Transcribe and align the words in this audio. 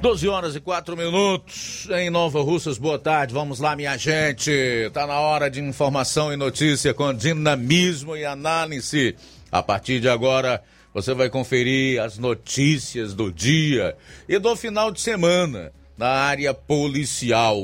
12 0.00 0.28
horas 0.28 0.56
e 0.56 0.60
4 0.60 0.96
minutos 0.96 1.86
em 1.90 2.08
Nova 2.08 2.40
Russas. 2.40 2.78
Boa 2.78 2.98
tarde. 2.98 3.34
Vamos 3.34 3.60
lá, 3.60 3.76
minha 3.76 3.98
gente. 3.98 4.50
Tá 4.94 5.06
na 5.06 5.20
hora 5.20 5.50
de 5.50 5.60
informação 5.60 6.32
e 6.32 6.36
notícia 6.38 6.94
com 6.94 7.12
dinamismo 7.12 8.16
e 8.16 8.24
análise. 8.24 9.14
A 9.52 9.62
partir 9.62 10.00
de 10.00 10.08
agora, 10.08 10.62
você 10.94 11.12
vai 11.12 11.28
conferir 11.28 12.00
as 12.00 12.16
notícias 12.16 13.12
do 13.12 13.30
dia 13.30 13.94
e 14.26 14.38
do 14.38 14.56
final 14.56 14.90
de 14.90 15.02
semana 15.02 15.70
na 15.98 16.08
área 16.08 16.54
policial. 16.54 17.62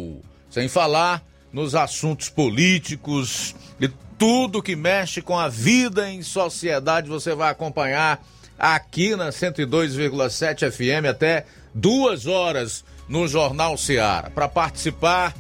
Sem 0.50 0.69
falar 0.69 1.25
nos 1.50 1.75
assuntos 1.75 2.28
políticos 2.28 3.56
e 3.80 3.89
tudo 4.19 4.62
que 4.62 4.77
mexe 4.77 5.23
com 5.23 5.39
a 5.39 5.48
vida 5.48 6.11
em 6.11 6.23
sociedade, 6.23 7.09
você 7.09 7.34
vai 7.34 7.50
acompanhar 7.50 8.23
aqui 8.59 9.16
na 9.16 9.30
102,7 9.30 10.70
FM 10.70 11.06
até 11.09 11.47
duas 11.77 12.27
horas 12.27 12.85
no 13.07 13.29
Jornal 13.29 13.77
Seara. 13.77 14.30
Para 14.30 14.48
participar, 14.48 15.37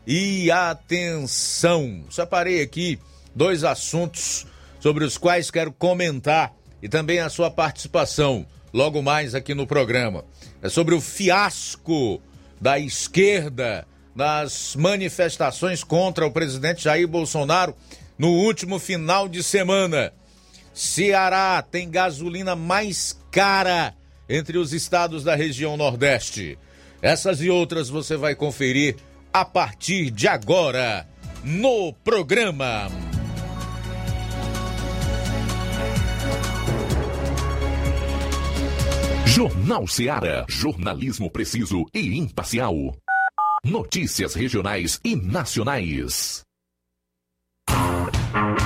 E 0.07 0.51
atenção, 0.51 2.05
separei 2.11 2.61
aqui 2.61 2.99
dois 3.35 3.65
assuntos 3.65 4.47
sobre 4.79 5.03
os 5.03 5.17
quais 5.17 5.51
quero 5.51 5.73
comentar 5.73 6.53
e 6.83 6.91
também 6.91 7.19
a 7.21 7.31
sua 7.31 7.51
participação 7.51 8.47
logo 8.71 9.01
mais 9.01 9.35
aqui 9.35 9.55
no 9.55 9.67
programa. 9.67 10.23
É 10.61 10.69
sobre 10.69 10.95
o 10.95 11.01
fiasco 11.01 12.21
da 12.61 12.79
esquerda 12.79 13.89
nas 14.15 14.77
manifestações 14.77 15.83
contra 15.83 16.27
o 16.27 16.31
presidente 16.31 16.85
Jair 16.85 17.09
Bolsonaro 17.09 17.75
no 18.19 18.29
último 18.29 18.79
final 18.79 19.27
de 19.27 19.43
semana. 19.43 20.13
Ceará 20.77 21.63
tem 21.63 21.89
gasolina 21.89 22.55
mais 22.55 23.19
cara 23.31 23.95
entre 24.29 24.59
os 24.59 24.75
estados 24.75 25.25
da 25.25 25.35
região 25.35 25.75
Nordeste. 25.75 26.59
Essas 27.01 27.41
e 27.41 27.49
outras 27.49 27.89
você 27.89 28.15
vai 28.15 28.35
conferir 28.35 28.97
a 29.33 29.43
partir 29.43 30.11
de 30.11 30.29
agora 30.29 31.09
no 31.43 31.95
programa. 32.05 32.89
Jornal 39.25 39.89
Seara. 39.89 40.45
Jornalismo 40.47 41.31
preciso 41.31 41.87
e 41.95 42.19
imparcial. 42.19 42.75
Notícias 43.65 44.35
regionais 44.35 45.01
e 45.03 45.17
nacionais. 45.17 46.46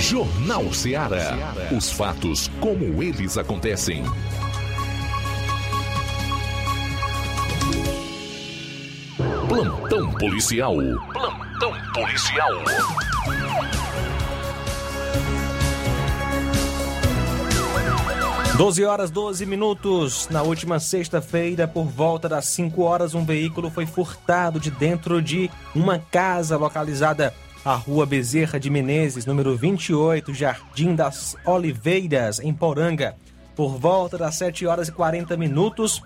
Jornal 0.00 0.72
Ceará. 0.72 1.36
Os 1.76 1.90
fatos 1.90 2.48
como 2.60 3.02
eles 3.02 3.36
acontecem. 3.36 4.04
Plantão 9.48 10.12
policial. 10.12 10.76
Plantão 11.12 11.72
policial. 11.92 12.52
Doze 18.56 18.84
horas 18.84 19.10
12 19.10 19.46
minutos. 19.46 20.28
Na 20.30 20.42
última 20.42 20.78
sexta-feira, 20.78 21.66
por 21.66 21.86
volta 21.86 22.28
das 22.28 22.46
5 22.46 22.82
horas, 22.82 23.14
um 23.14 23.24
veículo 23.24 23.68
foi 23.70 23.84
furtado 23.84 24.60
de 24.60 24.70
dentro 24.70 25.20
de 25.20 25.50
uma 25.74 25.98
casa 25.98 26.56
localizada 26.56 27.34
à 27.68 27.74
Rua 27.74 28.06
Bezerra 28.06 28.58
de 28.58 28.70
Menezes, 28.70 29.26
número 29.26 29.54
28, 29.54 30.32
Jardim 30.32 30.94
das 30.94 31.36
Oliveiras, 31.44 32.40
em 32.40 32.50
Poranga. 32.50 33.14
Por 33.54 33.76
volta 33.76 34.16
das 34.16 34.36
7 34.36 34.66
horas 34.66 34.88
e 34.88 34.92
40 34.92 35.36
minutos, 35.36 36.02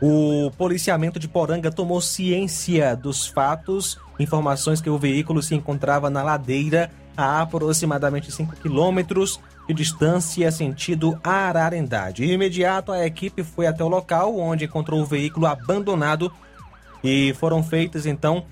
o 0.00 0.52
policiamento 0.56 1.18
de 1.18 1.26
Poranga 1.26 1.72
tomou 1.72 2.00
ciência 2.00 2.94
dos 2.94 3.26
fatos, 3.26 3.98
informações 4.16 4.80
que 4.80 4.88
o 4.88 4.96
veículo 4.96 5.42
se 5.42 5.56
encontrava 5.56 6.08
na 6.08 6.22
ladeira 6.22 6.88
a 7.16 7.42
aproximadamente 7.42 8.30
5 8.30 8.54
quilômetros 8.58 9.40
de 9.66 9.74
distância 9.74 10.52
sentido 10.52 11.18
Ararendá. 11.24 12.12
De 12.12 12.24
imediato, 12.24 12.92
a 12.92 13.04
equipe 13.04 13.42
foi 13.42 13.66
até 13.66 13.82
o 13.82 13.88
local 13.88 14.38
onde 14.38 14.66
encontrou 14.66 15.00
o 15.00 15.04
veículo 15.04 15.46
abandonado 15.46 16.32
e 17.02 17.34
foram 17.40 17.60
feitas 17.60 18.06
então 18.06 18.46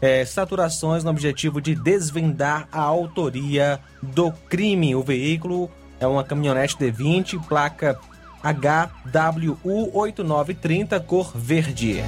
é, 0.00 0.24
saturações 0.24 1.04
no 1.04 1.10
objetivo 1.10 1.60
de 1.60 1.74
desvendar 1.74 2.66
a 2.72 2.80
autoria 2.80 3.78
do 4.02 4.32
crime. 4.48 4.94
O 4.94 5.02
veículo 5.02 5.70
é 5.98 6.06
uma 6.06 6.24
caminhonete 6.24 6.76
D20, 6.76 7.46
placa 7.46 7.98
HWU8930, 8.42 11.04
cor 11.04 11.30
verde. 11.34 12.02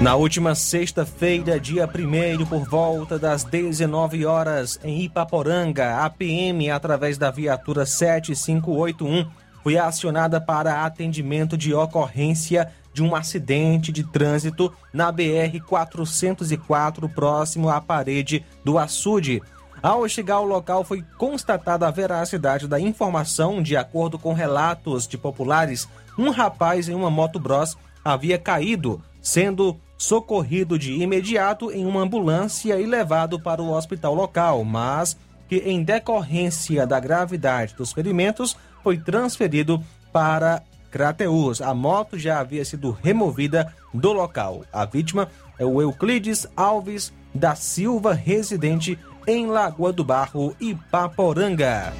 Na 0.00 0.14
última 0.14 0.54
sexta-feira, 0.54 1.58
dia 1.58 1.84
1 1.84 2.46
por 2.46 2.64
volta 2.68 3.18
das 3.18 3.42
19 3.42 4.24
horas, 4.24 4.78
em 4.84 5.02
Ipaporanga, 5.02 6.04
a 6.04 6.08
PM, 6.08 6.70
através 6.70 7.18
da 7.18 7.32
viatura 7.32 7.84
7581, 7.84 9.28
foi 9.60 9.76
acionada 9.76 10.40
para 10.40 10.84
atendimento 10.84 11.56
de 11.56 11.74
ocorrência 11.74 12.70
de 12.92 13.02
um 13.02 13.14
acidente 13.14 13.92
de 13.92 14.04
trânsito 14.04 14.72
na 14.92 15.12
BR 15.12 15.60
404, 15.66 17.08
próximo 17.08 17.68
à 17.68 17.80
parede 17.80 18.44
do 18.64 18.78
açude. 18.78 19.42
Ao 19.82 20.08
chegar 20.08 20.36
ao 20.36 20.44
local, 20.44 20.82
foi 20.82 21.04
constatada 21.16 21.86
a 21.86 21.90
veracidade 21.90 22.66
da 22.66 22.80
informação. 22.80 23.62
De 23.62 23.76
acordo 23.76 24.18
com 24.18 24.32
relatos 24.32 25.06
de 25.06 25.16
populares, 25.16 25.88
um 26.18 26.30
rapaz 26.30 26.88
em 26.88 26.94
uma 26.94 27.10
moto 27.10 27.38
bros 27.38 27.76
havia 28.04 28.38
caído, 28.38 29.00
sendo 29.22 29.78
socorrido 29.96 30.78
de 30.78 30.94
imediato 30.94 31.70
em 31.70 31.84
uma 31.84 32.00
ambulância 32.00 32.80
e 32.80 32.86
levado 32.86 33.40
para 33.40 33.62
o 33.62 33.70
hospital 33.70 34.14
local, 34.14 34.64
mas 34.64 35.16
que, 35.48 35.56
em 35.56 35.82
decorrência 35.82 36.86
da 36.86 37.00
gravidade 37.00 37.74
dos 37.74 37.92
ferimentos, 37.92 38.56
foi 38.82 38.98
transferido 38.98 39.82
para 40.12 40.62
Crateus. 40.90 41.60
A 41.60 41.74
moto 41.74 42.18
já 42.18 42.40
havia 42.40 42.64
sido 42.64 42.90
removida 43.02 43.72
do 43.92 44.12
local. 44.12 44.64
A 44.72 44.84
vítima 44.84 45.28
é 45.58 45.64
o 45.64 45.80
Euclides 45.80 46.46
Alves 46.56 47.12
da 47.34 47.54
Silva, 47.54 48.12
residente 48.14 48.98
em 49.26 49.46
Lagoa 49.46 49.92
do 49.92 50.02
Barro, 50.02 50.54
Ipaporanga. 50.60 51.92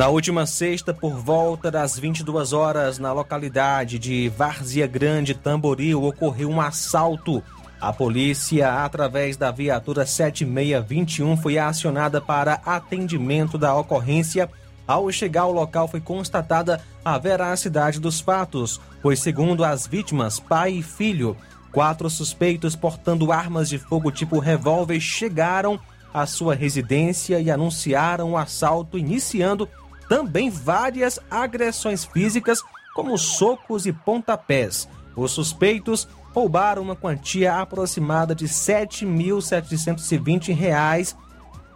Na 0.00 0.08
última 0.08 0.46
sexta, 0.46 0.94
por 0.94 1.12
volta 1.12 1.70
das 1.70 1.98
22 1.98 2.54
horas, 2.54 2.98
na 2.98 3.12
localidade 3.12 3.98
de 3.98 4.30
Várzea 4.30 4.86
Grande, 4.86 5.34
Tamboril, 5.34 6.02
ocorreu 6.04 6.48
um 6.48 6.58
assalto. 6.58 7.42
A 7.80 7.94
polícia, 7.94 8.84
através 8.84 9.38
da 9.38 9.50
viatura 9.50 10.04
7621, 10.04 11.34
foi 11.38 11.56
acionada 11.56 12.20
para 12.20 12.60
atendimento 12.66 13.56
da 13.56 13.74
ocorrência. 13.74 14.50
Ao 14.86 15.10
chegar 15.10 15.42
ao 15.42 15.52
local, 15.52 15.88
foi 15.88 16.00
constatada 16.00 16.82
a 17.02 17.16
veracidade 17.16 17.98
dos 17.98 18.20
fatos, 18.20 18.78
pois, 19.00 19.20
segundo 19.20 19.64
as 19.64 19.86
vítimas, 19.86 20.38
pai 20.38 20.72
e 20.72 20.82
filho, 20.82 21.34
quatro 21.72 22.10
suspeitos 22.10 22.76
portando 22.76 23.32
armas 23.32 23.70
de 23.70 23.78
fogo 23.78 24.10
tipo 24.10 24.38
revólver 24.38 25.00
chegaram 25.00 25.80
à 26.12 26.26
sua 26.26 26.54
residência 26.54 27.40
e 27.40 27.50
anunciaram 27.50 28.32
o 28.32 28.36
assalto, 28.36 28.98
iniciando 28.98 29.66
também 30.06 30.50
várias 30.50 31.18
agressões 31.30 32.04
físicas, 32.04 32.60
como 32.94 33.16
socos 33.16 33.86
e 33.86 33.92
pontapés. 33.92 34.86
Os 35.16 35.32
suspeitos 35.32 36.08
roubaram 36.34 36.82
uma 36.82 36.96
quantia 36.96 37.56
aproximada 37.56 38.34
de 38.34 38.46
R$ 38.46 38.50
7.720 38.50 41.14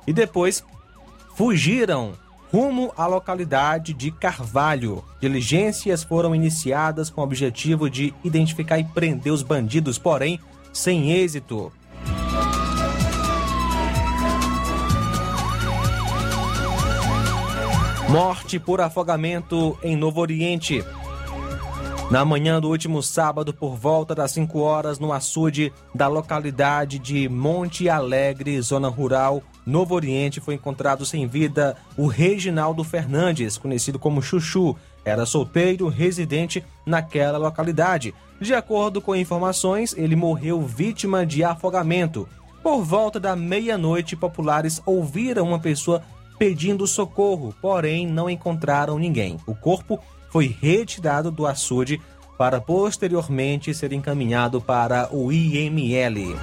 e 0.07 0.13
depois 0.13 0.63
fugiram 1.35 2.13
rumo 2.53 2.93
à 2.97 3.07
localidade 3.07 3.93
de 3.93 4.13
Carvalho. 4.13 5.05
Diligências 5.21 6.05
foram 6.05 6.35
iniciadas 6.35 7.11
com 7.11 7.21
o 7.21 7.25
objetivo 7.25 7.91
de 7.91 8.15
identificar 8.23 8.79
e 8.79 8.85
prender 8.85 9.33
os 9.33 9.43
bandidos, 9.43 9.99
porém 9.99 10.39
sem 10.73 11.11
êxito. 11.11 11.73
Morte 18.09 18.61
por 18.61 18.81
afogamento 18.81 19.77
em 19.83 19.97
Novo 19.97 20.21
Oriente. 20.21 20.85
Na 22.15 22.25
manhã 22.25 22.61
do 22.61 22.69
último 22.69 23.03
sábado, 23.03 23.53
por 23.53 23.75
volta 23.75 24.15
das 24.15 24.31
5 24.31 24.61
horas, 24.61 25.01
no 25.01 25.13
açude 25.13 25.73
da 25.93 26.07
localidade 26.07 26.97
de 26.97 27.29
Monte 27.29 27.89
Alegre, 27.89 28.61
zona 28.61 28.87
rural, 28.89 29.43
Novo 29.67 29.97
Oriente, 29.97 30.41
foi 30.41 30.55
encontrado 30.55 31.05
sem 31.05 31.27
vida 31.27 31.77
o 31.97 32.07
Reginaldo 32.07 32.85
Fernandes, 32.85 33.59
conhecido 33.59 33.99
como 33.99 34.23
Chuchu. 34.23 34.77
Era 35.05 35.27
solteiro, 35.27 35.89
residente 35.89 36.65
naquela 36.87 37.37
localidade. 37.37 38.15
De 38.41 38.55
acordo 38.55 39.01
com 39.01 39.17
informações, 39.17 39.93
ele 39.99 40.15
morreu 40.15 40.63
vítima 40.63 41.27
de 41.27 41.43
afogamento. 41.43 42.29
Por 42.63 42.85
volta 42.85 43.19
da 43.19 43.35
meia-noite, 43.35 44.15
populares 44.15 44.81
ouviram 44.87 45.49
uma 45.49 45.59
pessoa 45.59 46.01
pedindo 46.39 46.87
socorro, 46.87 47.55
porém 47.61 48.07
não 48.07 48.31
encontraram 48.31 48.99
ninguém. 48.99 49.37
O 49.47 49.55
corpo 49.55 49.99
foi 50.35 50.49
retirado 50.61 51.31
do 51.31 51.47
açude 51.47 52.03
para 52.37 52.61
posteriormente 52.61 53.73
ser 53.73 53.93
encaminhado 53.93 54.61
para 54.61 55.09
o 55.15 55.31
IML. 55.31 56.35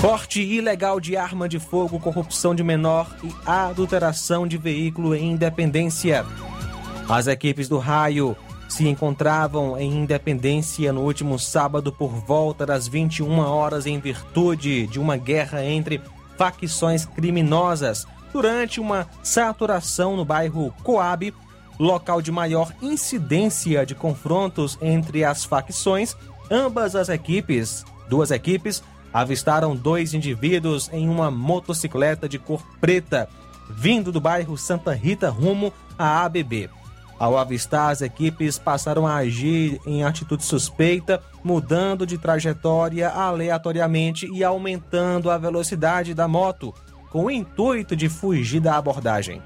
Porte 0.00 0.40
ilegal 0.40 1.00
de 1.00 1.16
arma 1.16 1.48
de 1.48 1.58
fogo, 1.58 1.98
corrupção 1.98 2.54
de 2.54 2.62
menor 2.62 3.12
e 3.24 3.32
adulteração 3.44 4.46
de 4.46 4.56
veículo 4.56 5.12
em 5.12 5.32
Independência. 5.32 6.24
As 7.08 7.26
equipes 7.26 7.68
do 7.68 7.78
Raio 7.78 8.36
se 8.72 8.88
encontravam 8.88 9.78
em 9.78 9.98
Independência 9.98 10.94
no 10.94 11.02
último 11.02 11.38
sábado 11.38 11.92
por 11.92 12.08
volta 12.08 12.64
das 12.64 12.88
21 12.88 13.38
horas 13.40 13.86
em 13.86 14.00
virtude 14.00 14.86
de 14.86 14.98
uma 14.98 15.18
guerra 15.18 15.62
entre 15.62 16.00
facções 16.38 17.04
criminosas 17.04 18.06
durante 18.32 18.80
uma 18.80 19.06
saturação 19.22 20.16
no 20.16 20.24
bairro 20.24 20.72
Coab, 20.82 21.34
local 21.78 22.22
de 22.22 22.32
maior 22.32 22.72
incidência 22.80 23.84
de 23.84 23.94
confrontos 23.94 24.78
entre 24.80 25.22
as 25.22 25.44
facções. 25.44 26.16
Ambas 26.50 26.96
as 26.96 27.10
equipes, 27.10 27.84
duas 28.08 28.30
equipes, 28.30 28.82
avistaram 29.12 29.76
dois 29.76 30.14
indivíduos 30.14 30.88
em 30.94 31.10
uma 31.10 31.30
motocicleta 31.30 32.26
de 32.26 32.38
cor 32.38 32.62
preta, 32.80 33.28
vindo 33.68 34.10
do 34.10 34.20
bairro 34.20 34.56
Santa 34.56 34.94
Rita 34.94 35.28
rumo 35.28 35.70
à 35.98 36.24
ABB. 36.24 36.70
Ao 37.18 37.38
avistar, 37.38 37.90
as 37.90 38.00
equipes 38.00 38.58
passaram 38.58 39.06
a 39.06 39.16
agir 39.16 39.80
em 39.86 40.02
atitude 40.02 40.44
suspeita, 40.44 41.22
mudando 41.42 42.06
de 42.06 42.18
trajetória 42.18 43.08
aleatoriamente 43.08 44.26
e 44.32 44.42
aumentando 44.42 45.30
a 45.30 45.38
velocidade 45.38 46.14
da 46.14 46.26
moto, 46.26 46.74
com 47.10 47.26
o 47.26 47.30
intuito 47.30 47.94
de 47.94 48.08
fugir 48.08 48.60
da 48.60 48.76
abordagem. 48.76 49.40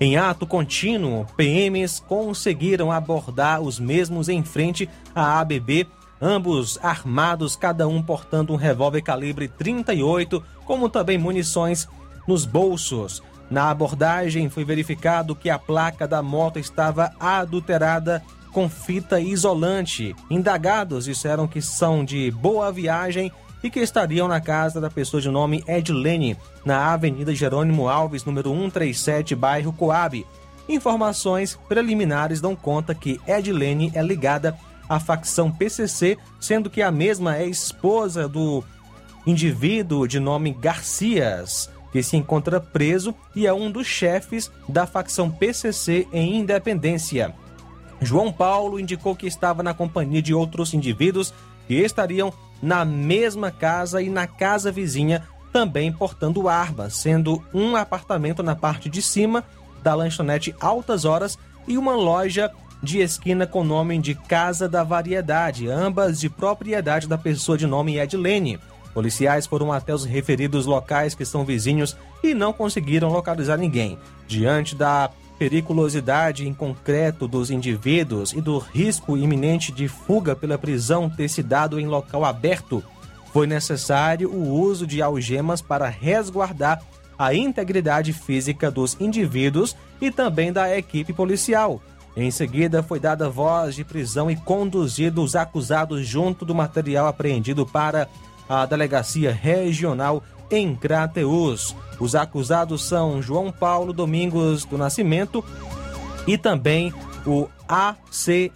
Em 0.00 0.16
ato 0.16 0.46
contínuo, 0.46 1.26
PMs 1.36 2.00
conseguiram 2.00 2.92
abordar 2.92 3.60
os 3.60 3.78
mesmos 3.78 4.28
em 4.28 4.42
frente 4.42 4.88
à 5.14 5.40
ABB 5.40 5.86
ambos 6.20 6.78
armados, 6.82 7.56
cada 7.56 7.86
um 7.86 8.02
portando 8.02 8.52
um 8.52 8.56
revólver 8.56 9.02
calibre 9.02 9.48
38, 9.48 10.42
como 10.64 10.88
também 10.88 11.18
munições 11.18 11.88
nos 12.26 12.44
bolsos. 12.44 13.22
Na 13.50 13.70
abordagem 13.70 14.48
foi 14.48 14.64
verificado 14.64 15.36
que 15.36 15.48
a 15.48 15.58
placa 15.58 16.06
da 16.06 16.22
moto 16.22 16.58
estava 16.58 17.12
adulterada 17.20 18.22
com 18.52 18.68
fita 18.68 19.20
isolante. 19.20 20.16
Indagados 20.30 21.04
disseram 21.04 21.46
que 21.46 21.60
são 21.60 22.04
de 22.04 22.30
boa 22.30 22.72
viagem 22.72 23.30
e 23.62 23.70
que 23.70 23.80
estariam 23.80 24.28
na 24.28 24.40
casa 24.40 24.80
da 24.80 24.90
pessoa 24.90 25.20
de 25.20 25.30
nome 25.30 25.62
Edlene, 25.66 26.36
na 26.64 26.92
Avenida 26.92 27.34
Jerônimo 27.34 27.88
Alves, 27.88 28.24
número 28.24 28.50
137, 28.50 29.34
bairro 29.34 29.72
Coab. 29.72 30.26
Informações 30.68 31.58
preliminares 31.68 32.40
dão 32.40 32.56
conta 32.56 32.94
que 32.94 33.20
Edlene 33.26 33.92
é 33.94 34.02
ligada 34.02 34.56
a 34.88 34.98
facção 34.98 35.50
PCC, 35.50 36.16
sendo 36.40 36.70
que 36.70 36.82
a 36.82 36.90
mesma 36.90 37.36
é 37.36 37.46
esposa 37.46 38.28
do 38.28 38.64
indivíduo 39.26 40.06
de 40.06 40.20
nome 40.20 40.52
Garcias, 40.52 41.68
que 41.92 42.02
se 42.02 42.16
encontra 42.16 42.60
preso 42.60 43.14
e 43.34 43.46
é 43.46 43.52
um 43.52 43.70
dos 43.70 43.86
chefes 43.86 44.50
da 44.68 44.86
facção 44.86 45.30
PCC 45.30 46.06
em 46.12 46.36
Independência. 46.36 47.34
João 48.00 48.32
Paulo 48.32 48.78
indicou 48.78 49.16
que 49.16 49.26
estava 49.26 49.62
na 49.62 49.72
companhia 49.72 50.20
de 50.20 50.34
outros 50.34 50.74
indivíduos 50.74 51.32
que 51.66 51.74
estariam 51.74 52.32
na 52.62 52.84
mesma 52.84 53.50
casa 53.50 54.02
e 54.02 54.08
na 54.08 54.26
casa 54.26 54.70
vizinha 54.70 55.26
também 55.52 55.90
portando 55.90 56.48
armas, 56.48 56.94
sendo 56.94 57.42
um 57.52 57.76
apartamento 57.76 58.42
na 58.42 58.54
parte 58.54 58.90
de 58.90 59.00
cima 59.00 59.44
da 59.82 59.94
lanchonete 59.94 60.54
Altas 60.60 61.04
Horas 61.04 61.38
e 61.66 61.78
uma 61.78 61.94
loja 61.94 62.52
de 62.82 63.00
esquina 63.00 63.46
com 63.46 63.64
nome 63.64 63.98
de 63.98 64.14
Casa 64.14 64.68
da 64.68 64.84
Variedade, 64.84 65.68
ambas 65.68 66.20
de 66.20 66.28
propriedade 66.28 67.08
da 67.08 67.16
pessoa 67.16 67.56
de 67.56 67.66
nome 67.66 67.98
Edlene. 67.98 68.60
Policiais 68.96 69.46
foram 69.46 69.70
até 69.70 69.94
os 69.94 70.06
referidos 70.06 70.64
locais 70.64 71.14
que 71.14 71.26
são 71.26 71.44
vizinhos 71.44 71.94
e 72.22 72.32
não 72.32 72.50
conseguiram 72.50 73.10
localizar 73.10 73.58
ninguém. 73.58 73.98
Diante 74.26 74.74
da 74.74 75.10
periculosidade 75.38 76.48
em 76.48 76.54
concreto 76.54 77.28
dos 77.28 77.50
indivíduos 77.50 78.32
e 78.32 78.40
do 78.40 78.56
risco 78.56 79.14
iminente 79.14 79.70
de 79.70 79.86
fuga 79.86 80.34
pela 80.34 80.56
prisão 80.56 81.10
ter 81.10 81.28
se 81.28 81.42
dado 81.42 81.78
em 81.78 81.86
local 81.86 82.24
aberto, 82.24 82.82
foi 83.34 83.46
necessário 83.46 84.30
o 84.32 84.48
uso 84.58 84.86
de 84.86 85.02
algemas 85.02 85.60
para 85.60 85.90
resguardar 85.90 86.80
a 87.18 87.34
integridade 87.34 88.14
física 88.14 88.70
dos 88.70 88.96
indivíduos 88.98 89.76
e 90.00 90.10
também 90.10 90.50
da 90.50 90.74
equipe 90.74 91.12
policial. 91.12 91.82
Em 92.16 92.30
seguida, 92.30 92.82
foi 92.82 92.98
dada 92.98 93.28
voz 93.28 93.74
de 93.74 93.84
prisão 93.84 94.30
e 94.30 94.36
conduzido 94.36 95.22
os 95.22 95.36
acusados 95.36 96.06
junto 96.06 96.46
do 96.46 96.54
material 96.54 97.06
apreendido 97.06 97.66
para 97.66 98.08
a 98.48 98.66
Delegacia 98.66 99.32
Regional 99.32 100.22
em 100.50 100.74
Crateus. 100.74 101.74
Os 101.98 102.14
acusados 102.14 102.84
são 102.84 103.22
João 103.22 103.50
Paulo 103.50 103.92
Domingos 103.92 104.64
do 104.64 104.76
Nascimento 104.76 105.44
e 106.26 106.36
também 106.36 106.92
o 107.26 107.48
ACRS. 107.68 108.52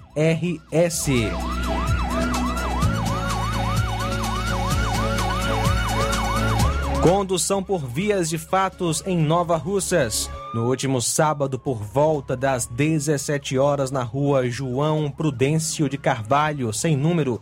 Condução 7.02 7.62
por 7.62 7.86
vias 7.86 8.28
de 8.28 8.36
fatos 8.36 9.02
em 9.06 9.16
Nova 9.16 9.56
Russas. 9.56 10.30
No 10.52 10.68
último 10.68 11.00
sábado, 11.00 11.58
por 11.58 11.82
volta 11.82 12.36
das 12.36 12.66
17 12.66 13.56
horas, 13.56 13.90
na 13.90 14.02
rua 14.02 14.50
João 14.50 15.10
Prudêncio 15.10 15.88
de 15.88 15.96
Carvalho, 15.96 16.72
sem 16.74 16.96
número, 16.96 17.40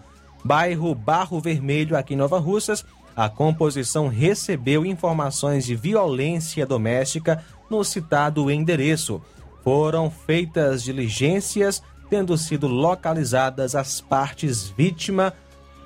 bairro 0.49 0.95
Barro 0.95 1.39
Vermelho, 1.41 1.95
aqui 1.95 2.15
em 2.15 2.17
Nova 2.17 2.39
Russas, 2.39 2.83
a 3.15 3.29
composição 3.29 4.09
recebeu 4.09 4.87
informações 4.87 5.67
de 5.67 5.77
violência 5.77 6.65
doméstica 6.65 7.45
no 7.69 7.85
citado 7.85 8.51
endereço. 8.51 9.21
Foram 9.63 10.11
feitas 10.11 10.83
diligências, 10.83 11.83
tendo 12.09 12.39
sido 12.39 12.67
localizadas 12.67 13.75
as 13.75 14.01
partes 14.01 14.67
vítima 14.71 15.35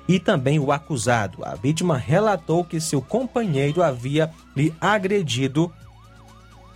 e 0.07 0.17
também 0.17 0.59
o 0.59 0.71
acusado. 0.71 1.43
A 1.43 1.55
vítima 1.55 1.97
relatou 1.97 2.63
que 2.63 2.79
seu 2.79 3.01
companheiro 3.01 3.83
havia 3.83 4.31
lhe 4.55 4.73
agredido 4.79 5.69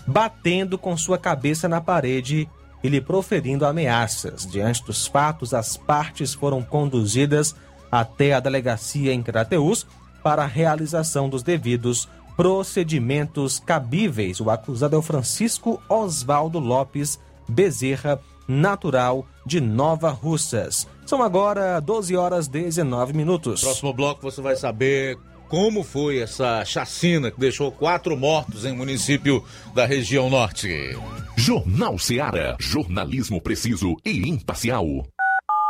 batendo 0.05 0.77
com 0.77 0.97
sua 0.97 1.17
cabeça 1.17 1.69
na 1.69 1.79
parede 1.79 2.49
e 2.83 2.89
lhe 2.89 2.99
proferindo 2.99 3.65
ameaças. 3.65 4.45
Diante 4.45 4.83
dos 4.83 5.07
fatos, 5.07 5.53
as 5.53 5.77
partes 5.77 6.33
foram 6.33 6.61
conduzidas 6.61 7.55
até 7.91 8.33
a 8.33 8.39
delegacia 8.39 9.13
em 9.13 9.21
Crateus 9.21 9.85
para 10.23 10.43
a 10.43 10.47
realização 10.47 11.29
dos 11.29 11.43
devidos 11.43 12.07
procedimentos 12.35 13.59
cabíveis. 13.59 14.39
O 14.39 14.49
acusado 14.49 14.95
é 14.95 14.99
o 14.99 15.01
Francisco 15.01 15.81
Oswaldo 15.89 16.59
Lopes 16.59 17.19
Bezerra, 17.47 18.19
natural 18.47 19.25
de 19.45 19.59
Nova 19.59 20.09
Russas. 20.09 20.87
São 21.05 21.23
agora 21.23 21.79
12 21.79 22.15
horas 22.15 22.47
19 22.47 23.13
minutos. 23.13 23.61
Próximo 23.61 23.93
bloco 23.93 24.21
você 24.21 24.41
vai 24.41 24.55
saber 24.55 25.17
como 25.47 25.83
foi 25.83 26.19
essa 26.19 26.63
chacina 26.65 27.31
que 27.31 27.39
deixou 27.39 27.71
quatro 27.71 28.17
mortos 28.17 28.65
em 28.65 28.75
município 28.75 29.43
da 29.73 29.85
região 29.85 30.29
norte. 30.29 30.69
Jornal 31.35 31.97
Seara. 31.97 32.57
Jornalismo 32.59 33.41
preciso 33.41 33.95
e 34.05 34.27
imparcial. 34.27 34.85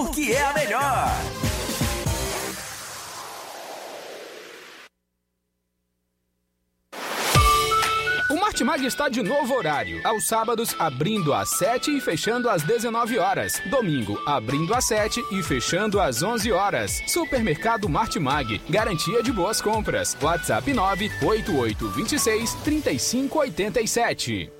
porque 0.00 0.32
é 0.32 0.42
a 0.42 0.54
melhor. 0.54 1.10
O 8.30 8.40
Martimag 8.40 8.86
está 8.86 9.10
de 9.10 9.22
novo 9.22 9.54
horário. 9.54 10.00
Aos 10.06 10.26
sábados, 10.26 10.74
abrindo 10.78 11.34
às 11.34 11.50
7 11.58 11.98
e 11.98 12.00
fechando 12.00 12.48
às 12.48 12.62
19 12.62 13.18
horas. 13.18 13.60
Domingo, 13.68 14.18
abrindo 14.26 14.72
às 14.72 14.86
7 14.86 15.22
e 15.32 15.42
fechando 15.42 16.00
às 16.00 16.22
11 16.22 16.50
horas. 16.50 17.02
Supermercado 17.06 17.86
Martimag. 17.86 18.58
Garantia 18.70 19.22
de 19.22 19.30
boas 19.30 19.60
compras. 19.60 20.16
WhatsApp 20.22 20.72
98826 20.72 22.54
3587. 22.64 24.59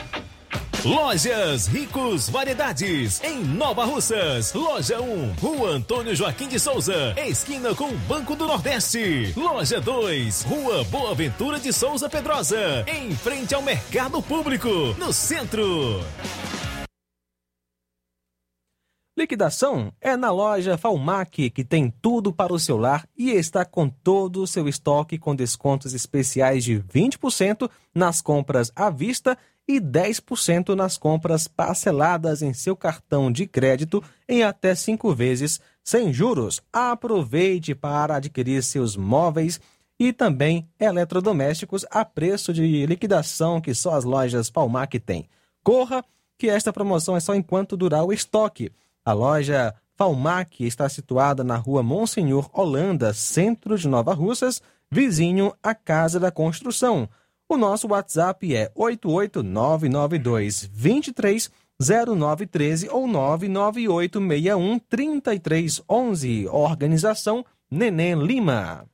Lojas 0.83 1.67
Ricos 1.67 2.27
Variedades, 2.27 3.23
em 3.23 3.43
Nova 3.43 3.85
Russas. 3.85 4.51
Loja 4.51 4.99
1, 4.99 5.33
Rua 5.33 5.69
Antônio 5.69 6.15
Joaquim 6.15 6.47
de 6.47 6.59
Souza, 6.59 7.13
esquina 7.19 7.75
com 7.75 7.93
Banco 8.07 8.35
do 8.35 8.47
Nordeste. 8.47 9.31
Loja 9.37 9.79
2, 9.79 10.41
Rua 10.41 10.83
Boa 10.85 11.13
Ventura 11.13 11.59
de 11.59 11.71
Souza 11.71 12.09
Pedrosa, 12.09 12.83
em 12.87 13.15
frente 13.15 13.53
ao 13.53 13.61
Mercado 13.61 14.23
Público, 14.23 14.67
no 14.97 15.13
centro. 15.13 15.99
Liquidação 19.15 19.93
é 20.01 20.17
na 20.17 20.31
loja 20.31 20.79
Falmac, 20.79 21.51
que 21.51 21.63
tem 21.63 21.93
tudo 22.01 22.33
para 22.33 22.51
o 22.51 22.57
seu 22.57 22.77
lar 22.77 23.07
e 23.15 23.29
está 23.29 23.63
com 23.63 23.87
todo 23.87 24.41
o 24.41 24.47
seu 24.47 24.67
estoque 24.67 25.19
com 25.19 25.35
descontos 25.35 25.93
especiais 25.93 26.63
de 26.63 26.79
20% 26.79 27.69
nas 27.93 28.19
compras 28.19 28.71
à 28.75 28.89
vista 28.89 29.37
e 29.75 29.79
10% 29.79 30.75
nas 30.75 30.97
compras 30.97 31.47
parceladas 31.47 32.41
em 32.41 32.53
seu 32.53 32.75
cartão 32.75 33.31
de 33.31 33.47
crédito 33.47 34.03
em 34.27 34.43
até 34.43 34.75
cinco 34.75 35.13
vezes 35.13 35.59
sem 35.83 36.11
juros. 36.11 36.61
Aproveite 36.71 37.73
para 37.73 38.15
adquirir 38.15 38.61
seus 38.63 38.97
móveis 38.97 39.59
e 39.99 40.11
também 40.11 40.67
eletrodomésticos 40.79 41.85
a 41.89 42.03
preço 42.03 42.51
de 42.51 42.85
liquidação 42.85 43.61
que 43.61 43.73
só 43.73 43.95
as 43.95 44.03
lojas 44.03 44.49
Palmac 44.49 44.99
têm. 44.99 45.29
Corra, 45.63 46.03
que 46.37 46.49
esta 46.49 46.73
promoção 46.73 47.15
é 47.15 47.19
só 47.19 47.35
enquanto 47.35 47.77
durar 47.77 48.03
o 48.03 48.11
estoque. 48.11 48.71
A 49.05 49.13
loja 49.13 49.73
Falmac 49.95 50.65
está 50.65 50.89
situada 50.89 51.43
na 51.43 51.55
rua 51.55 51.83
Monsenhor 51.83 52.49
Holanda, 52.51 53.13
centro 53.13 53.77
de 53.77 53.87
Nova 53.87 54.13
Russas, 54.13 54.61
vizinho 54.89 55.53
à 55.61 55.75
Casa 55.75 56.19
da 56.19 56.31
Construção. 56.31 57.07
O 57.51 57.57
nosso 57.57 57.89
WhatsApp 57.89 58.55
é 58.55 58.71
88992 58.73 60.69
23 60.71 61.51
0913 61.77 62.87
ou 62.89 63.05
99861 63.05 64.79
3311. 64.79 66.47
Organização 66.47 67.45
Neném 67.69 68.15
Lima. 68.15 68.85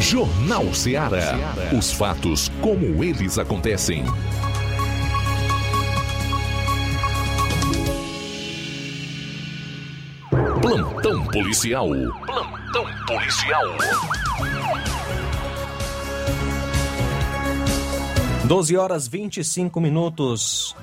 Jornal 0.00 0.74
Ceará. 0.74 1.36
Os 1.78 1.92
fatos 1.92 2.48
como 2.60 3.04
eles 3.04 3.38
acontecem. 3.38 4.02
Plantão 10.60 11.24
policial. 11.26 11.88
Plantão 12.26 12.84
policial. 13.06 13.62
12 18.48 18.78
horas 18.78 19.06
25 19.06 19.78
minutos. 19.78 20.74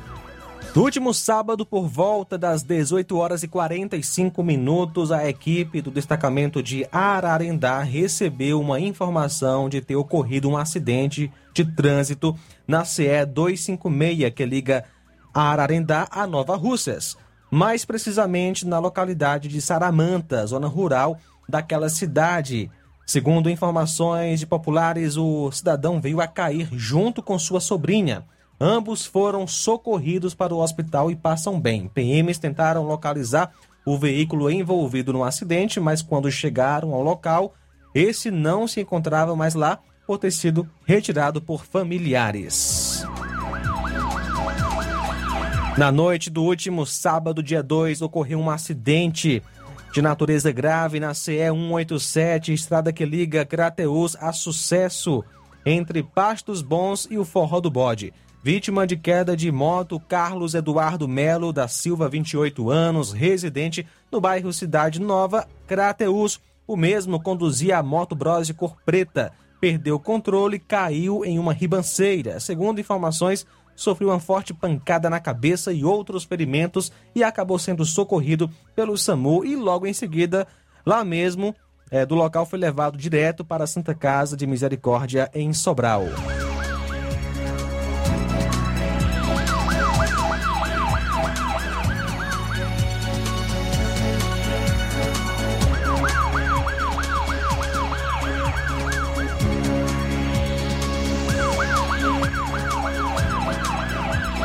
No 0.75 0.83
último 0.83 1.11
sábado, 1.15 1.65
por 1.65 1.87
volta 1.87 2.37
das 2.37 2.61
18 2.61 3.17
horas 3.17 3.41
e 3.41 3.47
45 3.47 4.43
minutos, 4.43 5.11
a 5.11 5.27
equipe 5.27 5.81
do 5.81 5.89
destacamento 5.89 6.61
de 6.61 6.87
Ararendá 6.91 7.81
recebeu 7.81 8.61
uma 8.61 8.79
informação 8.79 9.67
de 9.67 9.81
ter 9.81 9.95
ocorrido 9.95 10.47
um 10.47 10.55
acidente 10.55 11.31
de 11.55 11.65
trânsito 11.65 12.37
na 12.67 12.85
CE 12.85 13.25
256, 13.25 14.31
que 14.35 14.45
liga 14.45 14.85
Ararendá 15.33 16.07
a 16.11 16.27
Nova 16.27 16.55
Russas. 16.55 17.17
Mais 17.49 17.83
precisamente 17.83 18.63
na 18.67 18.77
localidade 18.77 19.47
de 19.47 19.59
Saramanta, 19.59 20.45
zona 20.45 20.67
rural 20.67 21.17
daquela 21.49 21.89
cidade. 21.89 22.69
Segundo 23.05 23.49
informações 23.49 24.39
de 24.39 24.47
populares, 24.47 25.15
o 25.15 25.51
cidadão 25.51 26.01
veio 26.01 26.19
a 26.19 26.27
cair 26.27 26.67
junto 26.71 27.21
com 27.21 27.37
sua 27.37 27.59
sobrinha. 27.59 28.25
Ambos 28.59 29.05
foram 29.05 29.45
socorridos 29.45 30.33
para 30.33 30.53
o 30.53 30.59
hospital 30.59 31.11
e 31.11 31.15
passam 31.15 31.59
bem. 31.59 31.87
PMs 31.87 32.39
tentaram 32.39 32.83
localizar 32.83 33.51
o 33.85 33.97
veículo 33.97 34.49
envolvido 34.49 35.13
no 35.13 35.23
acidente, 35.23 35.79
mas 35.79 36.01
quando 36.01 36.31
chegaram 36.31 36.93
ao 36.93 37.03
local, 37.03 37.53
esse 37.93 38.31
não 38.31 38.67
se 38.67 38.81
encontrava 38.81 39.35
mais 39.35 39.53
lá 39.53 39.79
por 40.07 40.17
ter 40.17 40.31
sido 40.31 40.67
retirado 40.85 41.39
por 41.41 41.63
familiares. 41.63 43.05
Na 45.77 45.91
noite 45.91 46.29
do 46.29 46.41
último 46.41 46.85
sábado, 46.85 47.43
dia 47.43 47.61
2, 47.61 48.01
ocorreu 48.01 48.39
um 48.39 48.49
acidente 48.49 49.43
de 49.95 50.01
natureza 50.01 50.51
grave 50.51 50.99
na 50.99 51.13
CE 51.13 51.37
187, 51.37 52.51
estrada 52.51 52.91
que 52.91 53.05
liga 53.05 53.45
Crateus 53.45 54.17
a 54.19 54.33
Sucesso, 54.33 55.23
entre 55.65 56.03
Pastos 56.03 56.61
Bons 56.61 57.07
e 57.09 57.17
o 57.17 57.23
Forró 57.23 57.61
do 57.61 57.71
Bode. 57.71 58.13
Vítima 58.43 58.85
de 58.85 58.97
queda 58.97 59.37
de 59.37 59.49
moto, 59.53 59.97
Carlos 59.97 60.53
Eduardo 60.53 61.07
Melo 61.07 61.53
da 61.53 61.69
Silva, 61.69 62.09
28 62.09 62.69
anos, 62.69 63.13
residente 63.13 63.87
no 64.11 64.19
bairro 64.19 64.51
Cidade 64.51 64.99
Nova, 64.99 65.47
Crateus. 65.65 66.41
O 66.67 66.75
mesmo 66.75 67.17
conduzia 67.17 67.77
a 67.77 67.83
moto 67.83 68.13
Bros 68.13 68.47
de 68.47 68.53
cor 68.53 68.75
preta, 68.85 69.31
perdeu 69.61 69.95
o 69.95 69.99
controle 69.99 70.57
e 70.57 70.59
caiu 70.59 71.23
em 71.23 71.39
uma 71.39 71.53
ribanceira. 71.53 72.37
Segundo 72.41 72.81
informações, 72.81 73.47
sofreu 73.75 74.09
uma 74.09 74.19
forte 74.19 74.53
pancada 74.53 75.09
na 75.09 75.19
cabeça 75.19 75.73
e 75.73 75.83
outros 75.83 76.23
ferimentos 76.23 76.91
e 77.13 77.23
acabou 77.23 77.59
sendo 77.59 77.83
socorrido 77.85 78.49
pelo 78.75 78.97
SAMU 78.97 79.43
e 79.43 79.55
logo 79.55 79.85
em 79.85 79.93
seguida, 79.93 80.47
lá 80.85 81.03
mesmo, 81.03 81.55
é, 81.91 82.05
do 82.05 82.15
local 82.15 82.45
foi 82.45 82.57
levado 82.57 82.97
direto 82.97 83.43
para 83.43 83.63
a 83.63 83.67
Santa 83.67 83.93
Casa 83.93 84.35
de 84.35 84.47
Misericórdia 84.47 85.29
em 85.33 85.53
Sobral. 85.53 86.03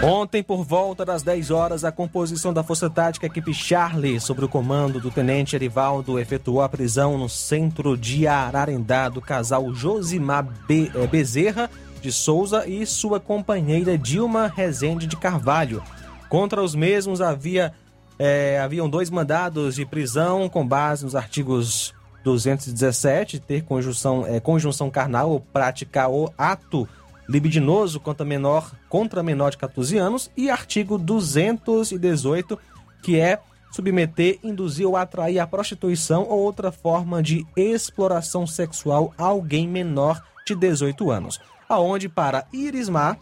Ontem, 0.03 0.43
por 0.43 0.65
volta 0.65 1.05
das 1.05 1.23
10 1.23 1.51
horas, 1.51 1.85
a 1.85 1.93
composição 1.93 2.55
da 2.55 2.63
Força 2.63 2.89
Tática 2.89 3.27
Equipe 3.27 3.53
Charlie, 3.53 4.19
sob 4.19 4.43
o 4.43 4.49
comando 4.49 4.99
do 4.99 5.11
Tenente 5.11 5.55
Erivaldo, 5.55 6.19
efetuou 6.19 6.63
a 6.63 6.69
prisão 6.71 7.19
no 7.19 7.29
centro 7.29 7.99
de 7.99 8.27
Ararendá 8.27 9.11
do 9.11 9.21
casal 9.21 9.75
Josimar 9.75 10.47
Be 10.67 10.91
eh, 10.95 11.07
Bezerra 11.07 11.69
de 12.01 12.11
Souza 12.11 12.67
e 12.67 12.87
sua 12.87 13.21
companheira 13.21 13.99
Dilma 13.99 14.47
Rezende 14.47 15.07
de 15.07 15.19
Carvalho. 15.19 15.83
Contra 16.31 16.63
os 16.63 16.75
mesmos 16.75 17.21
havia, 17.21 17.75
eh, 18.19 18.59
haviam 18.59 18.89
dois 18.89 19.11
mandados 19.11 19.75
de 19.75 19.85
prisão 19.85 20.49
com 20.49 20.67
base 20.67 21.05
nos 21.05 21.15
artigos 21.15 21.95
217, 22.25 23.39
ter 23.39 23.65
conjunção, 23.65 24.27
eh, 24.27 24.41
conjunção 24.41 24.89
carnal 24.91 25.31
ou 25.31 25.41
praticar 25.41 26.11
o 26.11 26.33
ato 26.39 26.89
libidinoso 27.31 28.01
contra 28.01 28.27
menor, 28.27 28.73
contra 28.89 29.23
menor 29.23 29.53
de 29.53 29.59
14 29.59 29.97
anos 29.97 30.31
e 30.37 30.51
artigo 30.51 30.99
218, 30.99 32.59
que 33.03 33.21
é 33.21 33.39
submeter, 33.71 34.41
induzir 34.43 34.87
ou 34.87 34.97
atrair 34.97 35.39
à 35.39 35.47
prostituição 35.47 36.27
ou 36.29 36.41
outra 36.41 36.73
forma 36.73 37.23
de 37.23 37.47
exploração 37.57 38.49
sexual 38.49 39.15
a 39.17 39.27
alguém 39.27 39.69
menor 39.69 40.21
de 40.45 40.57
18 40.57 41.09
anos. 41.09 41.41
Aonde 41.69 42.09
para 42.09 42.49
Irismar, 42.53 43.17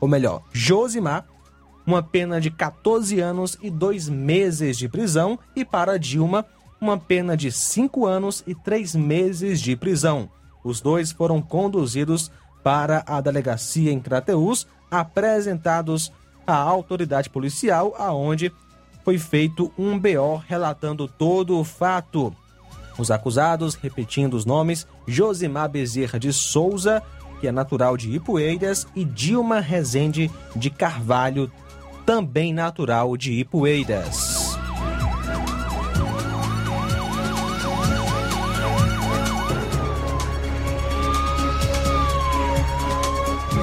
ou 0.00 0.08
melhor, 0.08 0.42
Josimar, 0.52 1.24
uma 1.86 2.02
pena 2.02 2.40
de 2.40 2.50
14 2.50 3.20
anos 3.20 3.56
e 3.62 3.70
2 3.70 4.08
meses 4.08 4.76
de 4.76 4.88
prisão 4.88 5.38
e 5.54 5.64
para 5.64 5.96
Dilma, 5.96 6.44
uma 6.80 6.98
pena 6.98 7.36
de 7.36 7.52
5 7.52 8.04
anos 8.04 8.42
e 8.48 8.54
3 8.54 8.96
meses 8.96 9.60
de 9.60 9.76
prisão. 9.76 10.28
Os 10.64 10.80
dois 10.80 11.12
foram 11.12 11.40
conduzidos 11.40 12.32
para 12.64 13.04
a 13.06 13.20
delegacia 13.20 13.92
em 13.92 14.00
Crateús, 14.00 14.66
apresentados 14.90 16.10
à 16.46 16.56
autoridade 16.56 17.28
policial, 17.28 17.94
aonde 17.98 18.50
foi 19.04 19.18
feito 19.18 19.70
um 19.78 19.98
BO 19.98 20.42
relatando 20.48 21.06
todo 21.06 21.58
o 21.58 21.62
fato. 21.62 22.34
Os 22.98 23.10
acusados, 23.10 23.74
repetindo 23.74 24.34
os 24.34 24.46
nomes, 24.46 24.86
Josimar 25.06 25.68
Bezerra 25.68 26.18
de 26.18 26.32
Souza, 26.32 27.02
que 27.40 27.46
é 27.46 27.52
natural 27.52 27.96
de 27.96 28.10
Ipueiras, 28.10 28.86
e 28.96 29.04
Dilma 29.04 29.60
Rezende 29.60 30.30
de 30.56 30.70
Carvalho, 30.70 31.52
também 32.06 32.54
natural 32.54 33.16
de 33.16 33.32
Ipueiras. 33.32 34.33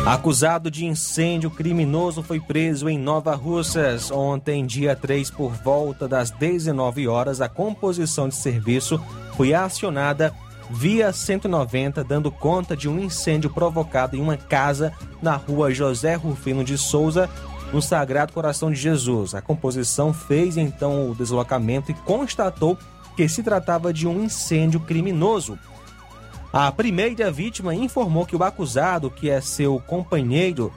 Acusado 0.06 0.72
de 0.72 0.84
incêndio 0.84 1.52
criminoso 1.52 2.24
foi 2.24 2.40
preso 2.40 2.90
em 2.90 2.98
Nova 2.98 3.36
Russas. 3.36 4.10
Ontem, 4.10 4.66
dia 4.66 4.96
3, 4.96 5.30
por 5.30 5.52
volta 5.52 6.08
das 6.08 6.32
19 6.32 7.08
horas, 7.08 7.40
a 7.40 7.48
composição 7.48 8.28
de 8.28 8.34
serviço 8.34 9.00
foi 9.38 9.54
acionada 9.54 10.34
via 10.72 11.14
190, 11.14 12.04
dando 12.04 12.32
conta 12.32 12.76
de 12.76 12.90
um 12.90 13.00
incêndio 13.00 13.52
provocado 13.52 14.16
em 14.16 14.22
uma 14.22 14.38
casa 14.38 14.92
na 15.22 15.36
rua 15.36 15.72
José 15.72 16.16
Rufino 16.16 16.64
de 16.64 16.80
Souza, 16.80 17.30
no 17.72 17.80
Sagrado 17.80 18.34
Coração 18.34 18.72
de 18.72 18.80
Jesus. 18.80 19.36
A 19.36 19.42
composição 19.42 20.12
fez 20.12 20.58
então 20.58 21.12
o 21.12 21.16
deslocamento 21.16 21.92
e 21.92 21.94
constatou 21.94 22.76
que 23.16 23.30
se 23.30 23.44
tratava 23.44 23.94
de 23.94 24.08
um 24.08 24.24
incêndio 24.24 24.80
criminoso. 24.80 25.60
A 26.54 26.70
primeira 26.70 27.32
vítima 27.32 27.74
informou 27.74 28.26
que 28.26 28.36
o 28.36 28.44
acusado, 28.44 29.10
que 29.10 29.30
é 29.30 29.40
seu 29.40 29.80
companheiro, 29.80 30.74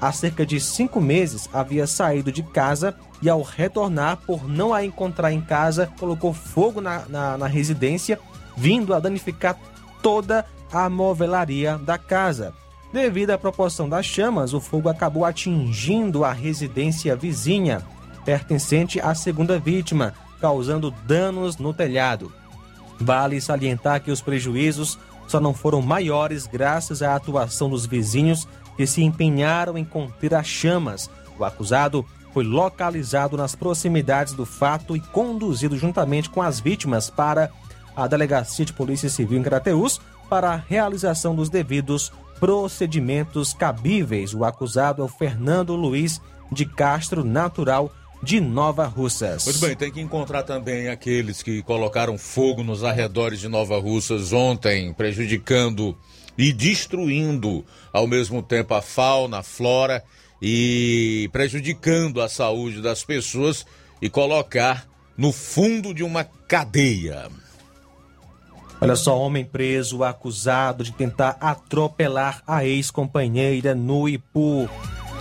há 0.00 0.10
cerca 0.10 0.46
de 0.46 0.58
cinco 0.58 1.02
meses 1.02 1.50
havia 1.52 1.86
saído 1.86 2.32
de 2.32 2.42
casa 2.42 2.96
e, 3.20 3.28
ao 3.28 3.42
retornar, 3.42 4.16
por 4.26 4.48
não 4.48 4.72
a 4.72 4.82
encontrar 4.82 5.30
em 5.30 5.42
casa, 5.42 5.92
colocou 5.98 6.32
fogo 6.32 6.80
na, 6.80 7.04
na, 7.10 7.36
na 7.36 7.46
residência, 7.46 8.18
vindo 8.56 8.94
a 8.94 9.00
danificar 9.00 9.54
toda 10.02 10.46
a 10.72 10.88
movelaria 10.88 11.76
da 11.76 11.98
casa. 11.98 12.54
Devido 12.90 13.30
à 13.30 13.36
proporção 13.36 13.86
das 13.86 14.06
chamas, 14.06 14.54
o 14.54 14.60
fogo 14.62 14.88
acabou 14.88 15.26
atingindo 15.26 16.24
a 16.24 16.32
residência 16.32 17.14
vizinha, 17.14 17.82
pertencente 18.24 18.98
à 18.98 19.14
segunda 19.14 19.58
vítima, 19.58 20.14
causando 20.40 20.90
danos 21.06 21.58
no 21.58 21.74
telhado. 21.74 22.32
Vale 22.98 23.40
salientar 23.40 24.02
que 24.02 24.10
os 24.10 24.20
prejuízos 24.20 24.98
só 25.28 25.38
não 25.38 25.54
foram 25.54 25.80
maiores 25.80 26.46
graças 26.46 27.02
à 27.02 27.14
atuação 27.14 27.70
dos 27.70 27.86
vizinhos 27.86 28.48
que 28.76 28.86
se 28.86 29.02
empenharam 29.02 29.78
em 29.78 29.84
conter 29.84 30.34
as 30.34 30.46
chamas. 30.46 31.08
O 31.38 31.44
acusado 31.44 32.04
foi 32.32 32.44
localizado 32.44 33.36
nas 33.36 33.54
proximidades 33.54 34.32
do 34.32 34.46
fato 34.46 34.96
e 34.96 35.00
conduzido 35.00 35.76
juntamente 35.76 36.30
com 36.30 36.42
as 36.42 36.58
vítimas 36.58 37.10
para 37.10 37.50
a 37.96 38.06
Delegacia 38.06 38.64
de 38.64 38.72
Polícia 38.72 39.08
Civil 39.08 39.38
em 39.38 39.42
Crateús 39.42 40.00
para 40.28 40.52
a 40.52 40.56
realização 40.56 41.34
dos 41.34 41.48
devidos 41.48 42.12
procedimentos 42.38 43.52
cabíveis. 43.52 44.32
O 44.34 44.44
acusado 44.44 45.02
é 45.02 45.04
o 45.04 45.08
Fernando 45.08 45.74
Luiz 45.74 46.20
de 46.50 46.64
Castro, 46.64 47.24
natural 47.24 47.90
de 48.22 48.40
Nova 48.40 48.86
Russas. 48.86 49.44
Muito 49.44 49.60
bem, 49.60 49.76
tem 49.76 49.90
que 49.90 50.00
encontrar 50.00 50.42
também 50.42 50.88
aqueles 50.88 51.42
que 51.42 51.62
colocaram 51.62 52.18
fogo 52.18 52.62
nos 52.62 52.84
arredores 52.84 53.40
de 53.40 53.48
Nova 53.48 53.78
Russas 53.78 54.32
ontem, 54.32 54.92
prejudicando 54.92 55.96
e 56.36 56.52
destruindo 56.52 57.64
ao 57.92 58.06
mesmo 58.06 58.42
tempo 58.42 58.74
a 58.74 58.82
fauna, 58.82 59.38
a 59.38 59.42
flora 59.42 60.02
e 60.40 61.28
prejudicando 61.32 62.20
a 62.20 62.28
saúde 62.28 62.80
das 62.80 63.04
pessoas 63.04 63.66
e 64.00 64.08
colocar 64.08 64.86
no 65.16 65.32
fundo 65.32 65.92
de 65.92 66.04
uma 66.04 66.24
cadeia. 66.24 67.28
Olha 68.80 68.94
só, 68.94 69.18
homem 69.18 69.44
preso 69.44 70.04
acusado 70.04 70.84
de 70.84 70.92
tentar 70.92 71.36
atropelar 71.40 72.42
a 72.46 72.64
ex-companheira 72.64 73.74
no 73.74 74.08
Ipu. 74.08 74.68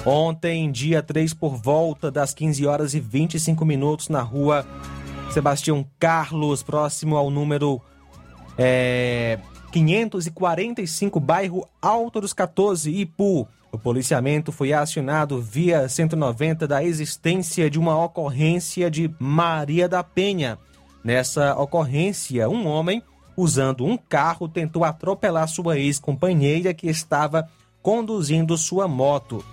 Ontem, 0.06 0.72
dia 0.72 1.04
3, 1.04 1.34
por 1.34 1.56
volta 1.56 2.10
das 2.10 2.34
15 2.34 2.66
horas 2.66 2.94
e 2.94 3.00
25 3.00 3.66
minutos, 3.66 4.10
na 4.10 4.22
rua 4.22 4.66
Sebastião 5.32 5.86
Carlos, 6.00 6.64
próximo 6.64 7.18
ao 7.18 7.30
número 7.30 7.82
é, 8.58 9.38
545, 9.72 11.20
bairro 11.20 11.68
Alto 11.82 12.22
dos 12.22 12.34
14, 12.34 12.90
Ipu. 12.90 13.48
O 13.72 13.78
policiamento 13.78 14.52
foi 14.52 14.72
acionado 14.72 15.42
via 15.42 15.88
190 15.88 16.68
da 16.68 16.84
existência 16.84 17.70
de 17.70 17.78
uma 17.78 18.02
ocorrência 18.04 18.90
de 18.90 19.14
Maria 19.20 19.88
da 19.90 20.04
Penha. 20.04 20.58
Nessa 21.04 21.56
ocorrência, 21.56 22.50
um 22.50 22.66
homem, 22.66 23.04
usando 23.36 23.86
um 23.86 23.98
carro, 23.98 24.48
tentou 24.48 24.84
atropelar 24.84 25.48
sua 25.48 25.78
ex-companheira 25.78 26.74
que 26.74 26.88
estava 26.88 27.48
conduzindo 27.82 28.58
sua 28.58 28.88
moto. 28.88 29.44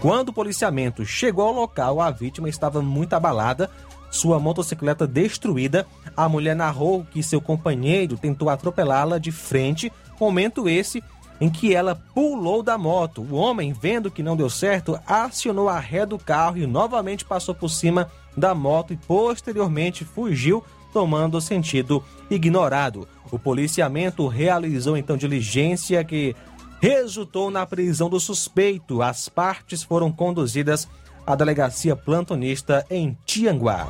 Quando 0.00 0.28
o 0.28 0.32
policiamento 0.32 1.04
chegou 1.04 1.46
ao 1.46 1.52
local, 1.52 2.00
a 2.00 2.10
vítima 2.10 2.48
estava 2.48 2.82
muito 2.82 3.14
abalada, 3.14 3.70
sua 4.10 4.38
motocicleta 4.38 5.06
destruída. 5.06 5.86
A 6.16 6.28
mulher 6.28 6.54
narrou 6.54 7.04
que 7.04 7.22
seu 7.22 7.40
companheiro 7.40 8.16
tentou 8.16 8.50
atropelá-la 8.50 9.18
de 9.18 9.32
frente, 9.32 9.92
momento 10.20 10.68
esse 10.68 11.02
em 11.40 11.50
que 11.50 11.74
ela 11.74 11.94
pulou 12.14 12.62
da 12.62 12.78
moto. 12.78 13.20
O 13.22 13.34
homem, 13.34 13.72
vendo 13.72 14.10
que 14.10 14.22
não 14.22 14.36
deu 14.36 14.48
certo, 14.48 14.98
acionou 15.06 15.68
a 15.68 15.78
ré 15.78 16.06
do 16.06 16.18
carro 16.18 16.58
e 16.58 16.66
novamente 16.66 17.24
passou 17.24 17.54
por 17.54 17.68
cima 17.68 18.10
da 18.36 18.54
moto 18.54 18.92
e 18.92 18.96
posteriormente 18.96 20.04
fugiu, 20.04 20.64
tomando 20.92 21.40
sentido 21.40 22.02
ignorado. 22.30 23.06
O 23.30 23.38
policiamento 23.38 24.26
realizou 24.26 24.96
então 24.96 25.16
diligência 25.16 26.02
que 26.04 26.34
resultou 26.80 27.50
na 27.50 27.66
prisão 27.66 28.08
do 28.08 28.20
suspeito. 28.20 29.02
As 29.02 29.28
partes 29.28 29.82
foram 29.82 30.10
conduzidas 30.12 30.88
à 31.26 31.34
delegacia 31.34 31.96
plantonista 31.96 32.86
em 32.90 33.16
Tianguá. 33.24 33.88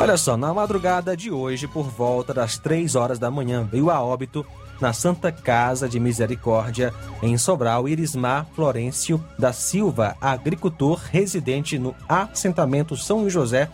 Olha 0.00 0.16
só, 0.16 0.36
na 0.36 0.54
madrugada 0.54 1.16
de 1.16 1.28
hoje, 1.28 1.66
por 1.66 1.82
volta 1.82 2.32
das 2.32 2.56
3 2.56 2.94
horas 2.94 3.18
da 3.18 3.32
manhã, 3.32 3.68
veio 3.68 3.90
a 3.90 4.00
óbito 4.00 4.46
na 4.80 4.92
Santa 4.92 5.32
Casa 5.32 5.88
de 5.88 5.98
Misericórdia, 5.98 6.94
em 7.20 7.36
Sobral, 7.36 7.88
Irismar 7.88 8.46
Florencio 8.54 9.22
da 9.36 9.52
Silva, 9.52 10.16
agricultor 10.20 11.00
residente 11.10 11.80
no 11.80 11.96
assentamento 12.08 12.96
São 12.96 13.28
José, 13.28 13.68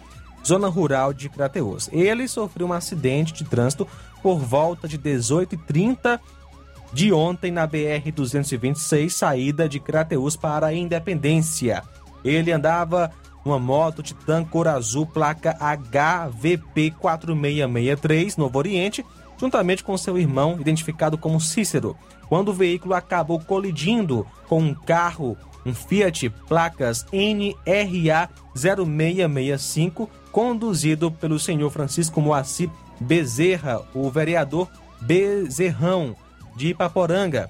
zona 0.47 0.69
rural 0.69 1.13
de 1.13 1.29
Crateus. 1.29 1.89
Ele 1.93 2.29
sofreu 2.29 2.67
um 2.67 2.73
acidente 2.73 3.33
de 3.33 3.45
trânsito 3.45 3.87
por 4.23 4.39
volta 4.39 4.87
de 4.87 4.99
18h30 4.99 6.21
de 6.93 7.13
ontem 7.13 7.51
na 7.51 7.67
BR-226, 7.67 9.11
saída 9.11 9.69
de 9.69 9.81
Crateus 9.81 10.37
para 10.37 10.69
a 10.69 10.75
Independência. 10.75 11.83
Ele 12.25 12.53
andava 12.53 13.11
uma 13.45 13.59
moto 13.59 14.03
Titan 14.03 14.45
cor 14.45 14.69
azul, 14.69 15.05
placa 15.05 15.57
HVP 15.59 16.93
4663, 16.99 18.37
Novo 18.37 18.59
Oriente, 18.59 19.05
juntamente 19.39 19.83
com 19.83 19.99
seu 19.99 20.17
irmão, 20.17 20.57
identificado 20.61 21.19
como 21.19 21.41
Cícero, 21.41 21.97
quando 22.29 22.49
o 22.49 22.55
veículo 22.55 22.95
acabou 22.95 23.41
colidindo 23.41 24.27
com 24.49 24.61
um 24.61 24.75
carro, 24.75 25.37
um 25.67 25.75
Fiat, 25.75 26.31
placas 26.49 27.05
NRA 27.13 28.31
0665, 28.55 30.09
conduzido 30.35 31.13
pelo 31.13 31.39
senhor 31.39 31.71
Francisco 31.71 32.21
Moacir 32.21 32.69
Bezerra, 32.99 33.83
o 33.95 34.11
vereador 34.11 34.69
Bezerrão, 35.01 36.17
de 36.57 36.71
Ipaporanga. 36.71 37.49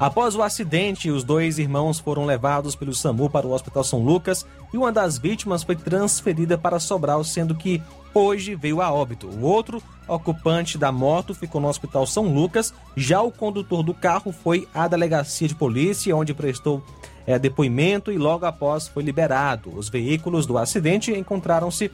Após 0.00 0.34
o 0.34 0.42
acidente, 0.42 1.10
os 1.10 1.22
dois 1.22 1.58
irmãos 1.58 2.00
foram 2.00 2.24
levados 2.24 2.74
pelo 2.74 2.94
SAMU 2.94 3.28
para 3.28 3.46
o 3.46 3.52
Hospital 3.52 3.84
São 3.84 4.02
Lucas 4.02 4.46
e 4.72 4.78
uma 4.78 4.90
das 4.90 5.18
vítimas 5.18 5.62
foi 5.62 5.76
transferida 5.76 6.56
para 6.56 6.80
Sobral, 6.80 7.22
sendo 7.24 7.54
que 7.54 7.82
hoje 8.14 8.54
veio 8.54 8.80
a 8.80 8.90
óbito. 8.90 9.26
O 9.26 9.42
outro 9.42 9.82
ocupante 10.08 10.78
da 10.78 10.90
moto 10.90 11.34
ficou 11.34 11.60
no 11.60 11.68
Hospital 11.68 12.06
São 12.06 12.24
Lucas, 12.24 12.72
já 12.96 13.20
o 13.20 13.30
condutor 13.30 13.82
do 13.82 13.92
carro 13.92 14.32
foi 14.32 14.66
à 14.72 14.88
delegacia 14.88 15.46
de 15.46 15.54
polícia, 15.54 16.16
onde 16.16 16.32
prestou 16.32 16.82
é, 17.26 17.38
depoimento 17.38 18.10
e 18.10 18.18
logo 18.18 18.46
após 18.46 18.88
foi 18.88 19.02
liberado. 19.02 19.70
Os 19.76 19.88
veículos 19.88 20.46
do 20.46 20.58
acidente 20.58 21.12
encontraram-se 21.12 21.90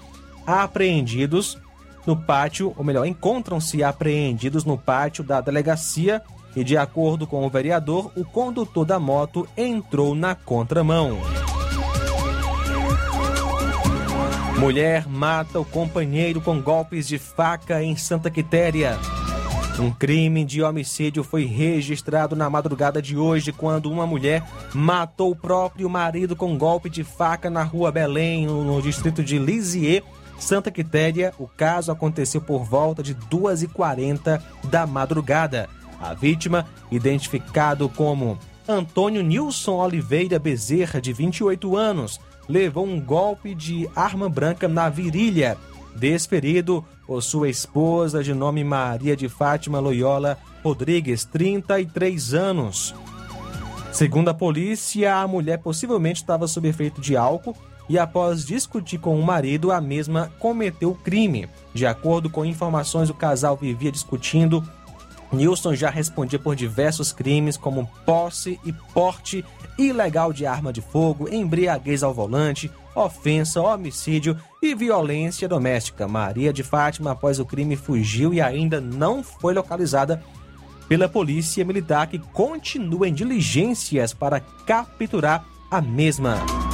apreendidos 0.46 1.58
no 2.06 2.16
pátio, 2.16 2.72
ou 2.76 2.84
melhor, 2.84 3.06
encontram-se 3.06 3.84
apreendidos 3.84 4.64
no 4.64 4.78
pátio 4.78 5.22
da 5.22 5.40
delegacia 5.40 6.22
e, 6.56 6.64
de 6.64 6.76
acordo 6.76 7.26
com 7.26 7.46
o 7.46 7.50
vereador, 7.50 8.10
o 8.16 8.24
condutor 8.24 8.84
da 8.84 8.98
moto 8.98 9.46
entrou 9.56 10.14
na 10.14 10.34
contramão. 10.34 11.18
Mulher 14.58 15.06
mata 15.06 15.60
o 15.60 15.64
companheiro 15.64 16.40
com 16.40 16.60
golpes 16.60 17.06
de 17.06 17.18
faca 17.18 17.82
em 17.82 17.94
Santa 17.94 18.28
Quitéria. 18.28 18.98
Um 19.78 19.92
crime 19.92 20.44
de 20.44 20.60
homicídio 20.60 21.22
foi 21.22 21.44
registrado 21.44 22.34
na 22.34 22.50
madrugada 22.50 23.00
de 23.00 23.16
hoje, 23.16 23.52
quando 23.52 23.88
uma 23.90 24.04
mulher 24.06 24.42
matou 24.74 25.30
o 25.30 25.36
próprio 25.36 25.88
marido 25.88 26.34
com 26.34 26.58
golpe 26.58 26.90
de 26.90 27.04
faca 27.04 27.48
na 27.48 27.62
rua 27.62 27.92
Belém, 27.92 28.46
no 28.46 28.82
distrito 28.82 29.22
de 29.22 29.38
Lisieux, 29.38 30.04
Santa 30.36 30.70
Quitéria. 30.70 31.32
O 31.38 31.46
caso 31.46 31.92
aconteceu 31.92 32.40
por 32.40 32.64
volta 32.64 33.04
de 33.04 33.14
2h40 33.14 34.42
da 34.64 34.84
madrugada. 34.84 35.68
A 36.00 36.12
vítima, 36.12 36.66
identificado 36.90 37.88
como 37.88 38.36
Antônio 38.66 39.22
Nilson 39.22 39.76
Oliveira 39.76 40.40
Bezerra, 40.40 41.00
de 41.00 41.12
28 41.12 41.76
anos, 41.76 42.20
levou 42.48 42.84
um 42.84 43.00
golpe 43.00 43.54
de 43.54 43.88
arma 43.94 44.28
branca 44.28 44.66
na 44.66 44.88
virilha. 44.88 45.56
Desferido 45.94 46.84
por 47.09 47.23
sua 47.23 47.49
esposa, 47.49 48.23
de 48.23 48.35
nome 48.35 48.62
Maria 48.62 49.16
de 49.16 49.31
Fátima 49.31 49.81
Loyola 49.81 50.37
Rodrigues, 50.62 51.25
33 51.25 52.35
anos. 52.35 52.94
Segundo 53.90 54.29
a 54.29 54.35
polícia, 54.35 55.16
a 55.16 55.27
mulher 55.27 55.57
possivelmente 55.57 56.21
estava 56.21 56.47
sob 56.47 56.68
efeito 56.68 57.01
de 57.01 57.16
álcool 57.16 57.57
e, 57.88 57.99
após 57.99 58.44
discutir 58.44 58.99
com 58.99 59.18
o 59.18 59.25
marido, 59.25 59.73
a 59.73 59.81
mesma 59.81 60.31
cometeu 60.38 60.90
o 60.90 60.94
crime. 60.94 61.49
De 61.73 61.87
acordo 61.87 62.29
com 62.29 62.44
informações, 62.44 63.09
o 63.09 63.14
casal 63.14 63.57
vivia 63.57 63.90
discutindo 63.90 64.62
Nilson 65.32 65.74
já 65.74 65.90
respondia 65.90 66.38
por 66.38 66.56
diversos 66.56 67.12
crimes 67.12 67.56
como 67.56 67.88
posse 68.04 68.58
e 68.64 68.72
porte 68.72 69.44
ilegal 69.78 70.32
de 70.32 70.46
arma 70.46 70.72
de 70.72 70.80
fogo, 70.80 71.28
embriaguez 71.32 72.02
ao 72.02 72.14
volante, 72.14 72.70
ofensa, 72.94 73.60
homicídio 73.60 74.36
e 74.62 74.74
violência 74.74 75.48
doméstica. 75.48 76.08
Maria 76.08 76.52
de 76.52 76.62
Fátima, 76.62 77.12
após 77.12 77.38
o 77.38 77.46
crime, 77.46 77.76
fugiu 77.76 78.34
e 78.34 78.40
ainda 78.40 78.80
não 78.80 79.22
foi 79.22 79.54
localizada 79.54 80.22
pela 80.88 81.08
polícia 81.08 81.64
militar 81.64 82.06
que 82.06 82.18
continua 82.18 83.08
em 83.08 83.12
diligências 83.12 84.14
para 84.14 84.40
capturar 84.40 85.44
a 85.70 85.80
mesma. 85.80 86.67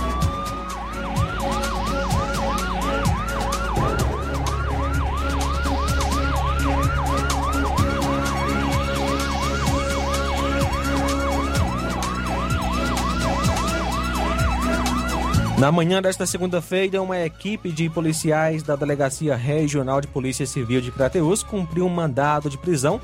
Na 15.64 15.72
manhã 15.72 16.02
desta 16.02 16.26
segunda-feira, 16.26 17.00
uma 17.00 17.18
equipe 17.20 17.72
de 17.72 17.88
policiais 17.88 18.62
da 18.62 18.76
Delegacia 18.76 19.34
Regional 19.34 19.98
de 19.98 20.06
Polícia 20.06 20.44
Civil 20.44 20.82
de 20.82 20.92
Crateus 20.92 21.42
cumpriu 21.42 21.86
um 21.86 21.88
mandado 21.88 22.50
de 22.50 22.58
prisão. 22.58 23.00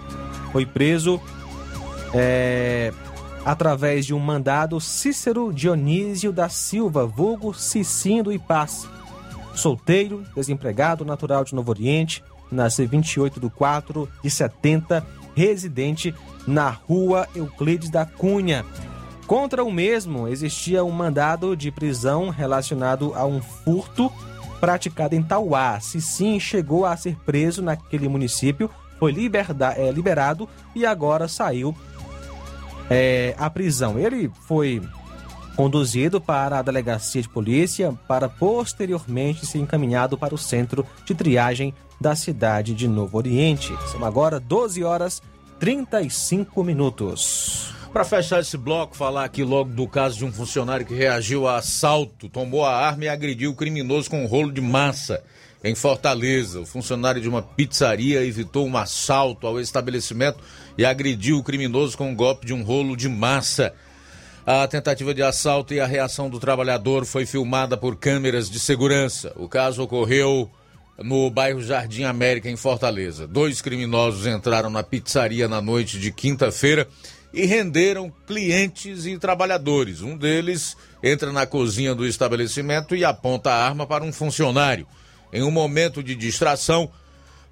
Foi 0.53 0.67
preso 0.67 1.19
é, 2.13 2.93
através 3.47 4.05
de 4.05 4.13
um 4.13 4.19
mandado 4.19 4.79
Cícero 4.79 5.55
Dionísio 5.55 6.33
da 6.33 6.51
Silva, 6.51 7.07
vulgo 7.07 7.55
Cicinho 7.55 8.25
do 8.25 8.31
Ipaz. 8.31 8.87
Solteiro, 9.55 10.23
desempregado, 10.37 11.03
natural 11.03 11.45
de 11.45 11.55
Novo 11.55 11.71
Oriente, 11.71 12.23
nasceu 12.53 12.87
28 12.87 13.41
de 13.41 13.49
4 13.49 14.07
de 14.23 14.29
70 14.29 15.03
residente 15.35 16.15
na 16.47 16.69
rua 16.69 17.27
Euclides 17.35 17.89
da 17.89 18.05
Cunha. 18.05 18.67
Contra 19.31 19.63
o 19.63 19.71
mesmo, 19.71 20.27
existia 20.27 20.83
um 20.83 20.91
mandado 20.91 21.57
de 21.57 21.71
prisão 21.71 22.31
relacionado 22.31 23.13
a 23.15 23.25
um 23.25 23.41
furto 23.41 24.11
praticado 24.59 25.15
em 25.15 25.23
Tauá. 25.23 25.79
Se 25.79 26.01
sim, 26.01 26.41
chegou 26.41 26.85
a 26.85 26.97
ser 26.97 27.15
preso 27.25 27.63
naquele 27.63 28.09
município, 28.09 28.69
foi 28.99 29.13
liberda, 29.13 29.73
é, 29.75 29.89
liberado 29.93 30.49
e 30.75 30.85
agora 30.85 31.29
saiu 31.29 31.73
é, 32.91 33.33
à 33.39 33.49
prisão. 33.49 33.97
Ele 33.97 34.29
foi 34.49 34.83
conduzido 35.55 36.21
para 36.21 36.59
a 36.59 36.63
delegacia 36.63 37.23
de 37.23 37.29
polícia 37.29 37.97
para 38.09 38.29
posteriormente 38.29 39.47
ser 39.47 39.59
encaminhado 39.59 40.19
para 40.19 40.35
o 40.35 40.39
centro 40.39 40.85
de 41.07 41.15
triagem 41.15 41.73
da 42.01 42.17
cidade 42.17 42.75
de 42.75 42.89
Novo 42.89 43.17
Oriente. 43.17 43.73
São 43.93 44.05
agora 44.05 44.41
12 44.41 44.83
horas 44.83 45.23
35 45.61 46.65
minutos. 46.65 47.79
Para 47.93 48.05
fechar 48.05 48.39
esse 48.39 48.57
bloco, 48.57 48.97
falar 48.97 49.25
aqui 49.25 49.43
logo 49.43 49.71
do 49.71 49.87
caso 49.89 50.17
de 50.17 50.25
um 50.25 50.31
funcionário 50.31 50.87
que 50.87 50.95
reagiu 50.95 51.49
a 51.49 51.57
assalto, 51.57 52.29
tomou 52.29 52.65
a 52.65 52.73
arma 52.73 53.07
e 53.07 53.09
agrediu 53.09 53.51
o 53.51 53.55
criminoso 53.55 54.09
com 54.09 54.23
um 54.23 54.27
rolo 54.27 54.53
de 54.53 54.61
massa 54.61 55.21
em 55.63 55.75
Fortaleza. 55.75 56.61
O 56.61 56.67
funcionário 56.67 57.21
de 57.21 57.29
uma 57.29 57.43
pizzaria 57.43 58.25
evitou 58.25 58.65
um 58.65 58.77
assalto 58.77 59.45
ao 59.45 59.59
estabelecimento 59.59 60.39
e 60.79 60.85
agrediu 60.85 61.39
o 61.39 61.43
criminoso 61.43 61.99
com 61.99 62.11
um 62.11 62.15
golpe 62.15 62.47
de 62.47 62.55
um 62.55 62.63
rolo 62.63 62.97
de 62.97 63.09
massa. 63.09 63.75
A 64.47 64.69
tentativa 64.69 65.13
de 65.13 65.25
assalto 65.25 65.75
e 65.75 65.81
a 65.81 65.87
reação 65.87 66.31
do 66.31 66.39
trabalhador 66.39 67.05
foi 67.05 67.27
filmada 67.27 67.77
por 67.77 67.97
câmeras 67.97 68.49
de 68.49 68.61
segurança. 68.61 69.33
O 69.35 69.49
caso 69.49 69.83
ocorreu 69.83 70.49
no 70.97 71.29
bairro 71.29 71.61
Jardim 71.61 72.05
América, 72.05 72.49
em 72.49 72.57
Fortaleza. 72.57 73.27
Dois 73.27 73.61
criminosos 73.61 74.29
entraram 74.29 74.71
na 74.71 74.85
pizzaria 74.85 75.49
na 75.49 75.61
noite 75.61 75.99
de 75.99 76.13
quinta-feira 76.13 76.87
e 77.33 77.47
renderam 77.47 78.13
clientes 78.27 79.07
e 79.07 79.19
trabalhadores. 79.19 80.01
Um 80.01 80.17
deles 80.17 80.77
entra 81.03 81.33
na 81.33 81.47
cozinha 81.47 81.95
do 81.95 82.07
estabelecimento 82.07 82.95
e 82.97 83.05
aponta 83.05 83.51
a 83.51 83.65
arma 83.65 83.87
para 83.87 84.05
um 84.05 84.13
funcionário. 84.13 84.87
Em 85.33 85.43
um 85.43 85.51
momento 85.51 86.03
de 86.03 86.15
distração, 86.15 86.91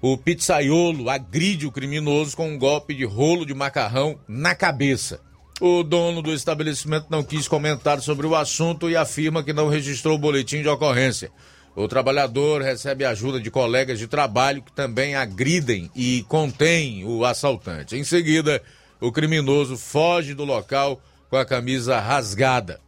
o 0.01 0.17
pizzaiolo 0.17 1.09
agride 1.09 1.65
o 1.65 1.71
criminoso 1.71 2.35
com 2.35 2.49
um 2.49 2.57
golpe 2.57 2.93
de 2.93 3.05
rolo 3.05 3.45
de 3.45 3.53
macarrão 3.53 4.19
na 4.27 4.53
cabeça. 4.53 5.21
O 5.61 5.83
dono 5.83 6.21
do 6.21 6.33
estabelecimento 6.33 7.07
não 7.09 7.21
quis 7.21 7.47
comentar 7.47 7.99
sobre 7.99 8.25
o 8.25 8.35
assunto 8.35 8.89
e 8.89 8.95
afirma 8.95 9.43
que 9.43 9.51
não 9.51 9.67
registrou 9.67 10.15
o 10.15 10.19
boletim 10.19 10.61
de 10.61 10.69
ocorrência. 10.69 11.31
O 11.75 11.87
trabalhador 11.87 12.61
recebe 12.61 13.05
ajuda 13.05 13.39
de 13.39 13.51
colegas 13.51 13.99
de 13.99 14.07
trabalho 14.07 14.61
que 14.61 14.71
também 14.71 15.15
agridem 15.15 15.89
e 15.95 16.25
contêm 16.27 17.05
o 17.05 17.25
assaltante. 17.25 17.95
Em 17.95 18.03
seguida, 18.03 18.61
o 18.99 19.11
criminoso 19.11 19.77
foge 19.77 20.33
do 20.33 20.43
local 20.43 21.01
com 21.29 21.37
a 21.37 21.45
camisa 21.45 21.99
rasgada. 21.99 22.79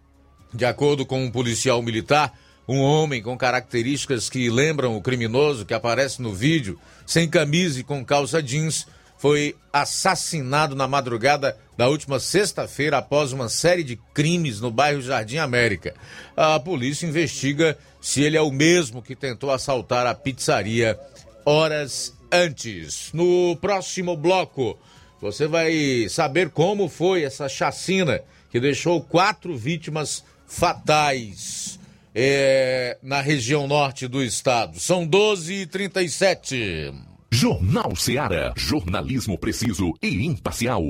De 0.53 0.65
acordo 0.65 1.05
com 1.05 1.23
um 1.23 1.31
policial 1.31 1.81
militar, 1.81 2.37
um 2.67 2.79
homem 2.79 3.21
com 3.21 3.37
características 3.37 4.29
que 4.29 4.49
lembram 4.49 4.95
o 4.95 5.01
criminoso 5.01 5.65
que 5.65 5.73
aparece 5.73 6.21
no 6.21 6.33
vídeo, 6.33 6.79
sem 7.05 7.29
camisa 7.29 7.79
e 7.79 7.83
com 7.83 8.03
calça 8.03 8.41
jeans, 8.41 8.85
foi 9.17 9.55
assassinado 9.71 10.75
na 10.75 10.87
madrugada 10.87 11.55
da 11.77 11.87
última 11.87 12.19
sexta-feira 12.19 12.97
após 12.97 13.31
uma 13.31 13.49
série 13.49 13.83
de 13.83 13.95
crimes 14.13 14.59
no 14.59 14.71
bairro 14.71 15.01
Jardim 15.01 15.37
América. 15.37 15.93
A 16.35 16.59
polícia 16.59 17.05
investiga 17.05 17.77
se 18.01 18.23
ele 18.23 18.35
é 18.35 18.41
o 18.41 18.51
mesmo 18.51 19.01
que 19.01 19.15
tentou 19.15 19.51
assaltar 19.51 20.07
a 20.07 20.15
pizzaria 20.15 20.99
horas 21.45 22.13
antes. 22.31 23.11
No 23.13 23.55
próximo 23.57 24.17
bloco, 24.17 24.77
você 25.21 25.47
vai 25.47 26.07
saber 26.09 26.49
como 26.49 26.89
foi 26.89 27.23
essa 27.23 27.47
chacina 27.47 28.21
que 28.49 28.59
deixou 28.59 29.01
quatro 29.01 29.55
vítimas 29.55 30.23
fatais 30.47 31.79
é, 32.13 32.97
na 33.03 33.21
região 33.21 33.67
norte 33.67 34.07
do 34.07 34.23
estado. 34.23 34.79
São 34.79 35.05
12 35.05 35.53
e 35.53 35.65
37 35.67 36.91
Jornal 37.31 37.95
Seara. 37.95 38.51
Jornalismo 38.57 39.37
preciso 39.37 39.93
e 40.01 40.25
imparcial. 40.25 40.83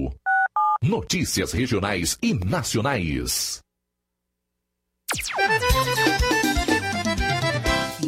Notícias 0.81 1.51
regionais 1.51 2.17
e 2.23 2.33
nacionais. 2.33 3.59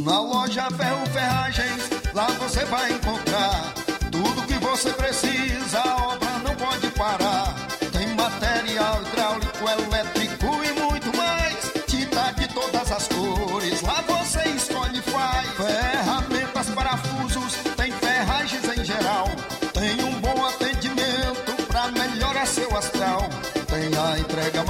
Na 0.03 0.21
loja 0.21 0.71
Ferro 0.71 1.05
Ferragens, 1.07 1.89
lá 2.13 2.27
você 2.27 2.65
vai 2.65 2.93
encontrar 2.93 3.73
tudo 4.11 4.47
que 4.47 4.53
você 4.55 4.91
precisa. 4.93 5.32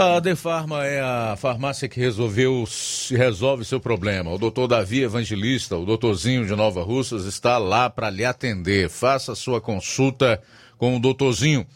A 0.00 0.20
Defarma 0.20 0.86
é 0.86 1.00
a 1.00 1.34
farmácia 1.36 1.88
que 1.88 1.98
resolveu 1.98 2.62
resolve 3.10 3.64
seu 3.64 3.80
problema. 3.80 4.30
O 4.30 4.38
doutor 4.38 4.68
Davi 4.68 5.02
Evangelista, 5.02 5.76
o 5.76 5.84
doutorzinho 5.84 6.46
de 6.46 6.54
Nova 6.54 6.84
Russas, 6.84 7.24
está 7.24 7.58
lá 7.58 7.90
para 7.90 8.08
lhe 8.08 8.24
atender. 8.24 8.88
Faça 8.88 9.34
sua 9.34 9.60
consulta 9.60 10.40
com 10.76 10.96
o 10.96 11.00
doutorzinho. 11.00 11.66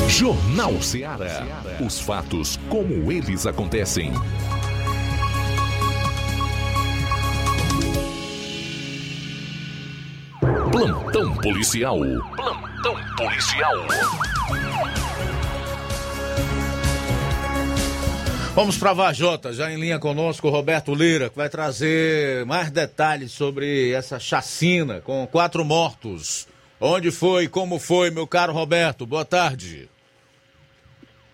Jornal 0.08 0.82
Ceará. 0.82 1.46
Os 1.86 2.00
fatos 2.00 2.58
como 2.70 3.12
eles 3.12 3.46
acontecem. 3.46 4.12
Plantão 10.72 11.36
policial. 11.36 12.00
Plantão 12.36 12.96
policial. 13.18 13.76
Vamos 18.54 18.78
para 18.78 18.92
Vajota, 18.92 19.54
já 19.54 19.72
em 19.72 19.80
linha 19.80 19.98
conosco 19.98 20.50
Roberto 20.50 20.94
Lira, 20.94 21.30
que 21.30 21.38
vai 21.38 21.50
trazer 21.50 22.46
mais 22.46 22.70
detalhes 22.70 23.32
sobre 23.32 23.94
essa 23.94 24.20
chacina 24.20 25.00
com 25.00 25.26
quatro 25.26 25.64
mortos. 25.64 26.50
Onde 26.80 27.12
foi, 27.12 27.48
como 27.48 27.80
foi, 27.80 28.12
meu 28.12 28.28
caro 28.28 28.52
Roberto? 28.52 29.06
Boa 29.06 29.24
tarde. 29.24 29.90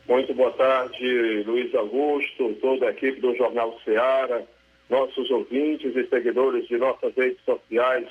Muito 0.07 0.31
boa 0.35 0.51
tarde, 0.51 1.43
Luiz 1.47 1.73
Augusto, 1.73 2.53
toda 2.61 2.85
a 2.85 2.91
equipe 2.91 3.19
do 3.19 3.35
Jornal 3.35 3.75
Ceará, 3.83 4.43
nossos 4.87 5.29
ouvintes 5.31 5.95
e 5.95 6.07
seguidores 6.07 6.67
de 6.67 6.77
nossas 6.77 7.15
redes 7.15 7.43
sociais. 7.43 8.07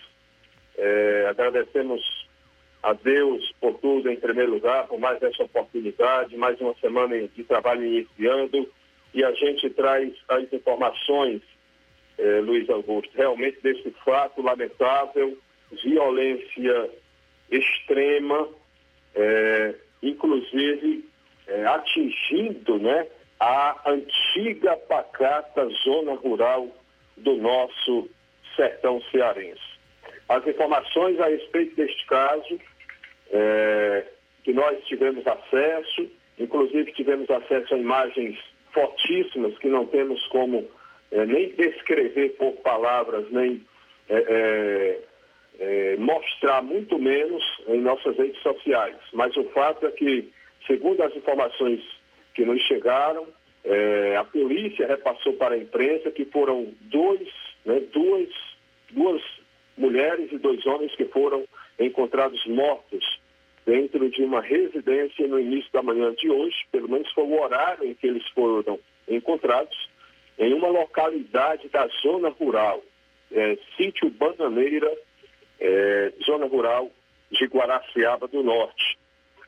É, 0.76 1.28
agradecemos 1.30 2.02
a 2.82 2.92
Deus 2.92 3.54
por 3.60 3.74
tudo 3.74 4.10
em 4.10 4.16
primeiro 4.16 4.50
lugar, 4.50 4.88
por 4.88 4.98
mais 4.98 5.22
essa 5.22 5.44
oportunidade, 5.44 6.36
mais 6.36 6.60
uma 6.60 6.74
semana 6.80 7.16
de 7.16 7.44
trabalho 7.44 7.84
iniciando 7.84 8.68
e 9.14 9.24
a 9.24 9.32
gente 9.32 9.70
traz 9.70 10.12
as 10.28 10.52
informações, 10.52 11.40
eh, 12.18 12.40
Luiz 12.40 12.68
Augusto, 12.68 13.10
realmente 13.14 13.60
desse 13.62 13.90
fato 14.04 14.42
lamentável, 14.42 15.36
violência 15.82 16.90
extrema, 17.50 18.48
eh, 19.14 19.74
inclusive 20.02 21.08
eh, 21.46 21.64
atingindo 21.66 22.78
né, 22.78 23.06
a 23.40 23.90
antiga 23.90 24.76
pacata 24.76 25.68
zona 25.84 26.14
rural 26.14 26.68
do 27.16 27.36
nosso 27.36 28.08
sertão 28.54 29.00
cearense. 29.10 29.76
As 30.28 30.46
informações 30.46 31.18
a 31.20 31.28
respeito 31.28 31.76
deste 31.76 32.04
caso, 32.06 32.58
que 34.42 34.52
nós 34.52 34.82
tivemos 34.84 35.26
acesso, 35.26 36.08
inclusive 36.38 36.92
tivemos 36.92 37.28
acesso 37.28 37.74
a 37.74 37.78
imagens 37.78 38.38
fortíssimas 38.76 39.56
que 39.58 39.68
não 39.68 39.86
temos 39.86 40.22
como 40.26 40.68
é, 41.10 41.24
nem 41.24 41.48
descrever 41.54 42.36
por 42.36 42.52
palavras, 42.56 43.24
nem 43.30 43.64
é, 44.08 45.00
eh, 45.58 45.96
mostrar 45.98 46.62
muito 46.62 46.98
menos 46.98 47.42
em 47.68 47.80
nossas 47.80 48.16
redes 48.18 48.40
sociais. 48.42 48.96
Mas 49.14 49.34
o 49.36 49.44
fato 49.44 49.86
é 49.86 49.90
que, 49.90 50.30
segundo 50.66 51.02
as 51.02 51.16
informações 51.16 51.80
que 52.34 52.44
nos 52.44 52.60
chegaram, 52.62 53.26
a 54.16 54.22
polícia 54.22 54.86
repassou 54.86 55.32
para 55.32 55.56
a 55.56 55.58
imprensa 55.58 56.10
que 56.12 56.24
foram 56.26 56.68
dois, 56.82 57.28
né, 57.64 57.80
duas, 57.92 58.28
duas 58.92 59.22
mulheres 59.76 60.30
e 60.30 60.38
dois 60.38 60.64
homens 60.66 60.94
que 60.94 61.06
foram 61.06 61.44
encontrados 61.80 62.46
mortos 62.46 63.04
dentro 63.66 64.08
de 64.08 64.22
uma 64.22 64.40
residência 64.40 65.26
no 65.26 65.40
início 65.40 65.70
da 65.72 65.82
manhã 65.82 66.14
de 66.14 66.30
hoje, 66.30 66.56
pelo 66.70 66.88
menos 66.88 67.10
foi 67.12 67.24
o 67.24 67.42
horário 67.42 67.84
em 67.84 67.94
que 67.94 68.06
eles 68.06 68.26
foram 68.28 68.78
encontrados, 69.08 69.76
em 70.38 70.54
uma 70.54 70.68
localidade 70.68 71.68
da 71.68 71.86
zona 72.02 72.28
rural, 72.28 72.80
é, 73.32 73.58
sítio 73.76 74.08
Bananeira, 74.10 74.90
é, 75.58 76.12
zona 76.24 76.46
rural 76.46 76.90
de 77.30 77.44
Guaraciaba 77.46 78.28
do 78.28 78.42
Norte. 78.42 78.96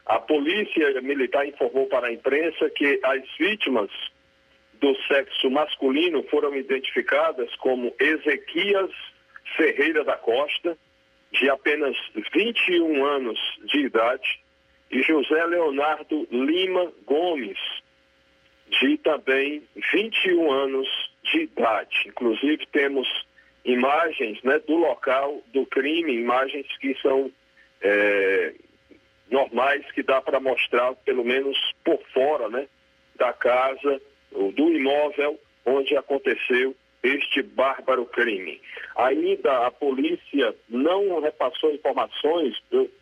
A 0.04 0.18
polícia 0.18 1.00
militar 1.00 1.46
informou 1.46 1.86
para 1.86 2.08
a 2.08 2.12
imprensa 2.12 2.68
que 2.70 2.98
as 3.04 3.22
vítimas 3.38 3.90
do 4.80 4.96
sexo 5.06 5.50
masculino 5.50 6.22
foram 6.24 6.56
identificadas 6.56 7.54
como 7.56 7.94
Ezequias 8.00 8.90
Ferreira 9.56 10.02
da 10.04 10.16
Costa, 10.16 10.76
de 11.32 11.48
apenas 11.50 11.96
21 12.32 13.04
anos 13.04 13.38
de 13.64 13.80
idade, 13.80 14.40
e 14.90 15.02
José 15.02 15.44
Leonardo 15.44 16.26
Lima 16.30 16.92
Gomes, 17.06 17.58
de 18.80 18.98
também 18.98 19.62
21 19.92 20.50
anos 20.50 20.88
de 21.24 21.40
idade. 21.40 22.04
Inclusive 22.06 22.66
temos 22.72 23.06
imagens 23.64 24.42
né, 24.42 24.58
do 24.60 24.76
local 24.76 25.42
do 25.52 25.66
crime, 25.66 26.14
imagens 26.14 26.66
que 26.78 26.96
são 27.02 27.30
é, 27.82 28.54
normais, 29.30 29.84
que 29.92 30.02
dá 30.02 30.20
para 30.20 30.40
mostrar, 30.40 30.94
pelo 31.04 31.24
menos 31.24 31.56
por 31.84 32.00
fora 32.12 32.48
né, 32.48 32.66
da 33.16 33.32
casa, 33.32 34.00
do 34.32 34.72
imóvel 34.72 35.38
onde 35.64 35.96
aconteceu 35.96 36.74
este 37.02 37.42
bárbaro 37.42 38.06
crime. 38.06 38.60
Ainda 38.96 39.66
a 39.66 39.70
polícia 39.70 40.54
não 40.68 41.20
repassou 41.20 41.72
informações, 41.72 42.56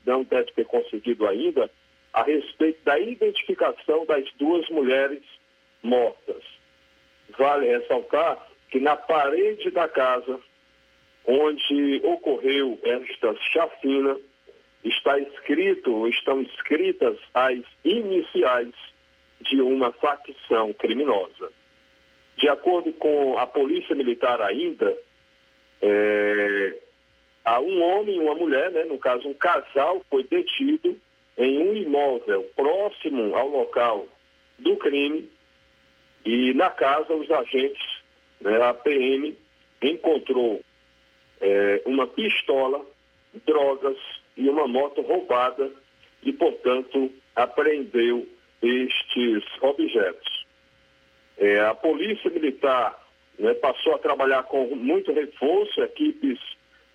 não 0.04 0.22
deve 0.24 0.52
ter 0.52 0.66
conseguido 0.66 1.26
ainda, 1.26 1.70
a 2.12 2.22
respeito 2.22 2.82
da 2.84 2.98
identificação 2.98 4.06
das 4.06 4.24
duas 4.38 4.68
mulheres 4.70 5.22
mortas. 5.82 6.42
Vale 7.38 7.66
ressaltar 7.66 8.46
que 8.70 8.80
na 8.80 8.96
parede 8.96 9.70
da 9.70 9.88
casa 9.88 10.40
onde 11.26 12.00
ocorreu 12.04 12.78
esta 12.84 13.34
chacina 13.52 14.16
está 14.84 15.18
escrito, 15.18 16.06
estão 16.08 16.40
escritas 16.42 17.18
as 17.34 17.58
iniciais 17.84 18.74
de 19.40 19.60
uma 19.60 19.92
facção 19.92 20.72
criminosa. 20.74 21.50
De 22.36 22.48
acordo 22.48 22.92
com 22.94 23.38
a 23.38 23.46
Polícia 23.46 23.94
Militar 23.94 24.40
ainda, 24.42 24.96
é, 25.80 26.78
há 27.44 27.60
um 27.60 27.82
homem 27.82 28.16
e 28.16 28.20
uma 28.20 28.34
mulher, 28.34 28.70
né, 28.70 28.84
no 28.84 28.98
caso 28.98 29.28
um 29.28 29.34
casal, 29.34 30.04
foi 30.10 30.24
detido 30.24 30.96
em 31.38 31.58
um 31.58 31.74
imóvel 31.74 32.42
próximo 32.54 33.34
ao 33.34 33.48
local 33.48 34.06
do 34.58 34.76
crime 34.76 35.30
e 36.24 36.52
na 36.54 36.70
casa 36.70 37.14
os 37.14 37.30
agentes, 37.30 37.82
né, 38.40 38.60
a 38.62 38.74
PM, 38.74 39.36
encontrou 39.82 40.60
é, 41.40 41.82
uma 41.86 42.06
pistola, 42.06 42.84
drogas 43.46 43.96
e 44.36 44.48
uma 44.48 44.66
moto 44.66 45.00
roubada 45.02 45.70
e, 46.22 46.32
portanto, 46.32 47.10
apreendeu 47.34 48.26
estes 48.62 49.44
objetos. 49.60 50.35
É, 51.38 51.60
a 51.60 51.74
Polícia 51.74 52.30
Militar 52.30 52.98
né, 53.38 53.52
passou 53.54 53.94
a 53.94 53.98
trabalhar 53.98 54.44
com 54.44 54.74
muito 54.74 55.12
reforço, 55.12 55.82
equipes 55.82 56.38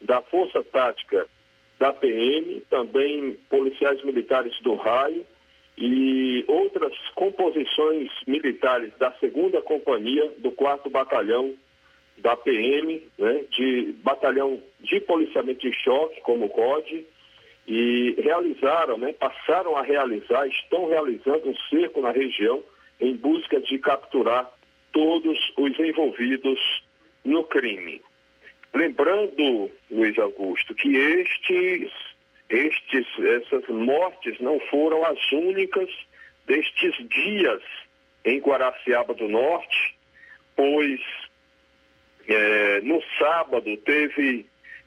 da 0.01 0.21
Força 0.21 0.63
Tática 0.63 1.27
da 1.79 1.93
PM, 1.93 2.61
também 2.69 3.37
policiais 3.49 4.03
militares 4.03 4.53
do 4.61 4.75
raio 4.75 5.25
e 5.77 6.43
outras 6.47 6.93
composições 7.15 8.09
militares 8.27 8.91
da 8.99 9.11
segunda 9.13 9.61
companhia 9.61 10.31
do 10.37 10.51
4 10.51 10.89
batalhão 10.89 11.53
da 12.17 12.35
PM, 12.35 13.01
né, 13.17 13.45
de 13.49 13.95
batalhão 14.03 14.61
de 14.79 14.99
policiamento 14.99 15.59
de 15.59 15.73
choque, 15.73 16.21
como 16.21 16.45
o 16.45 16.49
COD, 16.49 17.05
e 17.67 18.15
realizaram, 18.19 18.97
né, 18.97 19.13
passaram 19.13 19.75
a 19.75 19.81
realizar, 19.81 20.47
estão 20.47 20.87
realizando 20.87 21.49
um 21.49 21.55
cerco 21.69 22.01
na 22.01 22.11
região 22.11 22.63
em 23.01 23.15
busca 23.15 23.59
de 23.59 23.79
capturar 23.79 24.49
todos 24.93 25.37
os 25.57 25.79
envolvidos 25.79 26.59
no 27.25 27.43
crime. 27.43 28.01
Lembrando, 28.73 29.71
Luiz 29.89 30.17
Augusto, 30.17 30.73
que 30.75 30.95
estes, 30.95 31.91
estes, 32.49 33.07
essas 33.19 33.67
mortes 33.67 34.39
não 34.39 34.59
foram 34.69 35.03
as 35.05 35.31
únicas 35.31 35.89
destes 36.45 36.95
dias 37.09 37.61
em 38.23 38.39
Guaraciaba 38.39 39.13
do 39.13 39.27
Norte, 39.27 39.95
pois 40.55 41.01
é, 42.27 42.81
no 42.81 43.01
sábado 43.17 43.75
teve 43.77 44.45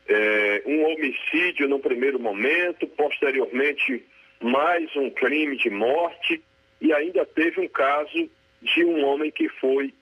é, 0.08 0.62
um 0.66 0.84
homicídio 0.84 1.68
no 1.68 1.78
primeiro 1.78 2.18
momento, 2.20 2.86
posteriormente 2.86 4.04
mais 4.40 4.94
um 4.96 5.10
crime 5.10 5.56
de 5.56 5.70
morte 5.70 6.42
e 6.84 6.92
ainda 6.92 7.24
teve 7.24 7.62
um 7.62 7.68
caso 7.68 8.30
de 8.60 8.84
um 8.84 9.02
homem 9.06 9.30
que 9.30 9.48
foi 9.48 9.94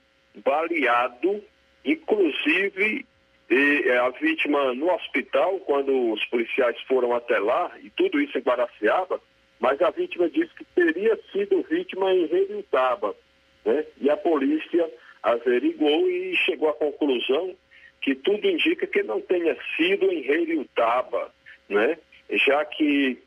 baleado, 0.45 1.41
inclusive 1.85 3.07
e 3.49 3.91
a 3.91 4.09
vítima 4.09 4.75
no 4.75 4.93
hospital, 4.93 5.61
quando 5.61 6.13
os 6.13 6.25
policiais 6.27 6.81
foram 6.89 7.15
até 7.15 7.39
lá, 7.39 7.71
e 7.83 7.91
tudo 7.91 8.21
isso 8.21 8.37
em 8.37 8.41
Guaraciaba, 8.41 9.21
mas 9.61 9.81
a 9.81 9.91
vítima 9.91 10.29
disse 10.29 10.53
que 10.55 10.65
teria 10.75 11.17
sido 11.31 11.63
vítima 11.71 12.13
em 12.13 12.27
Redutaba, 12.27 13.15
né? 13.65 13.85
E 14.01 14.11
a 14.11 14.17
polícia 14.17 14.91
averiguou 15.23 16.11
e 16.11 16.35
chegou 16.39 16.69
à 16.69 16.75
conclusão 16.75 17.55
que 18.01 18.15
tudo 18.17 18.49
indica 18.49 18.89
que 18.89 19.05
não 19.05 19.21
tenha 19.21 19.57
sido 19.77 20.11
em 20.11 20.23
Redutaba, 20.23 21.33
né? 21.69 21.97
Já 22.31 22.65
que 22.65 23.23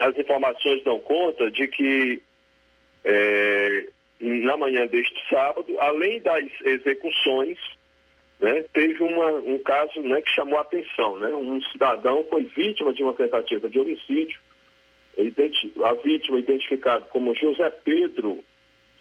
as 0.00 0.18
informações 0.18 0.82
dão 0.82 0.98
conta 0.98 1.48
de 1.50 1.68
que 1.68 2.22
é, 3.06 3.86
na 4.20 4.56
manhã 4.56 4.86
deste 4.86 5.16
sábado, 5.30 5.78
além 5.78 6.20
das 6.20 6.44
execuções, 6.64 7.58
né, 8.40 8.64
teve 8.72 9.02
uma, 9.02 9.32
um 9.32 9.58
caso 9.60 10.00
né, 10.02 10.20
que 10.20 10.30
chamou 10.30 10.58
a 10.58 10.62
atenção. 10.62 11.16
Né? 11.18 11.28
Um 11.28 11.62
cidadão 11.62 12.26
foi 12.28 12.44
vítima 12.44 12.92
de 12.92 13.02
uma 13.02 13.14
tentativa 13.14 13.68
de 13.70 13.78
homicídio, 13.78 14.38
a 15.84 15.94
vítima 15.94 16.38
identificada 16.38 17.06
como 17.06 17.34
José 17.34 17.70
Pedro 17.70 18.44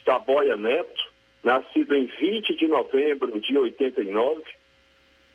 Saboia 0.06 0.56
Neto, 0.56 1.12
nascido 1.44 1.94
em 1.94 2.06
20 2.06 2.56
de 2.56 2.68
novembro 2.68 3.40
de 3.40 3.58
89. 3.58 4.42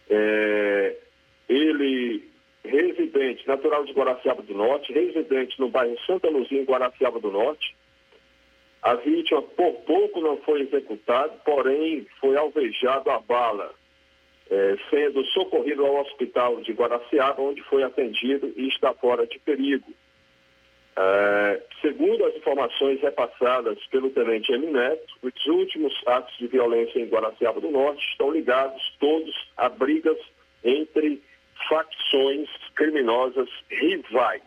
É, 0.08 0.96
ele 1.48 2.30
residente, 2.64 3.46
natural 3.46 3.84
de 3.84 3.92
Guaraciaba 3.92 4.42
do 4.42 4.54
Norte, 4.54 4.92
residente 4.92 5.58
no 5.58 5.68
bairro 5.68 5.96
Santa 6.06 6.28
Luzia, 6.28 6.60
em 6.60 6.64
Guaraciaba 6.64 7.18
do 7.18 7.30
Norte, 7.30 7.74
a 8.82 8.94
vítima 8.94 9.42
por 9.42 9.72
pouco 9.82 10.20
não 10.20 10.38
foi 10.38 10.62
executada, 10.62 11.32
porém 11.44 12.06
foi 12.20 12.36
alvejado 12.36 13.10
a 13.10 13.18
bala, 13.18 13.74
é, 14.50 14.76
sendo 14.88 15.24
socorrido 15.26 15.84
ao 15.84 16.00
hospital 16.00 16.60
de 16.62 16.72
Guaraciaba, 16.72 17.42
onde 17.42 17.62
foi 17.64 17.82
atendido 17.82 18.52
e 18.56 18.68
está 18.68 18.92
fora 18.94 19.26
de 19.26 19.38
perigo. 19.40 19.92
É, 20.96 21.62
segundo 21.80 22.24
as 22.24 22.34
informações 22.34 23.00
repassadas 23.00 23.78
pelo 23.86 24.10
tenente 24.10 24.52
M. 24.52 24.66
Neto, 24.66 25.14
os 25.22 25.46
últimos 25.46 25.94
atos 26.06 26.36
de 26.38 26.46
violência 26.46 26.98
em 26.98 27.06
Guaraciaba 27.06 27.60
do 27.60 27.70
Norte 27.70 28.04
estão 28.10 28.30
ligados 28.32 28.82
todos 28.98 29.34
a 29.56 29.68
brigas 29.68 30.18
entre 30.64 31.22
facções 31.68 32.48
criminosas 32.74 33.48
rivais. 33.70 34.42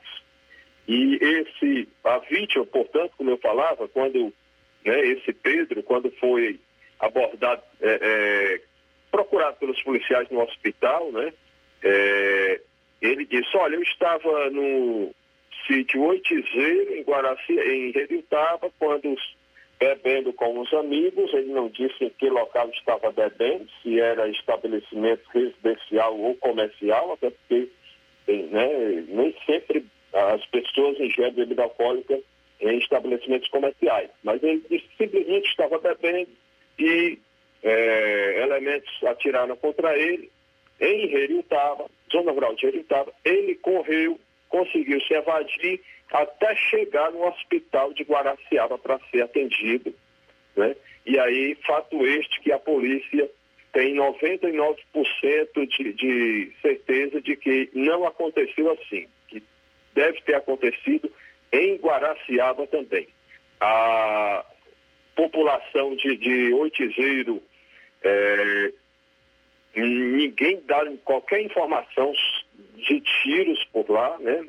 E 0.87 1.17
esse, 1.21 1.87
a 2.03 2.17
vítima, 2.19 2.65
portanto, 2.65 3.13
como 3.17 3.29
eu 3.29 3.37
falava, 3.37 3.87
quando 3.87 4.33
né, 4.85 4.99
esse 5.05 5.31
Pedro, 5.33 5.81
quando 5.83 6.11
foi 6.19 6.59
abordado, 6.99 7.61
é, 7.81 7.99
é, 8.01 8.61
procurado 9.11 9.57
pelos 9.57 9.81
policiais 9.83 10.29
no 10.29 10.41
hospital, 10.41 11.11
né, 11.11 11.33
é, 11.81 12.61
ele 13.01 13.25
disse, 13.25 13.55
olha, 13.55 13.75
eu 13.75 13.83
estava 13.83 14.49
no 14.49 15.13
sítio 15.67 16.01
Oitizeiro, 16.03 16.95
em 16.95 17.03
Guaraci, 17.03 17.53
em 17.53 17.91
Redutaba, 17.91 18.69
quando 18.77 19.15
bebendo 19.79 20.31
com 20.33 20.59
os 20.59 20.73
amigos, 20.73 21.33
ele 21.33 21.51
não 21.51 21.67
disse 21.67 22.05
em 22.05 22.09
que 22.09 22.29
local 22.29 22.69
estava 22.69 23.11
bebendo, 23.11 23.67
se 23.81 23.99
era 23.99 24.29
estabelecimento 24.29 25.23
residencial 25.33 26.17
ou 26.17 26.35
comercial, 26.35 27.11
até 27.13 27.29
porque 27.29 27.69
né, 28.27 29.03
nem 29.09 29.35
sempre 29.45 29.85
as 30.13 30.45
pessoas 30.47 30.99
ingerem 30.99 31.33
bebida 31.33 31.63
alcoólica 31.63 32.19
em 32.61 32.77
estabelecimentos 32.77 33.49
comerciais. 33.49 34.09
Mas 34.23 34.41
ele 34.43 34.63
simplesmente 34.97 35.49
estava 35.49 35.79
bebendo 35.79 36.29
e 36.79 37.17
é, 37.61 38.41
elementos 38.43 39.03
atiraram 39.03 39.55
contra 39.57 39.97
ele 39.97 40.31
em 40.79 41.07
Reriutaba, 41.07 41.85
zona 42.11 42.31
rural 42.31 42.55
de 42.55 42.65
Reriutaba. 42.65 43.11
Ele 43.23 43.55
correu, 43.55 44.19
conseguiu 44.49 45.01
se 45.01 45.13
evadir 45.13 45.81
até 46.11 46.55
chegar 46.55 47.11
no 47.11 47.25
hospital 47.27 47.93
de 47.93 48.03
Guaraciaba 48.03 48.77
para 48.77 48.99
ser 49.09 49.23
atendido. 49.23 49.93
Né? 50.55 50.75
E 51.05 51.19
aí, 51.19 51.55
fato 51.65 52.05
este 52.05 52.39
que 52.41 52.51
a 52.51 52.59
polícia 52.59 53.29
tem 53.71 53.95
99% 53.95 54.77
de, 55.67 55.93
de 55.93 56.51
certeza 56.61 57.19
de 57.21 57.35
que 57.35 57.69
não 57.73 58.05
aconteceu 58.05 58.71
assim, 58.71 59.07
deve 59.93 60.21
ter 60.21 60.35
acontecido 60.35 61.11
em 61.51 61.75
Guaraciaba 61.75 62.67
também. 62.67 63.07
A 63.59 64.45
população 65.15 65.95
de, 65.95 66.17
de 66.17 66.53
Oitizeiro, 66.53 67.41
é, 68.03 68.73
ninguém 69.75 70.61
dá 70.65 70.83
qualquer 71.03 71.41
informação 71.41 72.11
de 72.75 73.01
tiros 73.01 73.63
por 73.65 73.89
lá, 73.89 74.17
né? 74.19 74.45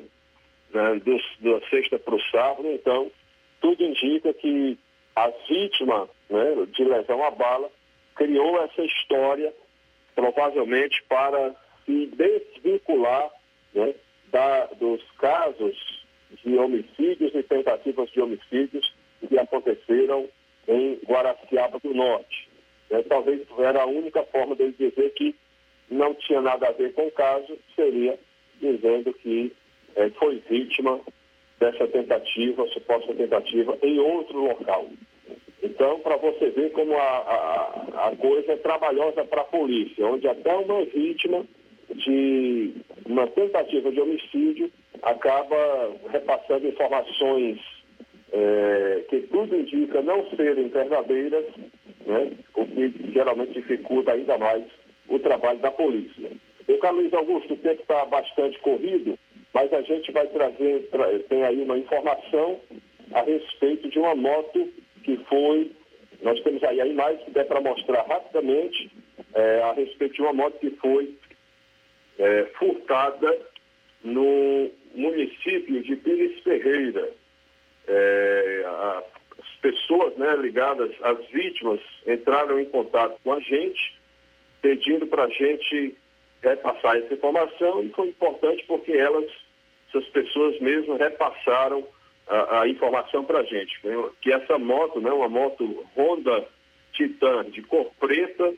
Do, 0.71 1.17
da 1.39 1.65
sexta 1.69 1.97
para 1.97 2.15
o 2.15 2.21
sábado, 2.23 2.69
então 2.69 3.09
tudo 3.61 3.81
indica 3.81 4.33
que 4.33 4.77
a 5.15 5.31
vítima 5.47 6.09
né, 6.29 6.67
de 6.73 6.83
lesão 6.83 7.23
à 7.23 7.31
bala 7.31 7.71
criou 8.15 8.61
essa 8.61 8.81
história, 8.81 9.53
provavelmente 10.13 11.01
para 11.07 11.55
se 11.85 12.07
desvincular 12.07 13.29
né, 13.73 13.93
da, 14.35 14.65
dos 14.77 15.01
casos 15.17 15.77
de 16.43 16.57
homicídios 16.57 17.33
e 17.33 17.41
tentativas 17.43 18.11
de 18.11 18.19
homicídios 18.19 18.93
que 19.25 19.39
aconteceram 19.39 20.27
em 20.67 20.99
Guaraciaba 21.07 21.79
do 21.79 21.93
Norte. 21.93 22.49
É, 22.89 23.01
talvez 23.03 23.47
era 23.57 23.83
a 23.83 23.85
única 23.85 24.23
forma 24.23 24.53
dele 24.53 24.75
dizer 24.77 25.09
que 25.13 25.33
não 25.89 26.13
tinha 26.15 26.41
nada 26.41 26.67
a 26.67 26.73
ver 26.73 26.91
com 26.93 27.07
o 27.07 27.11
caso, 27.11 27.57
seria 27.77 28.19
dizendo 28.59 29.13
que 29.13 29.53
é, 29.95 30.09
foi 30.09 30.43
vítima 30.49 30.99
dessa 31.57 31.87
tentativa, 31.87 32.67
suposta 32.67 33.13
tentativa, 33.13 33.77
em 33.81 33.99
outro 33.99 34.37
local. 34.37 34.89
Então, 35.63 36.01
para 36.01 36.17
você 36.17 36.49
ver 36.49 36.73
como 36.73 36.93
a, 36.97 36.99
a, 36.99 38.09
a 38.09 38.15
coisa 38.17 38.51
é 38.51 38.57
trabalhosa 38.57 39.23
para 39.23 39.43
a 39.43 39.45
polícia, 39.45 40.05
onde 40.05 40.27
até 40.27 40.53
uma 40.53 40.83
vítima 40.83 41.45
de 41.93 42.73
uma 43.05 43.27
tentativa 43.27 43.91
de 43.91 43.99
homicídio 43.99 44.71
acaba 45.01 45.91
repassando 46.11 46.67
informações 46.67 47.59
é, 48.31 49.03
que 49.09 49.21
tudo 49.21 49.55
indica 49.55 50.01
não 50.01 50.27
serem 50.31 50.67
verdadeiras, 50.67 51.45
né, 52.05 52.31
o 52.55 52.65
que 52.65 53.11
geralmente 53.13 53.53
dificulta 53.53 54.13
ainda 54.13 54.37
mais 54.37 54.63
o 55.07 55.19
trabalho 55.19 55.59
da 55.59 55.71
polícia. 55.71 56.31
O 56.67 56.77
Carlos 56.79 57.13
Augusto, 57.13 57.53
o 57.53 57.57
tempo 57.57 57.81
está 57.81 58.05
bastante 58.05 58.57
corrido, 58.59 59.17
mas 59.53 59.71
a 59.71 59.81
gente 59.81 60.11
vai 60.11 60.27
trazer, 60.27 60.89
tem 61.29 61.43
aí 61.43 61.61
uma 61.61 61.77
informação 61.77 62.59
a 63.13 63.21
respeito 63.21 63.87
de 63.89 63.99
uma 63.99 64.15
moto 64.15 64.67
que 65.03 65.15
foi, 65.29 65.71
nós 66.21 66.41
temos 66.41 66.63
aí 66.63 66.81
a 66.81 66.87
imagem 66.87 67.23
que 67.23 67.31
der 67.31 67.45
para 67.45 67.61
mostrar 67.61 68.01
rapidamente, 68.07 68.91
é, 69.33 69.61
a 69.61 69.73
respeito 69.73 70.15
de 70.15 70.21
uma 70.21 70.33
moto 70.33 70.57
que 70.59 70.71
foi 70.71 71.15
é, 72.17 72.45
furtada 72.57 73.37
no 74.03 74.71
município 74.93 75.81
de 75.81 75.95
Pires 75.97 76.39
Ferreira. 76.43 77.11
É, 77.87 78.65
as 79.37 79.55
pessoas 79.61 80.15
né, 80.15 80.35
ligadas 80.37 80.91
às 81.01 81.25
vítimas 81.27 81.79
entraram 82.05 82.59
em 82.59 82.65
contato 82.65 83.19
com 83.23 83.33
a 83.33 83.39
gente, 83.39 83.99
pedindo 84.61 85.05
para 85.07 85.25
a 85.25 85.29
gente 85.29 85.95
repassar 86.41 86.97
essa 86.97 87.13
informação 87.13 87.83
e 87.83 87.89
foi 87.89 88.09
importante 88.09 88.63
porque 88.67 88.91
elas, 88.91 89.29
essas 89.89 90.07
pessoas 90.09 90.59
mesmo 90.59 90.95
repassaram 90.95 91.85
a, 92.27 92.61
a 92.61 92.67
informação 92.67 93.23
para 93.23 93.39
a 93.39 93.43
gente, 93.43 93.79
que 94.21 94.31
essa 94.31 94.57
moto, 94.57 94.99
né, 94.99 95.11
uma 95.11 95.29
moto 95.29 95.85
Honda 95.95 96.47
Titan 96.93 97.45
de 97.51 97.61
cor 97.63 97.91
preta, 97.99 98.53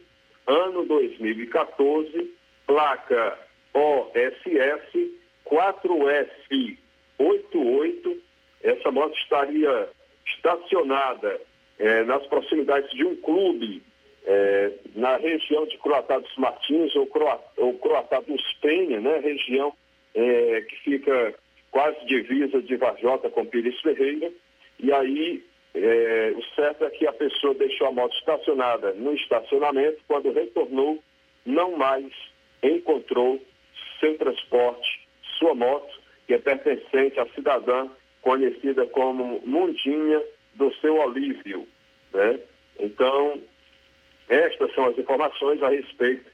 ano 0.46 0.86
2014, 0.86 2.34
placa 2.66 3.47
OSS 3.78 5.14
4S88. 5.46 8.18
Essa 8.64 8.90
moto 8.92 9.16
estaria 9.18 9.90
estacionada 10.26 11.40
é, 11.78 12.04
nas 12.04 12.26
proximidades 12.26 12.90
de 12.92 13.06
um 13.06 13.16
clube 13.18 13.84
é, 14.26 14.72
na 14.96 15.18
região 15.18 15.68
de 15.68 15.78
Croatá 15.78 16.18
dos 16.18 16.36
Martins 16.38 16.96
ou, 16.96 17.06
Croa, 17.06 17.40
ou 17.58 17.78
Croatá 17.78 18.20
dos 18.22 18.42
Penha, 18.62 19.00
né, 19.00 19.20
região 19.20 19.72
é, 20.16 20.62
que 20.62 20.76
fica 20.78 21.36
quase 21.70 22.04
divisa 22.08 22.60
de 22.62 22.76
Varjota 22.76 23.30
com 23.30 23.46
Pires 23.46 23.80
Ferreira. 23.82 24.32
E 24.80 24.92
aí, 24.92 25.44
o 26.36 26.44
certo 26.56 26.86
é 26.86 26.90
que 26.90 27.06
a 27.06 27.14
pessoa 27.14 27.54
deixou 27.54 27.86
a 27.88 27.92
moto 27.92 28.16
estacionada 28.16 28.94
no 28.94 29.14
estacionamento, 29.14 30.00
quando 30.08 30.32
retornou, 30.32 30.98
não 31.46 31.78
mais 31.78 32.12
encontrou 32.64 33.40
seu 34.00 34.18
transporte, 34.18 35.08
sua 35.38 35.54
moto, 35.54 35.94
que 36.26 36.34
é 36.34 36.38
pertencente 36.38 37.20
à 37.20 37.26
cidadã 37.30 37.90
conhecida 38.22 38.86
como 38.88 39.42
Mundinha 39.46 40.22
do 40.56 40.74
seu 40.76 40.98
Olívio. 40.98 41.68
Né? 42.14 42.40
Então, 42.80 43.42
estas 44.28 44.74
são 44.74 44.88
as 44.88 44.98
informações 44.98 45.62
a 45.64 45.70
respeito, 45.70 46.30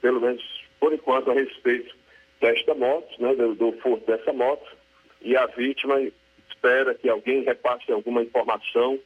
pelo 0.00 0.20
menos 0.20 0.42
por 0.80 0.92
enquanto, 0.92 1.30
a 1.30 1.34
respeito 1.34 1.94
desta 2.40 2.74
moto, 2.74 3.20
né, 3.20 3.34
do, 3.34 3.54
do 3.54 3.72
furto 3.80 4.06
dessa 4.06 4.32
moto, 4.32 4.76
e 5.20 5.36
a 5.36 5.46
vítima 5.46 6.00
espera 6.48 6.94
que 6.94 7.08
alguém 7.08 7.42
repasse 7.42 7.90
alguma 7.90 8.22
informação 8.22 8.98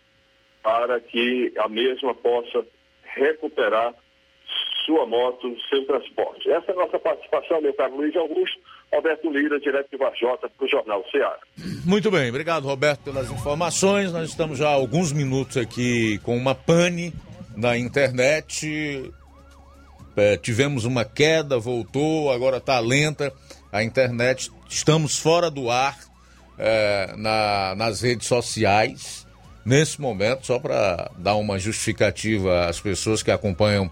para 0.62 1.00
que 1.00 1.52
a 1.56 1.68
mesma 1.68 2.14
possa 2.14 2.64
recuperar 3.02 3.94
sua 4.84 5.06
moto, 5.06 5.54
seu 5.68 5.84
transporte. 5.86 6.50
Essa 6.50 6.72
é 6.72 6.74
a 6.74 6.76
nossa 6.76 6.98
participação, 6.98 7.60
meu 7.60 7.74
caro 7.74 7.96
Luiz 7.96 8.14
Augusto. 8.16 8.58
Roberto 8.92 9.30
Lira, 9.30 9.58
direto 9.58 9.90
de 9.90 9.96
Varjota, 9.96 10.50
para 10.50 10.66
o 10.66 10.68
Jornal 10.68 11.02
Ceará. 11.10 11.38
Muito 11.86 12.10
bem, 12.10 12.28
obrigado 12.28 12.64
Roberto 12.66 13.04
pelas 13.04 13.30
informações. 13.30 14.12
Nós 14.12 14.28
estamos 14.28 14.58
já 14.58 14.68
há 14.68 14.72
alguns 14.72 15.12
minutos 15.12 15.56
aqui 15.56 16.18
com 16.18 16.36
uma 16.36 16.54
pane 16.54 17.12
na 17.56 17.76
internet 17.78 19.10
é, 20.16 20.36
tivemos 20.36 20.84
uma 20.84 21.04
queda, 21.04 21.58
voltou, 21.58 22.30
agora 22.30 22.58
está 22.58 22.78
lenta 22.80 23.32
a 23.70 23.82
internet. 23.82 24.50
Estamos 24.68 25.18
fora 25.18 25.50
do 25.50 25.70
ar 25.70 25.98
é, 26.58 27.14
na, 27.16 27.74
nas 27.76 28.02
redes 28.02 28.26
sociais 28.26 29.26
nesse 29.64 30.00
momento, 30.00 30.46
só 30.46 30.58
para 30.58 31.10
dar 31.16 31.36
uma 31.36 31.58
justificativa 31.58 32.66
às 32.66 32.80
pessoas 32.80 33.22
que 33.22 33.30
acompanham 33.30 33.90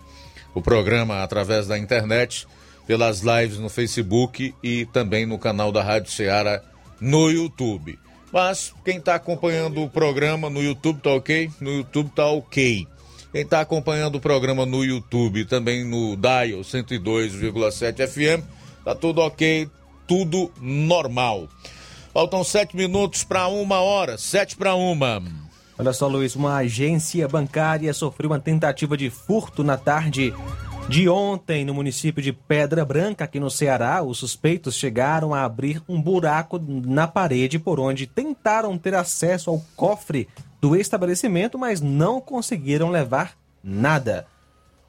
o 0.55 0.63
programa 0.63 1.23
através 1.23 1.67
da 1.67 1.79
internet, 1.79 2.47
pelas 2.87 3.21
lives 3.21 3.59
no 3.59 3.69
Facebook 3.69 4.55
e 4.63 4.87
também 4.87 5.27
no 5.27 5.39
canal 5.39 5.71
da 5.71 5.83
Rádio 5.83 6.11
Ceará 6.11 6.63
no 7.01 7.31
YouTube. 7.31 7.99
Mas 8.33 8.73
quem 8.85 8.99
está 8.99 9.15
acompanhando 9.15 9.83
o 9.83 9.89
programa 9.89 10.49
no 10.49 10.63
YouTube 10.63 11.01
tá 11.01 11.11
ok? 11.11 11.51
No 11.61 11.71
YouTube 11.71 12.11
tá 12.15 12.27
ok. 12.27 12.87
Quem 13.33 13.43
está 13.43 13.61
acompanhando 13.61 14.17
o 14.17 14.21
programa 14.21 14.67
no 14.67 14.85
YouTube, 14.85 15.45
também 15.45 15.85
no 15.85 16.17
Dial 16.17 16.61
102,7 16.61 18.09
FM, 18.09 18.45
tá 18.85 18.95
tudo 18.95 19.21
ok, 19.21 19.69
tudo 20.07 20.53
normal. 20.61 21.49
Faltam 22.13 22.43
sete 22.43 22.77
minutos 22.77 23.23
para 23.23 23.47
uma 23.47 23.81
hora, 23.81 24.19
sete 24.19 24.57
para 24.57 24.75
uma. 24.75 25.23
Olha 25.81 25.95
só, 25.95 26.07
Luiz, 26.07 26.37
uma 26.37 26.57
agência 26.57 27.27
bancária 27.27 27.95
sofreu 27.95 28.29
uma 28.29 28.39
tentativa 28.39 28.99
de 28.99 29.09
furto 29.09 29.65
na 29.65 29.79
tarde 29.79 30.31
de 30.91 31.09
ontem 31.09 31.65
no 31.65 31.73
município 31.73 32.23
de 32.23 32.35
Pedra 32.35 32.85
Branca, 32.85 33.25
aqui 33.25 33.41
no 33.41 33.51
Ceará. 33.51 34.03
Os 34.03 34.19
suspeitos 34.19 34.75
chegaram 34.75 35.33
a 35.33 35.43
abrir 35.43 35.83
um 35.89 35.99
buraco 35.99 36.59
na 36.59 37.09
parede 37.09 37.59
por 37.59 37.81
onde 37.81 38.07
tentaram 38.07 38.77
ter 38.77 38.95
acesso 38.95 39.49
ao 39.49 39.59
cofre 39.75 40.29
do 40.61 40.77
estabelecimento, 40.77 41.59
mas 41.59 41.81
não 41.81 42.21
conseguiram 42.21 42.91
levar 42.91 43.35
nada. 43.65 44.27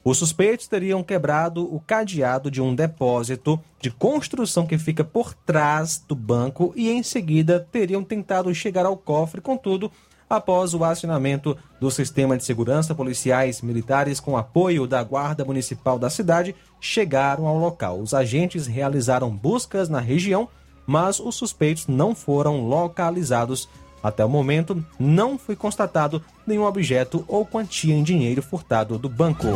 Os 0.04 0.18
suspeitos 0.18 0.68
teriam 0.68 1.02
quebrado 1.02 1.74
o 1.74 1.80
cadeado 1.80 2.52
de 2.52 2.62
um 2.62 2.76
depósito 2.76 3.58
de 3.80 3.90
construção 3.90 4.68
que 4.68 4.78
fica 4.78 5.06
por 5.06 5.34
trás 5.34 6.04
do 6.06 6.16
banco 6.16 6.74
e 6.76 6.90
em 6.90 7.02
seguida 7.02 7.66
teriam 7.72 8.04
tentado 8.04 8.54
chegar 8.54 8.86
ao 8.86 8.98
cofre, 8.98 9.40
contudo, 9.40 9.90
Após 10.32 10.74
o 10.74 10.82
acionamento 10.86 11.58
do 11.78 11.92
sistema 11.92 12.38
de 12.38 12.46
segurança, 12.46 12.96
policiais 12.96 13.62
militares, 13.62 14.18
com 14.18 14.38
apoio 14.38 14.88
da 14.88 15.04
Guarda 15.04 15.44
Municipal 15.44 16.00
da 16.00 16.10
cidade, 16.10 16.56
chegaram 16.80 17.48
ao 17.48 17.58
local. 17.58 18.00
Os 18.00 18.14
agentes 18.14 18.66
realizaram 18.66 19.30
buscas 19.30 19.90
na 19.90 20.00
região, 20.00 20.48
mas 20.88 21.20
os 21.20 21.36
suspeitos 21.36 21.86
não 21.86 22.16
foram 22.16 22.66
localizados. 22.66 23.68
Até 24.02 24.24
o 24.24 24.30
momento, 24.30 24.82
não 24.98 25.38
foi 25.38 25.54
constatado 25.54 26.24
nenhum 26.48 26.64
objeto 26.64 27.26
ou 27.28 27.46
quantia 27.46 27.94
em 27.94 28.02
dinheiro 28.02 28.42
furtado 28.42 28.98
do 28.98 29.10
banco. 29.10 29.48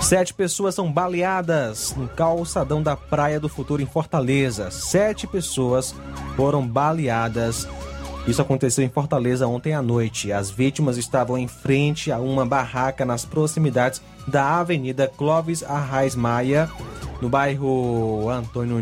Sete 0.00 0.32
pessoas 0.32 0.76
são 0.76 0.92
baleadas 0.92 1.92
no 1.96 2.06
calçadão 2.06 2.80
da 2.80 2.96
Praia 2.96 3.40
do 3.40 3.48
Futuro 3.48 3.82
em 3.82 3.86
Fortaleza. 3.86 4.70
Sete 4.70 5.26
pessoas 5.26 5.92
foram 6.36 6.64
baleadas. 6.64 7.66
Isso 8.26 8.40
aconteceu 8.40 8.84
em 8.84 8.88
Fortaleza 8.88 9.48
ontem 9.48 9.74
à 9.74 9.82
noite. 9.82 10.30
As 10.30 10.48
vítimas 10.48 10.96
estavam 10.96 11.36
em 11.36 11.48
frente 11.48 12.12
a 12.12 12.18
uma 12.18 12.46
barraca 12.46 13.04
nas 13.04 13.24
proximidades 13.24 14.00
da 14.28 14.60
Avenida 14.60 15.08
Clóvis 15.08 15.64
Arraes 15.64 16.14
Maia, 16.14 16.70
no 17.20 17.28
bairro 17.28 18.28
Antônio 18.30 18.80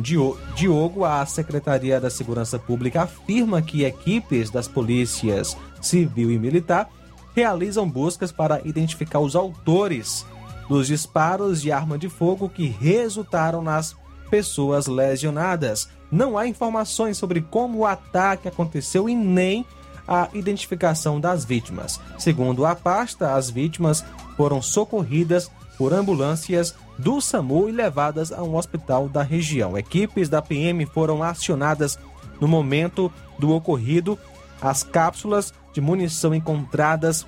Diogo. 0.55 1.07
A 1.07 1.25
Secretaria 1.25 1.99
da 1.99 2.11
Segurança 2.11 2.59
Pública 2.59 3.03
afirma 3.03 3.63
que 3.63 3.85
equipes 3.85 4.51
das 4.51 4.69
polícias 4.69 5.57
civil 5.81 6.31
e 6.31 6.39
militar 6.39 6.91
realizam 7.35 7.89
buscas 7.89 8.31
para 8.31 8.61
identificar 8.65 9.21
os 9.21 9.35
autores 9.35 10.27
dos 10.69 10.87
disparos 10.87 11.63
de 11.63 11.73
arma 11.73 11.97
de 11.97 12.11
fogo 12.11 12.49
que 12.49 12.67
resultaram 12.67 13.63
nas 13.63 13.97
pessoas 14.31 14.87
lesionadas. 14.87 15.89
Não 16.11 16.37
há 16.37 16.47
informações 16.47 17.17
sobre 17.17 17.41
como 17.41 17.79
o 17.79 17.87
ataque 17.87 18.49
aconteceu 18.49 19.09
e 19.09 19.15
nem 19.15 19.65
a 20.07 20.29
identificação 20.35 21.21
das 21.21 21.45
vítimas. 21.45 22.01
Segundo 22.19 22.67
a 22.67 22.75
pasta, 22.75 23.35
as 23.35 23.49
vítimas 23.49 24.05
foram 24.37 24.61
socorridas 24.61 25.51
por 25.79 25.95
ambulâncias 25.95 26.75
do 26.99 27.21
SAMU 27.21 27.69
e 27.69 27.73
levadas 27.73 28.33
a 28.33 28.43
um 28.43 28.57
hospital 28.57 29.09
da 29.09 29.23
região. 29.23 29.79
Equipes 29.79 30.29
da 30.29 30.43
PM 30.43 30.85
foram 30.85 31.23
acionadas 31.23 31.99
no 32.41 32.49
momento 32.49 33.11
do 33.39 33.55
ocorrido. 33.55 34.19
As 34.61 34.83
cápsulas 34.83 35.55
de 35.73 35.81
munição 35.81 36.35
encontradas 36.35 37.27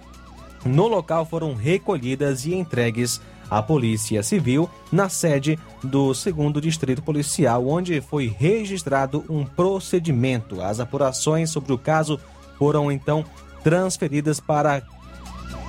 no 0.64 0.86
local 0.86 1.24
foram 1.24 1.54
recolhidas 1.54 2.44
e 2.44 2.54
entregues 2.54 3.20
à 3.52 3.62
Polícia 3.62 4.22
Civil 4.22 4.68
na 4.90 5.10
sede 5.10 5.58
do 5.84 6.12
2 6.14 6.60
Distrito 6.62 7.02
Policial, 7.02 7.68
onde 7.68 8.00
foi 8.00 8.26
registrado 8.26 9.22
um 9.28 9.44
procedimento. 9.44 10.62
As 10.62 10.80
apurações 10.80 11.50
sobre 11.50 11.70
o 11.70 11.76
caso 11.76 12.18
foram 12.58 12.90
então 12.90 13.22
transferidas 13.62 14.40
para 14.40 14.82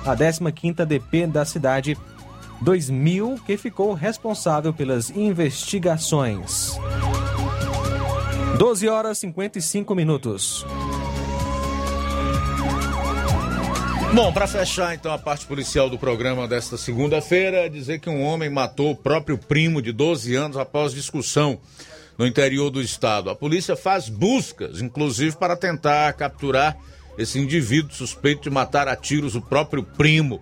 a 0.06 0.16
15ª 0.16 0.86
DP 0.86 1.26
da 1.26 1.44
cidade 1.44 1.96
2000, 2.62 3.38
que 3.44 3.58
ficou 3.58 3.92
responsável 3.92 4.72
pelas 4.72 5.10
investigações. 5.10 6.78
12 8.58 8.88
horas 8.88 9.18
e 9.18 9.20
55 9.22 9.94
minutos. 9.94 10.64
Bom, 14.14 14.32
para 14.32 14.46
fechar 14.46 14.94
então 14.94 15.12
a 15.12 15.18
parte 15.18 15.44
policial 15.44 15.90
do 15.90 15.98
programa 15.98 16.46
desta 16.46 16.76
segunda-feira, 16.76 17.68
dizer 17.68 17.98
que 17.98 18.08
um 18.08 18.22
homem 18.22 18.48
matou 18.48 18.92
o 18.92 18.96
próprio 18.96 19.36
primo 19.36 19.82
de 19.82 19.90
12 19.90 20.36
anos 20.36 20.56
após 20.56 20.94
discussão 20.94 21.58
no 22.16 22.24
interior 22.24 22.70
do 22.70 22.80
estado. 22.80 23.28
A 23.28 23.34
polícia 23.34 23.74
faz 23.74 24.08
buscas, 24.08 24.80
inclusive 24.80 25.34
para 25.34 25.56
tentar 25.56 26.12
capturar 26.12 26.78
esse 27.18 27.40
indivíduo 27.40 27.92
suspeito 27.92 28.42
de 28.42 28.50
matar 28.50 28.86
a 28.86 28.94
tiros 28.94 29.34
o 29.34 29.42
próprio 29.42 29.82
primo, 29.82 30.40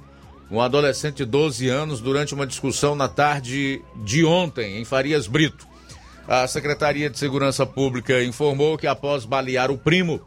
um 0.51 0.61
adolescente 0.61 1.17
de 1.17 1.25
12 1.25 1.71
anos, 1.71 1.99
durante 1.99 2.35
uma 2.35 2.47
discussão 2.47 2.95
na 2.95 3.09
tarde 3.09 3.81
de 4.05 4.23
ontem 4.23 4.83
em 4.83 4.85
Farias 4.85 5.27
Brito. 5.27 5.67
A 6.29 6.47
Secretaria 6.47 7.09
de 7.09 7.19
Segurança 7.19 7.65
Pública 7.65 8.23
informou 8.23 8.77
que 8.77 8.87
após 8.87 9.25
balear 9.25 9.71
o 9.71 9.79
primo, 9.79 10.21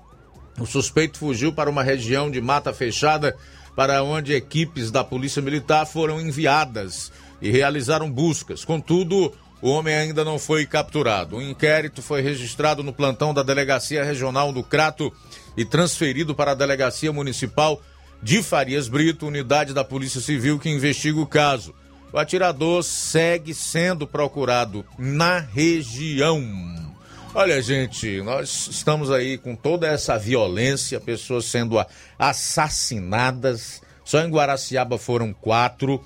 o 0.60 0.66
suspeito 0.66 1.18
fugiu 1.18 1.52
para 1.52 1.70
uma 1.70 1.84
região 1.84 2.30
de 2.32 2.40
mata 2.40 2.74
fechada, 2.74 3.36
para 3.76 4.04
onde 4.04 4.34
equipes 4.34 4.90
da 4.90 5.04
Polícia 5.04 5.42
Militar 5.42 5.86
foram 5.86 6.22
enviadas 6.22 7.12
e 7.42 7.52
realizaram 7.52 8.10
buscas. 8.10 8.64
Contudo, 8.64 9.34
o 9.62 9.70
homem 9.70 9.94
ainda 9.96 10.24
não 10.24 10.40
foi 10.40 10.66
capturado. 10.66 11.38
O 11.38 11.42
inquérito 11.42 12.02
foi 12.02 12.22
registrado 12.22 12.84
no 12.84 12.94
plantão 12.94 13.34
da 13.34 13.44
Delegacia 13.44 14.04
Regional 14.04 14.54
do 14.54 14.64
Crato 14.64 15.12
e 15.58 15.66
transferido 15.66 16.34
para 16.34 16.52
a 16.52 16.56
Delegacia 16.56 17.12
Municipal 17.12 17.82
de 18.22 18.42
Farias 18.42 18.88
Brito, 18.88 19.28
unidade 19.28 19.74
da 19.74 19.84
Polícia 19.84 20.22
Civil 20.22 20.58
que 20.58 20.70
investiga 20.70 21.20
o 21.20 21.28
caso. 21.28 21.74
O 22.14 22.18
atirador 22.18 22.82
segue 22.82 23.54
sendo 23.54 24.08
procurado 24.08 24.86
na 24.98 25.40
região. 25.40 26.95
Olha, 27.38 27.62
gente, 27.62 28.22
nós 28.22 28.70
estamos 28.72 29.12
aí 29.12 29.38
com 29.38 29.58
toda 29.58 29.88
essa 29.88 30.18
violência, 30.18 31.02
pessoas 31.02 31.44
sendo 31.44 31.76
assassinadas. 32.18 33.82
Só 34.06 34.22
em 34.22 34.30
Guaraciaba 34.30 34.98
foram 34.98 35.34
quatro. 35.34 36.02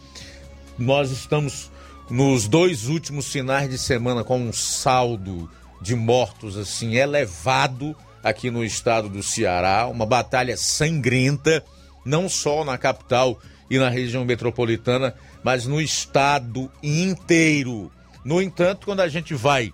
Nós 0.76 1.12
estamos 1.12 1.70
nos 2.10 2.48
dois 2.48 2.88
últimos 2.88 3.32
finais 3.32 3.70
de 3.70 3.78
semana 3.78 4.24
com 4.24 4.40
um 4.40 4.52
saldo 4.52 5.48
de 5.80 5.96
mortos 5.96 6.58
assim 6.58 6.96
elevado 6.96 7.96
aqui 8.24 8.50
no 8.50 8.66
estado 8.66 9.08
do 9.08 9.22
Ceará, 9.22 9.86
uma 9.86 10.08
batalha 10.08 10.58
sangrenta, 10.58 11.64
não 12.04 12.28
só 12.28 12.66
na 12.66 12.76
capital 12.76 13.40
e 13.70 13.78
na 13.78 13.88
região 13.88 14.26
metropolitana, 14.26 15.14
mas 15.44 15.68
no 15.68 15.80
estado 15.80 16.72
inteiro. 16.82 17.92
No 18.26 18.42
entanto, 18.42 18.86
quando 18.86 19.02
a 19.02 19.08
gente 19.08 19.36
vai 19.36 19.72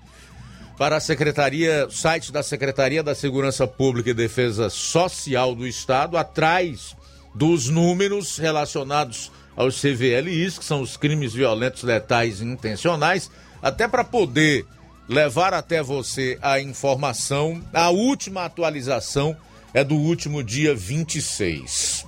para 0.77 0.97
a 0.97 0.99
Secretaria, 0.99 1.87
site 1.89 2.31
da 2.31 2.43
Secretaria 2.43 3.01
da 3.01 3.15
Segurança 3.15 3.65
Pública 3.65 4.09
e 4.09 4.13
Defesa 4.13 4.69
Social 4.69 5.55
do 5.55 5.65
Estado, 5.65 6.17
atrás 6.17 6.95
dos 7.33 7.69
números 7.69 8.37
relacionados 8.37 9.31
aos 9.55 9.79
CVLIs, 9.79 10.57
que 10.57 10.65
são 10.65 10.81
os 10.81 10.97
crimes 10.97 11.33
violentos, 11.33 11.83
letais 11.83 12.41
e 12.41 12.45
intencionais, 12.45 13.31
até 13.61 13.87
para 13.87 14.03
poder 14.03 14.65
levar 15.07 15.53
até 15.53 15.81
você 15.81 16.37
a 16.41 16.59
informação. 16.59 17.61
A 17.73 17.89
última 17.89 18.43
atualização 18.43 19.35
é 19.73 19.83
do 19.83 19.95
último 19.95 20.43
dia 20.43 20.75
26. 20.75 22.05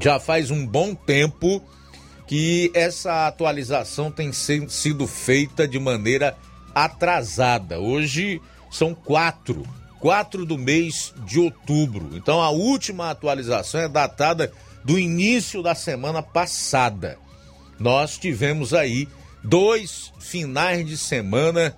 Já 0.00 0.20
faz 0.20 0.50
um 0.50 0.64
bom 0.64 0.94
tempo 0.94 1.62
que 2.26 2.70
essa 2.74 3.26
atualização 3.26 4.10
tem 4.10 4.32
sido 4.32 5.06
feita 5.06 5.66
de 5.66 5.78
maneira 5.78 6.36
atrasada. 6.76 7.80
Hoje 7.80 8.38
são 8.70 8.94
quatro, 8.94 9.66
quatro 9.98 10.44
do 10.44 10.58
mês 10.58 11.14
de 11.24 11.40
outubro. 11.40 12.10
Então 12.12 12.42
a 12.42 12.50
última 12.50 13.08
atualização 13.08 13.80
é 13.80 13.88
datada 13.88 14.52
do 14.84 14.98
início 14.98 15.62
da 15.62 15.74
semana 15.74 16.22
passada. 16.22 17.18
Nós 17.78 18.18
tivemos 18.18 18.74
aí 18.74 19.08
dois 19.42 20.12
finais 20.20 20.86
de 20.86 20.98
semana 20.98 21.74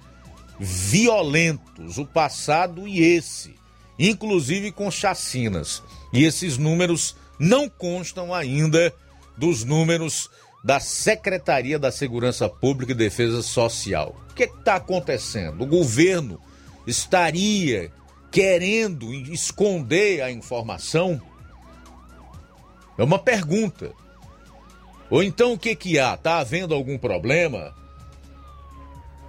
violentos, 0.59 1.97
o 1.97 2.05
passado 2.05 2.89
e 2.89 3.01
esse, 3.01 3.55
inclusive 3.97 4.73
com 4.73 4.91
chacinas. 4.91 5.81
E 6.13 6.25
esses 6.25 6.59
números 6.59 7.15
não 7.39 7.69
constam 7.69 8.35
ainda 8.35 8.93
dos 9.37 9.63
números 9.63 10.29
da 10.63 10.81
Secretaria 10.81 11.79
da 11.79 11.91
Segurança 11.91 12.49
Pública 12.49 12.93
e 12.93 12.95
Defesa 12.95 13.43
Social. 13.43 14.17
O 14.31 14.35
que 14.35 14.45
está 14.45 14.77
acontecendo? 14.77 15.63
O 15.63 15.67
governo 15.67 16.41
estaria 16.87 17.91
querendo 18.31 19.13
esconder 19.13 20.23
a 20.23 20.31
informação? 20.31 21.21
É 22.97 23.03
uma 23.03 23.19
pergunta. 23.19 23.93
Ou 25.09 25.23
então 25.23 25.53
o 25.53 25.59
que 25.59 25.75
que 25.75 25.99
há? 25.99 26.15
Está 26.15 26.39
havendo 26.39 26.75
algum 26.75 26.99
problema? 26.99 27.75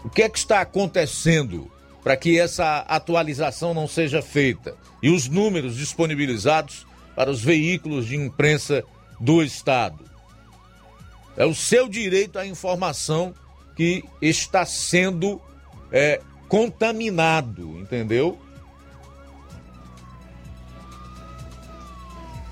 O 0.03 0.09
que 0.09 0.23
é 0.23 0.29
que 0.29 0.37
está 0.37 0.61
acontecendo 0.61 1.71
para 2.03 2.17
que 2.17 2.39
essa 2.39 2.79
atualização 2.79 3.73
não 3.73 3.87
seja 3.87 4.21
feita? 4.21 4.75
E 5.01 5.09
os 5.09 5.27
números 5.27 5.75
disponibilizados 5.75 6.85
para 7.15 7.29
os 7.29 7.41
veículos 7.41 8.07
de 8.07 8.15
imprensa 8.15 8.83
do 9.19 9.43
Estado? 9.43 10.08
É 11.39 11.45
o 11.45 11.55
seu 11.55 11.87
direito 11.87 12.37
à 12.37 12.45
informação 12.45 13.33
que 13.73 14.03
está 14.21 14.65
sendo 14.65 15.41
é, 15.89 16.19
contaminado, 16.49 17.79
entendeu? 17.79 18.37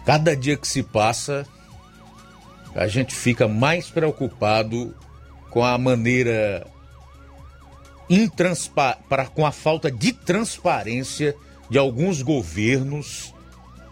Cada 0.06 0.34
dia 0.38 0.56
que 0.56 0.66
se 0.66 0.82
passa, 0.82 1.46
a 2.74 2.88
gente 2.88 3.14
fica 3.14 3.46
mais 3.46 3.90
preocupado 3.90 4.96
com 5.50 5.66
a 5.66 5.78
maneira 5.78 6.66
intranspa 8.10 8.98
com 9.36 9.46
a 9.46 9.52
falta 9.52 9.92
de 9.92 10.14
transparência 10.14 11.36
de 11.70 11.78
alguns 11.78 12.22
governos 12.22 13.34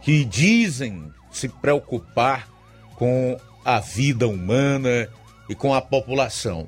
que 0.02 0.24
dizem 0.24 1.12
se 1.34 1.50
preocupar 1.50 2.48
com 2.96 3.38
a 3.66 3.80
vida 3.80 4.28
humana 4.28 5.10
e 5.50 5.56
com 5.56 5.74
a 5.74 5.82
população 5.82 6.68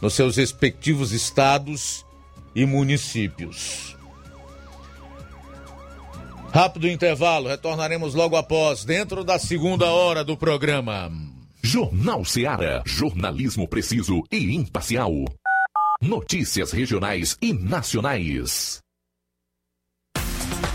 nos 0.00 0.14
seus 0.14 0.36
respectivos 0.36 1.12
estados 1.12 2.06
e 2.54 2.64
municípios. 2.64 3.96
Rápido 6.50 6.88
intervalo, 6.88 7.48
retornaremos 7.48 8.14
logo 8.14 8.34
após, 8.34 8.84
dentro 8.84 9.22
da 9.22 9.38
segunda 9.38 9.90
hora 9.90 10.24
do 10.24 10.36
programa. 10.36 11.12
Jornal 11.62 12.24
Seara. 12.24 12.82
Jornalismo 12.86 13.68
preciso 13.68 14.22
e 14.32 14.54
imparcial. 14.54 15.12
Notícias 16.00 16.72
regionais 16.72 17.36
e 17.42 17.52
nacionais. 17.52 18.80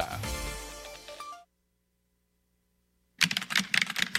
Yeah. 0.00 0.49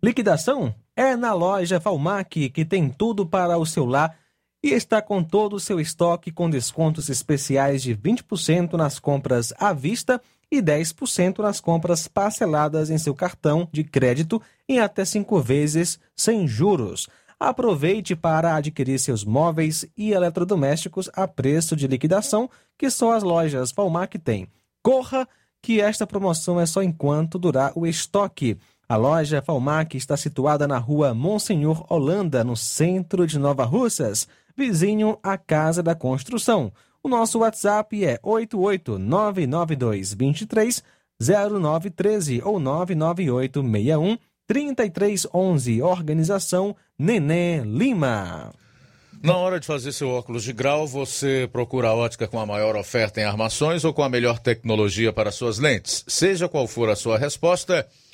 Liquidação 0.00 0.72
é 0.94 1.16
na 1.16 1.34
loja 1.34 1.80
Falmac, 1.80 2.50
que 2.50 2.64
tem 2.64 2.88
tudo 2.88 3.26
para 3.26 3.58
o 3.58 3.66
seu 3.66 3.84
lar 3.84 4.16
e 4.62 4.68
está 4.68 5.02
com 5.02 5.20
todo 5.20 5.56
o 5.56 5.60
seu 5.60 5.80
estoque 5.80 6.30
com 6.30 6.48
descontos 6.48 7.08
especiais 7.08 7.82
de 7.82 7.96
20% 7.96 8.74
nas 8.74 9.00
compras 9.00 9.52
à 9.58 9.72
vista 9.72 10.22
e 10.22 10.28
10% 10.56 11.38
nas 11.38 11.60
compras 11.60 12.08
parceladas 12.08 12.90
em 12.90 12.98
seu 12.98 13.14
cartão 13.14 13.68
de 13.70 13.84
crédito 13.84 14.40
em 14.68 14.80
até 14.80 15.04
cinco 15.04 15.40
vezes 15.40 15.98
sem 16.16 16.48
juros. 16.48 17.08
Aproveite 17.38 18.16
para 18.16 18.56
adquirir 18.56 18.98
seus 18.98 19.24
móveis 19.24 19.86
e 19.96 20.12
eletrodomésticos 20.12 21.08
a 21.14 21.28
preço 21.28 21.76
de 21.76 21.86
liquidação 21.86 22.50
que 22.76 22.90
só 22.90 23.12
as 23.12 23.22
lojas 23.22 23.70
Falmac 23.70 24.18
têm. 24.18 24.48
Corra, 24.82 25.28
que 25.62 25.80
esta 25.80 26.06
promoção 26.06 26.60
é 26.60 26.66
só 26.66 26.82
enquanto 26.82 27.38
durar 27.38 27.72
o 27.76 27.86
estoque. 27.86 28.58
A 28.88 28.96
loja 28.96 29.42
Falmac 29.42 29.96
está 29.96 30.16
situada 30.16 30.66
na 30.66 30.78
rua 30.78 31.14
Monsenhor 31.14 31.84
Holanda, 31.92 32.42
no 32.42 32.56
centro 32.56 33.26
de 33.26 33.38
Nova 33.38 33.64
Russas, 33.64 34.26
vizinho 34.56 35.18
à 35.22 35.36
Casa 35.36 35.82
da 35.82 35.94
Construção. 35.94 36.72
O 37.02 37.08
nosso 37.08 37.38
WhatsApp 37.38 38.04
é 38.04 38.18
8899223 38.18 40.82
0913 41.20 42.40
ou 42.44 42.60
99861 42.60 44.18
3311. 44.46 45.82
Organização 45.82 46.76
Nenê 46.98 47.60
Lima. 47.60 48.52
Na 49.20 49.36
hora 49.36 49.58
de 49.58 49.66
fazer 49.66 49.90
seu 49.92 50.10
óculos 50.10 50.44
de 50.44 50.52
grau, 50.52 50.86
você 50.86 51.48
procura 51.52 51.88
a 51.88 51.94
ótica 51.94 52.28
com 52.28 52.38
a 52.38 52.46
maior 52.46 52.76
oferta 52.76 53.20
em 53.20 53.24
armações 53.24 53.84
ou 53.84 53.92
com 53.92 54.04
a 54.04 54.08
melhor 54.08 54.38
tecnologia 54.38 55.12
para 55.12 55.32
suas 55.32 55.58
lentes? 55.58 56.04
Seja 56.06 56.48
qual 56.48 56.68
for 56.68 56.88
a 56.88 56.94
sua 56.94 57.18
resposta, 57.18 57.84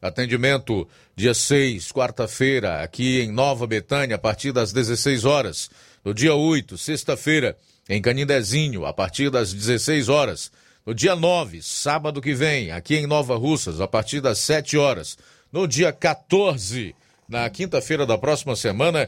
Atendimento 0.00 0.88
dia 1.14 1.34
6, 1.34 1.92
quarta-feira, 1.92 2.82
aqui 2.82 3.20
em 3.20 3.30
Nova 3.30 3.66
Betânia, 3.66 4.16
a 4.16 4.18
partir 4.18 4.50
das 4.50 4.72
16 4.72 5.26
horas. 5.26 5.70
No 6.02 6.14
dia 6.14 6.34
8, 6.34 6.78
sexta-feira, 6.78 7.54
em 7.86 8.00
Canindezinho, 8.00 8.86
a 8.86 8.94
partir 8.94 9.30
das 9.30 9.52
16 9.52 10.08
horas. 10.08 10.50
No 10.86 10.94
dia 10.94 11.14
9, 11.14 11.60
sábado 11.60 12.22
que 12.22 12.32
vem, 12.32 12.70
aqui 12.70 12.96
em 12.96 13.06
Nova 13.06 13.36
Russas, 13.36 13.78
a 13.78 13.86
partir 13.86 14.22
das 14.22 14.38
7 14.38 14.78
horas. 14.78 15.18
No 15.52 15.68
dia 15.68 15.92
14, 15.92 16.94
na 17.28 17.50
quinta-feira 17.50 18.06
da 18.06 18.16
próxima 18.16 18.56
semana, 18.56 19.06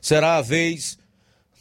será 0.00 0.36
a 0.36 0.42
vez 0.42 0.98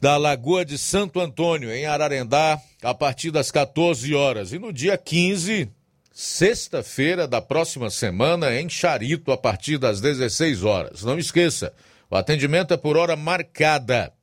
da 0.01 0.17
Lagoa 0.17 0.65
de 0.65 0.79
Santo 0.79 1.21
Antônio, 1.21 1.71
em 1.71 1.85
Ararendá, 1.85 2.59
a 2.81 2.93
partir 2.93 3.29
das 3.29 3.51
14 3.51 4.15
horas. 4.15 4.51
E 4.51 4.57
no 4.57 4.73
dia 4.73 4.97
15, 4.97 5.69
sexta-feira 6.13 7.27
da 7.27 7.41
próxima 7.41 7.89
semana, 7.89 8.55
em 8.55 8.69
Charito, 8.69 9.31
a 9.31 9.37
partir 9.37 9.79
das 9.79 9.99
16 9.99 10.63
horas. 10.63 11.03
Não 11.03 11.17
esqueça, 11.17 11.73
o 12.09 12.15
atendimento 12.15 12.73
é 12.73 12.77
por 12.77 12.95
hora 12.95 13.15
marcada. 13.15 14.13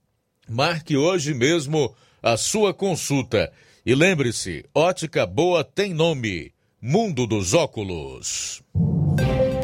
Marque 0.48 0.96
hoje 0.96 1.34
mesmo 1.34 1.94
a 2.22 2.36
sua 2.36 2.72
consulta. 2.72 3.52
E 3.84 3.94
lembre-se, 3.94 4.64
ótica 4.72 5.26
boa 5.26 5.64
tem 5.64 5.92
nome: 5.92 6.52
Mundo 6.80 7.26
dos 7.26 7.52
Óculos. 7.52 8.62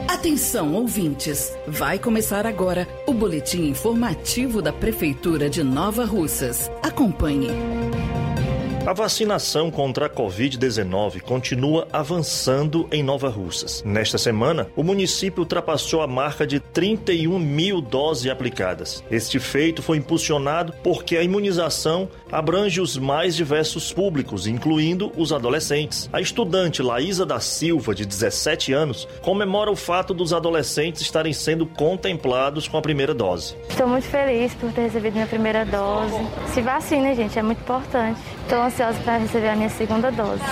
Atenção, 0.08 0.74
ouvintes! 0.74 1.52
Vai 1.68 1.98
começar 1.98 2.46
agora 2.46 2.88
o 3.06 3.14
boletim 3.14 3.68
informativo 3.68 4.60
da 4.60 4.72
Prefeitura 4.72 5.48
de 5.48 5.62
Nova 5.62 6.04
Russas. 6.04 6.68
Acompanhe. 6.82 7.48
A 8.86 8.92
vacinação 8.92 9.68
contra 9.68 10.06
a 10.06 10.08
Covid-19 10.08 11.20
continua 11.20 11.88
avançando 11.92 12.88
em 12.92 13.02
Nova 13.02 13.28
Russas. 13.28 13.82
Nesta 13.84 14.16
semana, 14.16 14.68
o 14.76 14.84
município 14.84 15.40
ultrapassou 15.40 16.02
a 16.02 16.06
marca 16.06 16.46
de 16.46 16.60
31 16.60 17.36
mil 17.36 17.80
doses 17.80 18.30
aplicadas. 18.30 19.02
Este 19.10 19.40
feito 19.40 19.82
foi 19.82 19.96
impulsionado 19.96 20.72
porque 20.84 21.16
a 21.16 21.22
imunização 21.24 22.08
abrange 22.30 22.80
os 22.80 22.96
mais 22.96 23.34
diversos 23.34 23.92
públicos, 23.92 24.46
incluindo 24.46 25.10
os 25.16 25.32
adolescentes. 25.32 26.08
A 26.12 26.20
estudante 26.20 26.80
Laísa 26.80 27.26
da 27.26 27.40
Silva, 27.40 27.92
de 27.92 28.06
17 28.06 28.72
anos, 28.72 29.08
comemora 29.20 29.68
o 29.68 29.74
fato 29.74 30.14
dos 30.14 30.32
adolescentes 30.32 31.02
estarem 31.02 31.32
sendo 31.32 31.66
contemplados 31.66 32.68
com 32.68 32.78
a 32.78 32.82
primeira 32.82 33.12
dose. 33.12 33.56
Estou 33.68 33.88
muito 33.88 34.06
feliz 34.06 34.54
por 34.54 34.70
ter 34.70 34.82
recebido 34.82 35.14
minha 35.14 35.26
primeira 35.26 35.64
dose. 35.64 36.14
Se 36.54 36.60
vacina, 36.60 37.16
gente, 37.16 37.36
é 37.36 37.42
muito 37.42 37.60
importante. 37.62 38.20
Estou 38.44 38.62
ansiosa 38.76 39.00
para 39.00 39.18
receber 39.18 39.48
a 39.48 39.56
minha 39.56 39.70
segunda 39.70 40.10
dose. 40.10 40.42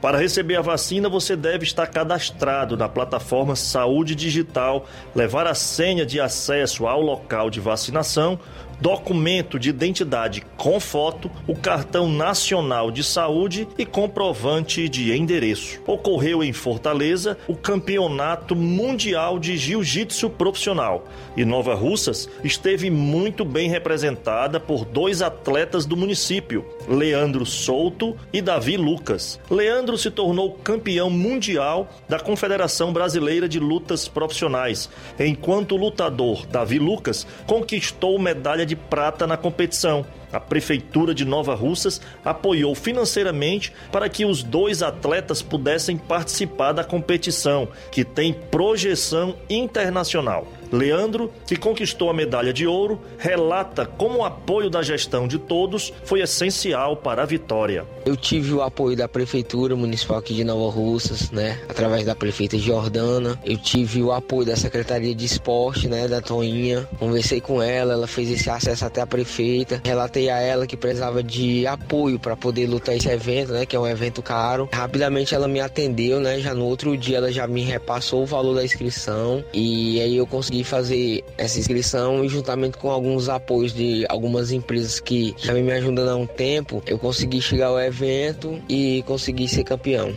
Para 0.00 0.18
receber 0.18 0.56
a 0.56 0.62
vacina, 0.62 1.08
você 1.08 1.36
deve 1.36 1.64
estar 1.64 1.86
cadastrado 1.88 2.76
na 2.76 2.88
plataforma 2.88 3.56
Saúde 3.56 4.14
Digital, 4.14 4.86
levar 5.14 5.46
a 5.46 5.54
senha 5.54 6.06
de 6.06 6.20
acesso 6.20 6.86
ao 6.86 7.00
local 7.00 7.50
de 7.50 7.60
vacinação 7.60 8.38
documento 8.82 9.60
de 9.60 9.70
identidade 9.70 10.42
com 10.56 10.80
foto, 10.80 11.30
o 11.46 11.54
cartão 11.54 12.08
nacional 12.08 12.90
de 12.90 13.04
saúde 13.04 13.68
e 13.78 13.86
comprovante 13.86 14.88
de 14.88 15.16
endereço. 15.16 15.80
Ocorreu 15.86 16.42
em 16.42 16.52
Fortaleza 16.52 17.38
o 17.46 17.54
Campeonato 17.54 18.56
Mundial 18.56 19.38
de 19.38 19.56
Jiu-Jitsu 19.56 20.28
Profissional 20.30 21.06
e 21.36 21.44
Nova 21.44 21.76
Russas 21.76 22.28
esteve 22.42 22.90
muito 22.90 23.44
bem 23.44 23.70
representada 23.70 24.58
por 24.58 24.84
dois 24.84 25.22
atletas 25.22 25.86
do 25.86 25.96
município, 25.96 26.66
Leandro 26.88 27.46
Souto 27.46 28.16
e 28.32 28.42
Davi 28.42 28.76
Lucas. 28.76 29.38
Leandro 29.48 29.96
se 29.96 30.10
tornou 30.10 30.54
campeão 30.54 31.08
mundial 31.08 31.88
da 32.08 32.18
Confederação 32.18 32.92
Brasileira 32.92 33.48
de 33.48 33.60
Lutas 33.60 34.08
Profissionais, 34.08 34.90
enquanto 35.20 35.76
o 35.76 35.78
lutador 35.78 36.44
Davi 36.46 36.80
Lucas 36.80 37.24
conquistou 37.46 38.18
medalha 38.18 38.66
de 38.66 38.71
prata 38.76 39.26
na 39.26 39.36
competição. 39.36 40.04
A 40.32 40.40
Prefeitura 40.40 41.14
de 41.14 41.24
Nova 41.24 41.54
Russas 41.54 42.00
apoiou 42.24 42.74
financeiramente 42.74 43.72
para 43.90 44.08
que 44.08 44.24
os 44.24 44.42
dois 44.42 44.82
atletas 44.82 45.42
pudessem 45.42 45.96
participar 45.96 46.72
da 46.72 46.82
competição, 46.82 47.68
que 47.90 48.04
tem 48.04 48.32
projeção 48.32 49.36
internacional. 49.50 50.46
Leandro, 50.72 51.30
que 51.46 51.54
conquistou 51.54 52.08
a 52.08 52.14
medalha 52.14 52.52
de 52.52 52.66
ouro, 52.66 52.98
relata 53.18 53.84
como 53.84 54.20
o 54.20 54.24
apoio 54.24 54.70
da 54.70 54.82
gestão 54.82 55.28
de 55.28 55.38
todos 55.38 55.92
foi 56.04 56.22
essencial 56.22 56.96
para 56.96 57.22
a 57.22 57.26
vitória. 57.26 57.84
Eu 58.06 58.16
tive 58.16 58.54
o 58.54 58.62
apoio 58.62 58.96
da 58.96 59.06
Prefeitura 59.06 59.76
Municipal 59.76 60.16
aqui 60.16 60.34
de 60.34 60.44
Nova 60.44 60.74
Russas, 60.74 61.30
né, 61.30 61.60
através 61.68 62.06
da 62.06 62.14
prefeita 62.14 62.56
Jordana. 62.58 63.38
Eu 63.44 63.58
tive 63.58 64.02
o 64.02 64.10
apoio 64.10 64.46
da 64.46 64.56
Secretaria 64.56 65.14
de 65.14 65.24
Esporte, 65.26 65.88
né, 65.88 66.08
da 66.08 66.20
Toinha. 66.20 66.88
Conversei 66.98 67.40
com 67.40 67.62
ela, 67.62 67.92
ela 67.92 68.06
fez 68.06 68.30
esse 68.30 68.48
acesso 68.48 68.84
até 68.84 69.02
a 69.02 69.06
prefeita. 69.06 69.80
Relatei 69.84 70.30
a 70.30 70.40
ela 70.40 70.66
que 70.66 70.76
precisava 70.76 71.22
de 71.22 71.66
apoio 71.66 72.18
para 72.18 72.34
poder 72.34 72.66
lutar 72.66 72.96
esse 72.96 73.08
evento, 73.08 73.52
né, 73.52 73.66
que 73.66 73.76
é 73.76 73.78
um 73.78 73.86
evento 73.86 74.22
caro. 74.22 74.68
Rapidamente 74.72 75.34
ela 75.34 75.46
me 75.46 75.60
atendeu, 75.60 76.18
né, 76.18 76.40
já 76.40 76.54
no 76.54 76.64
outro 76.64 76.96
dia 76.96 77.18
ela 77.18 77.30
já 77.30 77.46
me 77.46 77.62
repassou 77.62 78.22
o 78.22 78.26
valor 78.26 78.54
da 78.54 78.64
inscrição 78.64 79.44
e 79.52 80.00
aí 80.00 80.16
eu 80.16 80.26
consegui 80.26 80.61
fazer 80.64 81.24
essa 81.36 81.58
inscrição 81.58 82.24
e 82.24 82.28
juntamente 82.28 82.78
com 82.78 82.90
alguns 82.90 83.28
apoios 83.28 83.72
de 83.72 84.04
algumas 84.08 84.52
empresas 84.52 85.00
que 85.00 85.34
já 85.38 85.52
me 85.54 85.72
ajudando 85.72 86.08
há 86.08 86.16
um 86.16 86.26
tempo, 86.26 86.82
eu 86.86 86.98
consegui 86.98 87.40
chegar 87.40 87.68
ao 87.68 87.80
evento 87.80 88.60
e 88.68 89.02
consegui 89.06 89.48
ser 89.48 89.64
campeão. 89.64 90.14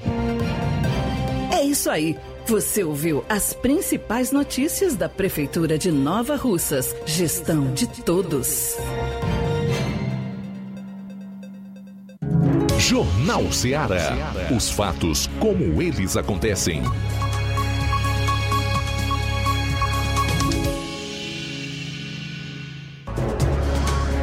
É 1.52 1.64
isso 1.64 1.90
aí. 1.90 2.18
Você 2.48 2.84
ouviu 2.84 3.26
as 3.28 3.54
principais 3.54 4.32
notícias 4.32 4.96
da 4.96 5.10
Prefeitura 5.10 5.80
de 5.80 5.92
Nova 5.92 6.36
Russas. 6.36 6.96
Gestão 7.06 7.74
de 7.74 7.88
todos. 7.88 8.78
Jornal 12.78 13.52
Ceará. 13.52 14.14
Os 14.56 14.70
fatos 14.70 15.28
como 15.40 15.82
eles 15.82 16.16
acontecem. 16.16 16.84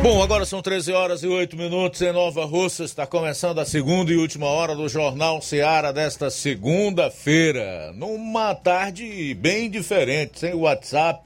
Bom, 0.03 0.21
agora 0.21 0.45
são 0.45 0.61
13 0.61 0.91
horas 0.91 1.23
e 1.23 1.29
8 1.29 1.57
minutos 1.57 2.03
em 2.03 2.11
Nova 2.11 2.45
Russa. 2.45 2.83
Está 2.83 3.07
começando 3.07 3.61
a 3.61 3.65
segunda 3.65 4.11
e 4.11 4.17
última 4.17 4.47
hora 4.47 4.75
do 4.75 4.89
Jornal 4.89 5.41
Seara 5.41 5.93
desta 5.93 6.29
segunda-feira. 6.29 7.93
Numa 7.93 8.53
tarde 8.53 9.33
bem 9.35 9.71
diferente, 9.71 10.41
sem 10.41 10.55
WhatsApp, 10.55 11.23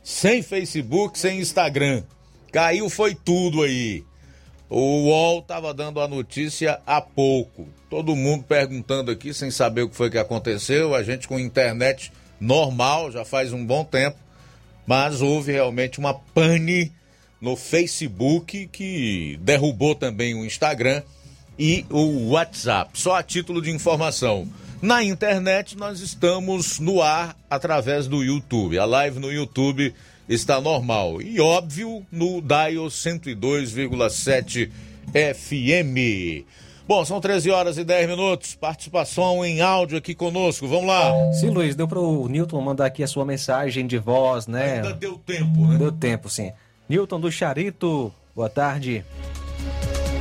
sem 0.00 0.42
Facebook, 0.42 1.18
sem 1.18 1.40
Instagram. 1.40 2.04
Caiu 2.52 2.88
foi 2.88 3.16
tudo 3.16 3.62
aí. 3.62 4.04
O 4.68 5.08
UOL 5.08 5.40
estava 5.40 5.74
dando 5.74 6.00
a 6.00 6.06
notícia 6.06 6.80
há 6.86 7.00
pouco. 7.00 7.66
Todo 7.90 8.14
mundo 8.14 8.44
perguntando 8.44 9.10
aqui 9.10 9.34
sem 9.34 9.50
saber 9.50 9.82
o 9.82 9.88
que 9.88 9.96
foi 9.96 10.08
que 10.08 10.18
aconteceu. 10.18 10.94
A 10.94 11.02
gente 11.02 11.26
com 11.26 11.36
internet 11.36 12.12
normal 12.38 13.10
já 13.10 13.24
faz 13.24 13.52
um 13.52 13.66
bom 13.66 13.82
tempo. 13.82 14.18
Mas 14.86 15.20
houve 15.20 15.50
realmente 15.50 15.98
uma 15.98 16.14
pane 16.14 16.92
no 17.40 17.56
Facebook, 17.56 18.68
que 18.68 19.38
derrubou 19.40 19.94
também 19.94 20.34
o 20.34 20.44
Instagram 20.44 21.02
e 21.58 21.84
o 21.90 22.30
WhatsApp. 22.30 22.90
Só 22.94 23.14
a 23.16 23.22
título 23.22 23.62
de 23.62 23.70
informação. 23.70 24.48
Na 24.82 25.04
internet, 25.04 25.76
nós 25.76 26.00
estamos 26.00 26.78
no 26.78 27.02
ar 27.02 27.36
através 27.50 28.06
do 28.06 28.22
YouTube. 28.22 28.78
A 28.78 28.84
live 28.84 29.18
no 29.18 29.30
YouTube 29.30 29.94
está 30.28 30.60
normal. 30.60 31.20
E 31.20 31.40
óbvio, 31.40 32.04
no 32.10 32.40
Dial 32.40 32.86
102,7 32.86 34.70
FM. 35.12 36.46
Bom, 36.88 37.04
são 37.04 37.20
13 37.20 37.50
horas 37.50 37.78
e 37.78 37.84
10 37.84 38.08
minutos. 38.08 38.54
Participação 38.54 39.44
em 39.44 39.60
áudio 39.60 39.98
aqui 39.98 40.14
conosco. 40.14 40.66
Vamos 40.66 40.86
lá. 40.86 41.12
Sim, 41.34 41.50
Luiz, 41.50 41.76
deu 41.76 41.86
para 41.86 42.00
o 42.00 42.26
Newton 42.26 42.60
mandar 42.60 42.86
aqui 42.86 43.02
a 43.02 43.06
sua 43.06 43.24
mensagem 43.24 43.86
de 43.86 43.98
voz, 43.98 44.46
né? 44.46 44.76
Ainda 44.76 44.94
deu 44.94 45.18
tempo, 45.18 45.66
né? 45.68 45.78
Deu 45.78 45.92
tempo, 45.92 46.28
sim. 46.28 46.50
Newton 46.90 47.20
do 47.20 47.30
Charito, 47.30 48.12
boa 48.34 48.50
tarde. 48.50 49.04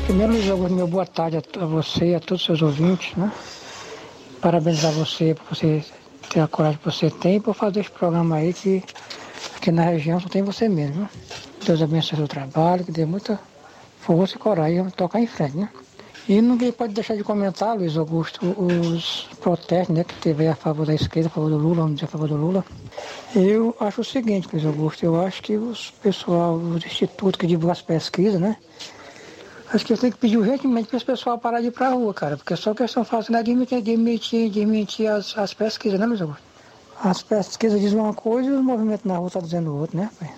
Primeiro, 0.06 0.34
Luiz 0.34 0.48
Augusto, 0.48 0.76
meu 0.76 0.88
boa 0.88 1.04
tarde 1.04 1.38
a 1.38 1.66
você 1.66 2.12
e 2.12 2.14
a 2.14 2.20
todos 2.20 2.42
os 2.42 2.46
seus 2.46 2.62
ouvintes, 2.62 3.16
né? 3.16 3.32
Parabenizar 4.40 4.92
você 4.92 5.34
por 5.34 5.56
você 5.56 5.84
ter 6.30 6.42
a 6.42 6.48
coragem 6.48 6.78
que 6.78 6.86
você 6.86 7.10
tem 7.10 7.38
e 7.38 7.40
por 7.40 7.56
fazer 7.56 7.80
esse 7.80 7.90
programa 7.90 8.36
aí 8.36 8.54
que 8.54 8.84
aqui 9.56 9.72
na 9.72 9.82
região 9.82 10.20
só 10.20 10.30
tem 10.30 10.44
você 10.44 10.70
mesmo. 10.70 11.02
Né? 11.02 11.10
Deus 11.66 11.82
abençoe 11.82 12.14
o 12.14 12.18
seu 12.18 12.28
trabalho, 12.28 12.86
que 12.86 12.92
dê 12.92 13.04
muita 13.04 13.40
força 14.00 14.36
e 14.36 14.38
coragem 14.38 14.88
tocar 14.92 15.20
em 15.20 15.26
frente, 15.26 15.58
né? 15.58 15.70
E 16.30 16.44
ninguém 16.44 16.72
pode 16.72 16.94
deixar 16.94 17.16
de 17.18 17.24
comentar, 17.24 17.76
Luiz 17.76 17.98
Augusto, 17.98 18.46
os 18.46 19.28
protestos 19.42 19.96
né, 19.96 20.04
que 20.04 20.14
teve 20.14 20.48
a 20.48 20.54
favor 20.54 20.86
da 20.86 20.94
esquerda, 20.94 21.28
a 21.28 21.32
favor 21.32 21.50
do 21.50 21.58
Lula, 21.58 21.78
vamos 21.78 21.96
dizer, 21.96 22.06
a 22.06 22.08
favor 22.08 22.30
do 22.30 22.36
Lula. 22.36 22.64
Eu 23.36 23.76
acho 23.80 24.02
o 24.02 24.04
seguinte, 24.04 24.48
Luiz 24.54 24.64
Augusto, 24.64 25.04
eu 25.04 25.20
acho 25.20 25.42
que 25.42 25.58
os 25.58 25.90
pessoal, 25.90 26.54
os 26.54 26.86
institutos 26.86 27.40
que 27.40 27.48
divulgam 27.48 27.72
as 27.72 27.82
pesquisas, 27.82 28.40
né? 28.40 28.58
Acho 29.74 29.84
que 29.84 29.94
eu 29.94 29.98
tenho 29.98 30.14
que 30.14 30.20
pedir 30.20 30.38
urgentemente 30.38 30.88
para 30.88 30.98
esse 30.98 31.06
pessoal 31.08 31.40
parar 31.40 31.62
de 31.62 31.68
ir 31.68 31.72
para 31.72 31.88
a 31.88 31.94
rua, 31.94 32.14
cara, 32.14 32.38
porque 32.38 32.56
só 32.56 32.76
questão 32.76 33.04
fácil 33.04 33.36
é 33.36 33.40
admitir, 33.40 33.80
admitir, 33.80 34.52
admitir 34.52 35.08
as, 35.08 35.36
as 35.36 35.52
pesquisas, 35.56 36.00
né, 36.00 36.06
Luiz 36.06 36.22
Augusto? 36.22 36.44
As 37.04 37.24
pesquisas 37.24 37.82
dizem 37.82 37.98
uma 37.98 38.14
coisa 38.14 38.52
e 38.52 38.54
o 38.54 38.62
movimento 38.62 39.08
na 39.08 39.18
rua 39.18 39.30
está 39.30 39.40
dizendo 39.40 39.76
outra, 39.76 40.02
né, 40.02 40.10
pai? 40.20 40.32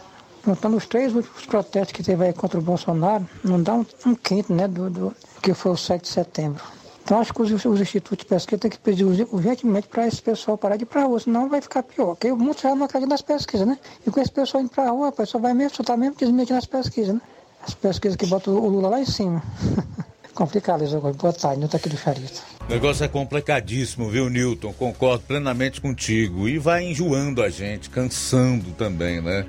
Juntando 0.45 0.77
os 0.77 0.87
três 0.87 1.13
últimos 1.13 1.45
protestos 1.45 1.91
que 1.91 2.01
teve 2.01 2.27
aí 2.27 2.33
contra 2.33 2.57
o 2.57 2.61
Bolsonaro, 2.61 3.27
não 3.43 3.61
dá 3.61 3.73
um, 3.73 3.85
um 4.05 4.15
quinto, 4.15 4.53
né, 4.53 4.69
do, 4.69 4.89
do 4.89 5.13
que 5.41 5.53
foi 5.53 5.71
o 5.71 5.77
7 5.77 6.01
de 6.01 6.07
setembro. 6.07 6.63
Então 7.03 7.19
acho 7.19 7.33
que 7.33 7.41
os, 7.41 7.65
os 7.65 7.81
institutos 7.81 8.19
de 8.19 8.25
pesquisa 8.25 8.59
têm 8.59 8.71
que 8.71 8.79
pedir 8.79 9.03
urgentemente 9.03 9.87
para 9.87 10.07
esse 10.07 10.21
pessoal 10.21 10.57
parar 10.57 10.77
de 10.77 10.83
ir 10.83 10.85
para 10.85 11.01
a 11.01 11.05
rua, 11.05 11.19
senão 11.19 11.49
vai 11.49 11.61
ficar 11.61 11.83
pior. 11.83 12.15
Porque 12.15 12.31
muitos 12.31 12.61
já 12.61 12.75
não 12.75 12.85
acreditam 12.85 13.09
nas 13.09 13.21
pesquisas, 13.21 13.67
né? 13.67 13.77
E 14.05 14.11
com 14.11 14.19
esse 14.19 14.31
pessoal 14.31 14.63
indo 14.63 14.69
para 14.69 14.83
a 14.83 14.91
rua, 14.91 15.09
a 15.09 15.11
pessoa 15.11 15.41
vai 15.41 15.53
mesmo, 15.53 15.75
só 15.75 15.81
está 15.81 15.97
mesmo 15.97 16.15
desmentindo 16.15 16.57
as 16.57 16.65
pesquisas, 16.65 17.15
né? 17.15 17.21
As 17.65 17.73
pesquisas 17.73 18.15
que 18.15 18.25
botam 18.25 18.53
o 18.53 18.67
Lula 18.67 18.89
lá 18.89 18.99
em 18.99 19.05
cima. 19.05 19.41
Complicado 20.33 20.83
isso 20.83 20.95
agora. 20.95 21.13
Boa 21.13 21.33
tarde, 21.33 21.59
Nilton 21.59 21.77
aqui 21.77 21.89
do 21.89 21.97
Charito. 21.97 22.41
O 22.67 22.71
negócio 22.71 23.03
é 23.03 23.07
complicadíssimo, 23.07 24.09
viu, 24.09 24.29
Newton? 24.29 24.71
Concordo 24.73 25.23
plenamente 25.27 25.81
contigo. 25.81 26.47
E 26.47 26.57
vai 26.57 26.85
enjoando 26.85 27.43
a 27.43 27.49
gente, 27.49 27.89
cansando 27.89 28.71
também, 28.71 29.21
né? 29.21 29.45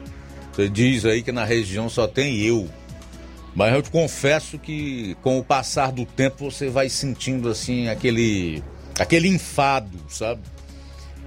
Você 0.53 0.69
diz 0.69 1.07
aí 1.07 1.23
que 1.23 1.33
na 1.33 1.45
região 1.45 1.89
só 1.89 2.07
tem 2.07 2.41
eu. 2.41 2.69
Mas 3.55 3.75
eu 3.75 3.83
te 3.83 3.91
confesso 3.91 4.59
que 4.59 5.15
com 5.23 5.39
o 5.39 5.45
passar 5.45 5.93
do 5.93 6.07
tempo 6.07 6.51
você 6.51 6.69
vai 6.69 6.89
sentindo 6.89 7.49
assim 7.49 7.89
aquele 7.89 8.63
aquele 8.99 9.29
enfado, 9.29 9.99
sabe? 10.09 10.43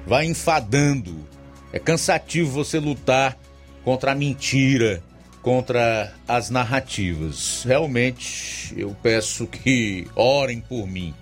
Vai 0.07 0.25
enfadando. 0.25 1.27
É 1.71 1.79
cansativo 1.79 2.51
você 2.51 2.79
lutar 2.79 3.37
contra 3.83 4.13
a 4.13 4.15
mentira, 4.15 5.03
contra 5.41 6.13
as 6.27 6.49
narrativas. 6.49 7.63
Realmente 7.63 8.73
eu 8.75 8.95
peço 9.03 9.45
que 9.45 10.07
orem 10.15 10.61
por 10.61 10.87
mim 10.87 11.13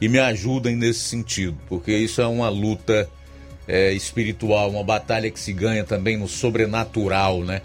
e 0.00 0.08
me 0.08 0.18
ajudem 0.18 0.74
nesse 0.74 1.00
sentido, 1.00 1.56
porque 1.68 1.92
isso 1.92 2.20
é 2.20 2.26
uma 2.26 2.48
luta 2.48 3.08
é, 3.68 3.92
espiritual, 3.92 4.70
uma 4.70 4.82
batalha 4.82 5.30
que 5.30 5.38
se 5.38 5.52
ganha 5.52 5.84
também 5.84 6.16
no 6.16 6.26
sobrenatural, 6.26 7.44
né? 7.44 7.62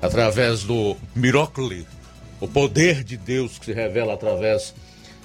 Através 0.00 0.62
do 0.62 0.96
miracle 1.14 1.86
o 2.40 2.48
poder 2.48 3.04
de 3.04 3.16
Deus 3.16 3.58
que 3.58 3.66
se 3.66 3.72
revela 3.72 4.14
através 4.14 4.74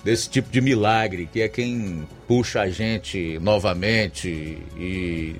desse 0.03 0.29
tipo 0.29 0.51
de 0.51 0.61
milagre, 0.61 1.27
que 1.31 1.41
é 1.41 1.49
quem 1.49 2.07
puxa 2.27 2.61
a 2.61 2.69
gente 2.69 3.39
novamente 3.39 4.59
e 4.77 5.35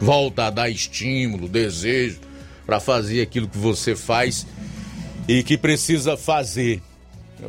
volta 0.00 0.44
a 0.44 0.50
dar 0.50 0.70
estímulo, 0.70 1.48
desejo 1.48 2.20
para 2.64 2.78
fazer 2.78 3.22
aquilo 3.22 3.48
que 3.48 3.58
você 3.58 3.96
faz 3.96 4.46
e 5.26 5.42
que 5.42 5.58
precisa 5.58 6.16
fazer. 6.16 6.80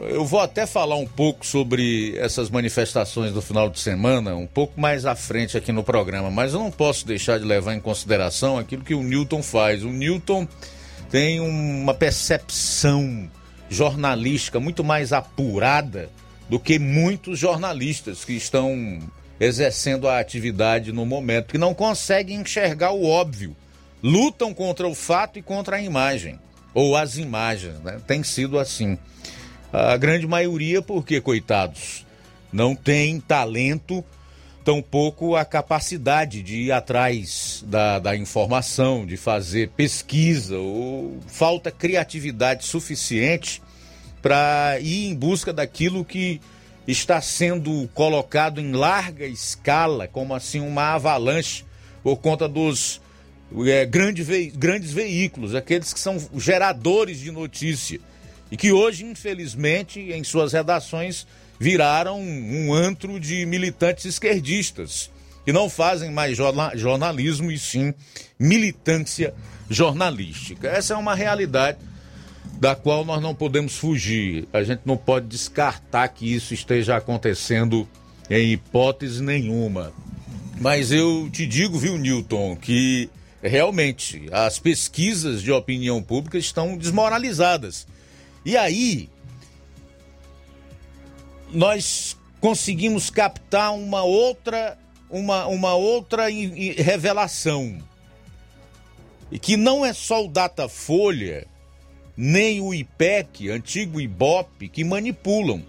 Eu 0.10 0.26
vou 0.26 0.40
até 0.40 0.66
falar 0.66 0.96
um 0.96 1.06
pouco 1.06 1.46
sobre 1.46 2.18
essas 2.18 2.50
manifestações 2.50 3.34
do 3.34 3.42
final 3.42 3.70
de 3.70 3.80
semana, 3.80 4.34
um 4.36 4.48
pouco 4.48 4.80
mais 4.80 5.06
à 5.06 5.16
frente 5.16 5.58
aqui 5.58 5.72
no 5.72 5.84
programa, 5.84 6.32
mas 6.32 6.54
eu 6.54 6.60
não 6.60 6.72
posso 6.72 7.06
deixar 7.06 7.38
de 7.38 7.46
levar 7.46 7.76
em 7.76 7.80
consideração 7.80 8.58
aquilo 8.58 8.84
que 8.84 8.96
o 8.96 9.04
Newton 9.04 9.44
faz. 9.44 9.84
O 9.84 9.90
Newton 9.90 10.48
tem 11.12 11.42
uma 11.42 11.94
percepção 11.94 13.30
jornalística 13.70 14.60
muito 14.60 14.84
mais 14.84 15.12
apurada 15.12 16.10
do 16.50 16.58
que 16.58 16.80
muitos 16.80 17.38
jornalistas 17.38 18.24
que 18.24 18.34
estão 18.34 19.00
exercendo 19.40 20.08
a 20.08 20.20
atividade 20.20 20.92
no 20.94 21.06
momento, 21.06 21.52
que 21.52 21.58
não 21.58 21.74
conseguem 21.74 22.40
enxergar 22.40 22.92
o 22.92 23.06
óbvio. 23.06 23.56
Lutam 24.02 24.54
contra 24.54 24.88
o 24.88 24.96
fato 24.96 25.38
e 25.38 25.42
contra 25.42 25.78
a 25.78 25.82
imagem, 25.82 26.40
ou 26.74 26.96
as 26.96 27.18
imagens, 27.18 27.80
né? 27.82 28.00
Tem 28.08 28.24
sido 28.24 28.58
assim. 28.58 28.98
A 29.72 29.96
grande 29.98 30.26
maioria, 30.26 30.82
porque, 30.82 31.22
coitados, 31.22 32.06
não 32.52 32.76
tem 32.76 33.20
talento 33.20 34.04
tampouco 34.64 35.36
a 35.36 35.44
capacidade 35.44 36.44
de 36.44 36.56
ir 36.56 36.72
atrás 36.72 37.64
da, 37.68 38.00
da 38.00 38.16
informação, 38.16 39.06
de 39.06 39.18
fazer 39.18 39.70
pesquisa, 39.70 40.58
ou 40.58 41.20
falta 41.28 41.72
criatividade 41.72 42.66
suficiente 42.66 43.62
para 44.22 44.78
ir 44.80 45.08
em 45.08 45.16
busca 45.16 45.52
daquilo 45.52 46.06
que 46.06 46.40
está 46.88 47.20
sendo 47.22 47.90
colocado 47.94 48.62
em 48.62 48.72
larga 48.72 49.26
escala, 49.26 50.08
como 50.08 50.34
assim 50.34 50.60
uma 50.60 50.94
avalanche, 50.94 51.66
por 52.04 52.18
conta 52.18 52.48
dos 52.48 53.02
é, 53.66 53.86
grande 53.86 54.24
ve 54.24 54.52
grandes 54.56 54.92
veículos, 54.92 55.56
aqueles 55.56 55.94
que 55.94 56.00
são 56.00 56.18
geradores 56.38 57.20
de 57.20 57.32
notícia. 57.32 58.00
E 58.52 58.58
que 58.58 58.72
hoje, 58.72 59.06
infelizmente, 59.06 60.00
em 60.00 60.24
suas 60.24 60.52
redações 60.52 61.26
viraram 61.62 62.20
um 62.20 62.74
antro 62.74 63.20
de 63.20 63.46
militantes 63.46 64.06
esquerdistas 64.06 65.12
que 65.46 65.54
não 65.54 65.70
fazem 65.70 66.10
mais 66.10 66.36
jornalismo 66.36 67.52
e 67.52 67.60
sim 67.60 67.94
militância 68.40 69.32
jornalística. 69.70 70.68
Essa 70.68 70.96
é 70.96 70.98
uma 70.98 71.14
realidade 71.14 71.78
da 72.60 72.76
qual 72.76 73.06
nós 73.06 73.22
não 73.22 73.36
podemos 73.36 73.78
fugir. 73.78 74.48
A 74.52 74.64
gente 74.64 74.82
não 74.86 74.98
pode 74.98 75.28
descartar 75.28 76.08
que 76.08 76.34
isso 76.34 76.52
esteja 76.56 76.98
acontecendo 76.98 77.88
em 78.28 78.54
hipótese 78.54 79.22
nenhuma. 79.22 79.94
Mas 80.60 80.92
eu 80.92 81.30
te 81.32 81.46
digo, 81.46 81.78
viu, 81.78 81.96
Newton, 81.96 82.56
que 82.56 83.08
realmente 83.40 84.28
as 84.32 84.58
pesquisas 84.58 85.44
de 85.44 85.52
opinião 85.52 86.02
pública 86.02 86.40
estão 86.40 86.76
desmoralizadas. 86.76 87.86
E 88.44 88.58
aí 88.58 89.12
nós 91.54 92.18
conseguimos 92.40 93.10
captar 93.10 93.74
uma 93.74 94.04
outra 94.04 94.78
uma, 95.10 95.46
uma 95.48 95.76
outra 95.76 96.28
revelação. 96.30 97.78
E 99.30 99.38
que 99.38 99.58
não 99.58 99.86
é 99.86 99.94
só 99.94 100.26
o 100.26 100.30
Datafolha, 100.30 101.46
nem 102.16 102.62
o 102.62 102.74
IPEC, 102.74 103.50
antigo 103.50 104.00
IBOP, 104.00 104.70
que 104.70 104.84
manipulam. 104.84 105.64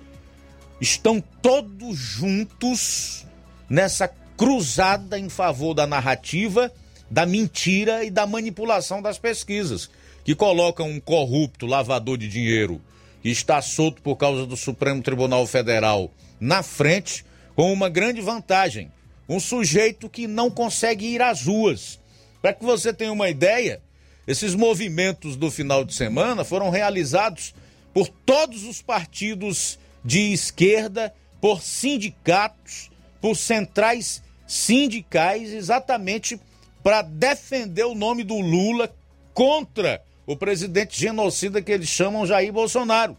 Estão 0.81 1.23
todos 1.41 1.97
juntos 1.97 3.27
nessa 3.69 4.09
cruzada 4.37 5.19
em 5.19 5.29
favor 5.29 5.75
da 5.75 5.87
narrativa, 5.87 6.73
da 7.11 7.27
mentira 7.27 8.05
e 8.05 8.11
da 8.11 8.27
manipulação 8.27 9.03
das 9.03 9.19
pesquisas, 9.19 9.91
que 10.25 10.35
colocam 10.35 10.89
um 10.89 11.01
corrupto 11.01 11.67
lavador 11.67 12.17
de 12.17 12.29
dinheiro 12.29 12.81
que 13.23 13.31
está 13.31 13.63
solto 13.63 14.03
por 14.03 14.17
causa 14.17 14.45
do 14.45 14.57
Supremo 14.57 15.01
Tribunal 15.01 15.47
Federal 15.47 16.11
na 16.41 16.63
frente, 16.63 17.25
com 17.55 17.73
uma 17.73 17.89
grande 17.89 18.21
vantagem: 18.21 18.91
um 19.29 19.39
sujeito 19.39 20.09
que 20.09 20.27
não 20.27 20.51
consegue 20.51 21.07
ir 21.07 21.23
às 21.23 21.47
ruas. 21.47 22.01
Para 22.43 22.53
que 22.53 22.65
você 22.65 22.93
tenha 22.93 23.13
uma 23.13 23.31
ideia, 23.31 23.81
esses 24.27 24.55
movimentos 24.57 25.37
do 25.37 25.51
final 25.51 25.85
de 25.85 25.95
semana 25.95 26.43
foram 26.43 26.71
realizados 26.71 27.55
por 27.95 28.09
todos 28.09 28.65
os 28.65 28.83
partidos 28.83 29.79
de 30.05 30.33
esquerda, 30.33 31.15
por 31.41 31.63
sindicatos, 31.63 32.91
por 33.21 33.37
centrais 33.37 34.21
sindicais 34.47 35.53
exatamente 35.53 36.41
para 36.83 37.03
defender 37.03 37.85
o 37.85 37.95
nome 37.95 38.25
do 38.25 38.39
Lula 38.41 38.93
contra 39.33 40.03
o 40.27 40.37
presidente 40.37 40.99
genocida 40.99 41.61
que 41.61 41.73
eles 41.73 41.89
chamam 41.89 42.27
Jair 42.27 42.53
Bolsonaro. 42.53 43.17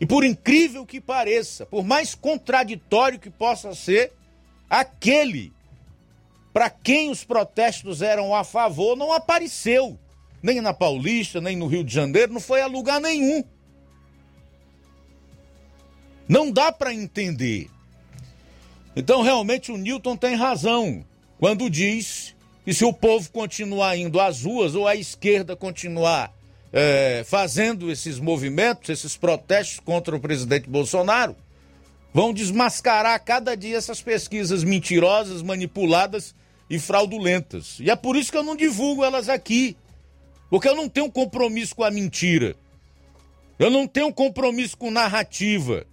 E 0.00 0.06
por 0.06 0.24
incrível 0.24 0.84
que 0.84 1.00
pareça, 1.00 1.64
por 1.64 1.84
mais 1.84 2.14
contraditório 2.14 3.18
que 3.18 3.30
possa 3.30 3.74
ser, 3.74 4.12
aquele 4.68 5.52
para 6.52 6.70
quem 6.70 7.10
os 7.10 7.22
protestos 7.22 8.00
eram 8.00 8.34
a 8.34 8.42
favor 8.42 8.96
não 8.96 9.12
apareceu, 9.12 9.98
nem 10.42 10.60
na 10.60 10.72
Paulista, 10.72 11.40
nem 11.40 11.56
no 11.56 11.66
Rio 11.66 11.84
de 11.84 11.92
Janeiro, 11.92 12.32
não 12.32 12.40
foi 12.40 12.62
a 12.62 12.66
lugar 12.66 13.00
nenhum. 13.00 13.44
Não 16.28 16.50
dá 16.50 16.72
para 16.72 16.92
entender 16.92 17.70
então, 18.96 19.20
realmente, 19.20 19.70
o 19.70 19.76
Newton 19.76 20.16
tem 20.16 20.34
razão 20.34 21.04
quando 21.38 21.68
diz 21.68 22.34
que 22.66 22.74
se 22.74 22.84
o 22.84 22.92
povo 22.92 23.30
continuar 23.30 23.96
indo 23.96 24.18
às 24.18 24.42
ruas 24.42 24.74
ou 24.74 24.88
a 24.88 24.96
esquerda 24.96 25.54
continuar 25.54 26.34
é, 26.72 27.22
fazendo 27.24 27.92
esses 27.92 28.18
movimentos, 28.18 28.90
esses 28.90 29.16
protestos 29.16 29.78
contra 29.78 30.16
o 30.16 30.20
presidente 30.20 30.68
Bolsonaro, 30.68 31.36
vão 32.12 32.32
desmascarar 32.32 33.24
cada 33.24 33.56
dia 33.56 33.76
essas 33.76 34.02
pesquisas 34.02 34.64
mentirosas, 34.64 35.42
manipuladas 35.42 36.34
e 36.68 36.76
fraudulentas. 36.80 37.78
E 37.78 37.88
é 37.88 37.94
por 37.94 38.16
isso 38.16 38.32
que 38.32 38.36
eu 38.36 38.42
não 38.42 38.56
divulgo 38.56 39.04
elas 39.04 39.28
aqui. 39.28 39.76
Porque 40.50 40.68
eu 40.68 40.74
não 40.74 40.88
tenho 40.88 41.08
compromisso 41.08 41.76
com 41.76 41.84
a 41.84 41.90
mentira. 41.90 42.56
Eu 43.60 43.70
não 43.70 43.86
tenho 43.86 44.12
compromisso 44.12 44.76
com 44.76 44.90
narrativa. 44.90 45.86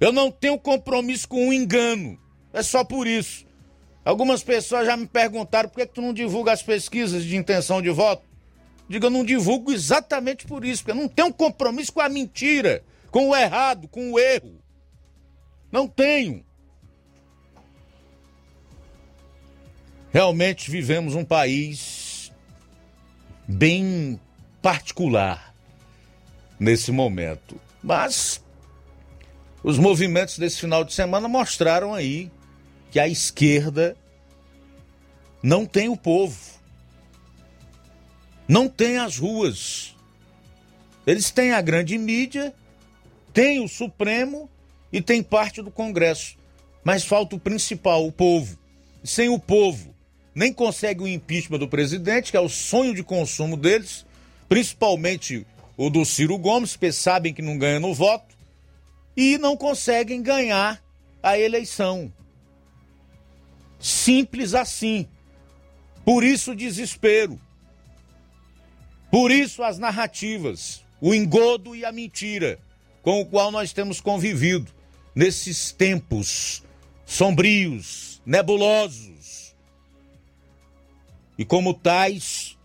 Eu 0.00 0.10
não 0.10 0.28
tenho 0.28 0.58
compromisso 0.58 1.28
com 1.28 1.46
um 1.46 1.52
engano. 1.52 2.18
É 2.52 2.64
só 2.64 2.82
por 2.82 3.06
isso. 3.06 3.46
Algumas 4.04 4.42
pessoas 4.42 4.86
já 4.86 4.96
me 4.96 5.06
perguntaram 5.06 5.68
por 5.68 5.76
que, 5.76 5.86
que 5.86 5.94
tu 5.94 6.02
não 6.02 6.12
divulga 6.12 6.52
as 6.52 6.62
pesquisas 6.62 7.24
de 7.24 7.36
intenção 7.36 7.80
de 7.80 7.90
voto. 7.90 8.24
Diga, 8.88 9.06
eu 9.06 9.10
não 9.10 9.24
divulgo 9.24 9.72
exatamente 9.72 10.44
por 10.44 10.64
isso, 10.64 10.82
porque 10.82 10.98
eu 10.98 11.02
não 11.02 11.08
tenho 11.08 11.32
compromisso 11.32 11.92
com 11.92 12.00
a 12.00 12.08
mentira, 12.08 12.82
com 13.10 13.28
o 13.28 13.36
errado, 13.36 13.86
com 13.88 14.12
o 14.12 14.18
erro. 14.18 14.60
Não 15.70 15.86
tenho. 15.86 16.44
Realmente 20.12 20.70
vivemos 20.70 21.14
um 21.14 21.24
país 21.24 22.30
bem 23.48 24.20
particular 24.60 25.54
nesse 26.58 26.92
momento. 26.92 27.58
Mas 27.82 28.44
os 29.62 29.78
movimentos 29.78 30.38
desse 30.38 30.60
final 30.60 30.84
de 30.84 30.92
semana 30.92 31.28
mostraram 31.28 31.94
aí 31.94 32.30
que 32.92 33.00
a 33.00 33.08
esquerda 33.08 33.96
não 35.42 35.64
tem 35.64 35.88
o 35.88 35.96
povo, 35.96 36.38
não 38.46 38.68
tem 38.68 38.98
as 38.98 39.16
ruas. 39.16 39.96
Eles 41.06 41.30
têm 41.30 41.52
a 41.52 41.62
grande 41.62 41.96
mídia, 41.96 42.54
têm 43.32 43.64
o 43.64 43.68
Supremo 43.68 44.48
e 44.92 45.00
tem 45.00 45.22
parte 45.22 45.62
do 45.62 45.70
Congresso. 45.70 46.36
Mas 46.84 47.02
falta 47.02 47.34
o 47.34 47.40
principal, 47.40 48.06
o 48.06 48.12
povo. 48.12 48.58
Sem 49.02 49.30
o 49.30 49.38
povo, 49.38 49.94
nem 50.34 50.52
consegue 50.52 51.02
o 51.02 51.08
impeachment 51.08 51.60
do 51.60 51.68
presidente, 51.68 52.30
que 52.30 52.36
é 52.36 52.40
o 52.40 52.48
sonho 52.48 52.94
de 52.94 53.02
consumo 53.02 53.56
deles, 53.56 54.04
principalmente 54.50 55.46
o 55.78 55.88
do 55.88 56.04
Ciro 56.04 56.36
Gomes, 56.36 56.72
porque 56.72 56.92
sabem 56.92 57.32
que 57.32 57.40
não 57.40 57.56
ganha 57.56 57.80
no 57.80 57.94
voto 57.94 58.36
e 59.16 59.38
não 59.38 59.56
conseguem 59.56 60.22
ganhar 60.22 60.82
a 61.22 61.38
eleição. 61.38 62.12
Simples 63.82 64.54
assim. 64.54 65.08
Por 66.04 66.22
isso 66.22 66.52
o 66.52 66.56
desespero. 66.56 67.38
Por 69.10 69.30
isso 69.30 69.62
as 69.62 69.78
narrativas, 69.78 70.82
o 71.00 71.12
engodo 71.12 71.74
e 71.74 71.84
a 71.84 71.92
mentira 71.92 72.58
com 73.02 73.20
o 73.20 73.26
qual 73.26 73.50
nós 73.50 73.72
temos 73.72 74.00
convivido 74.00 74.70
nesses 75.14 75.72
tempos 75.72 76.62
sombrios, 77.04 78.22
nebulosos. 78.24 79.54
E 81.36 81.44
como 81.44 81.74
tais, 81.74 82.56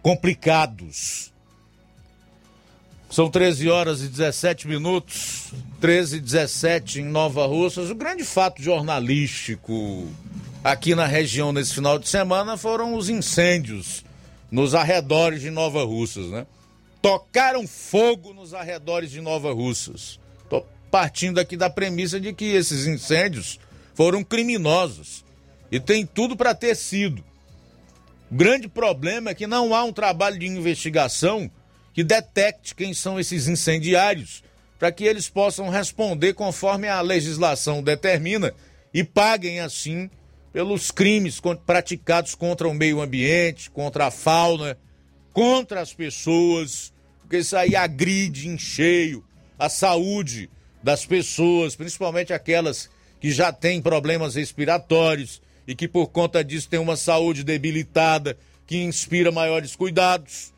complicados. 0.00 1.32
São 3.10 3.30
13 3.30 3.70
horas 3.70 4.02
e 4.02 4.08
17 4.08 4.68
minutos, 4.68 5.52
13 5.80 6.16
e 6.16 6.20
17 6.20 7.00
em 7.00 7.04
Nova 7.04 7.46
Russas. 7.46 7.88
O 7.90 7.94
grande 7.94 8.22
fato 8.22 8.62
jornalístico 8.62 10.06
aqui 10.62 10.94
na 10.94 11.06
região 11.06 11.50
nesse 11.50 11.74
final 11.74 11.98
de 11.98 12.06
semana 12.06 12.58
foram 12.58 12.94
os 12.94 13.08
incêndios 13.08 14.04
nos 14.50 14.74
arredores 14.74 15.40
de 15.40 15.50
Nova 15.50 15.84
Russas, 15.84 16.26
né? 16.26 16.46
Tocaram 17.00 17.66
fogo 17.66 18.34
nos 18.34 18.52
arredores 18.52 19.10
de 19.10 19.22
Nova 19.22 19.52
Russas. 19.54 20.20
Tô 20.50 20.62
partindo 20.90 21.38
aqui 21.38 21.56
da 21.56 21.70
premissa 21.70 22.20
de 22.20 22.34
que 22.34 22.44
esses 22.44 22.86
incêndios 22.86 23.58
foram 23.94 24.22
criminosos 24.22 25.24
e 25.72 25.80
tem 25.80 26.04
tudo 26.04 26.36
para 26.36 26.54
ter 26.54 26.74
sido. 26.74 27.24
O 28.30 28.34
grande 28.34 28.68
problema 28.68 29.30
é 29.30 29.34
que 29.34 29.46
não 29.46 29.74
há 29.74 29.82
um 29.82 29.92
trabalho 29.94 30.38
de 30.38 30.46
investigação 30.46 31.50
que 31.98 32.04
detecte 32.04 32.76
quem 32.76 32.94
são 32.94 33.18
esses 33.18 33.48
incendiários, 33.48 34.44
para 34.78 34.92
que 34.92 35.02
eles 35.02 35.28
possam 35.28 35.68
responder 35.68 36.32
conforme 36.32 36.86
a 36.86 37.00
legislação 37.00 37.82
determina 37.82 38.54
e 38.94 39.02
paguem 39.02 39.58
assim 39.58 40.08
pelos 40.52 40.92
crimes 40.92 41.42
praticados 41.66 42.36
contra 42.36 42.68
o 42.68 42.72
meio 42.72 43.00
ambiente, 43.00 43.68
contra 43.68 44.06
a 44.06 44.10
fauna, 44.12 44.78
contra 45.32 45.80
as 45.80 45.92
pessoas, 45.92 46.92
porque 47.18 47.38
isso 47.38 47.56
aí 47.56 47.74
agride 47.74 48.46
em 48.46 48.56
cheio 48.56 49.24
a 49.58 49.68
saúde 49.68 50.48
das 50.80 51.04
pessoas, 51.04 51.74
principalmente 51.74 52.32
aquelas 52.32 52.88
que 53.20 53.32
já 53.32 53.52
têm 53.52 53.82
problemas 53.82 54.36
respiratórios 54.36 55.42
e 55.66 55.74
que 55.74 55.88
por 55.88 56.06
conta 56.10 56.44
disso 56.44 56.68
têm 56.68 56.78
uma 56.78 56.96
saúde 56.96 57.42
debilitada 57.42 58.38
que 58.68 58.76
inspira 58.76 59.32
maiores 59.32 59.74
cuidados. 59.74 60.56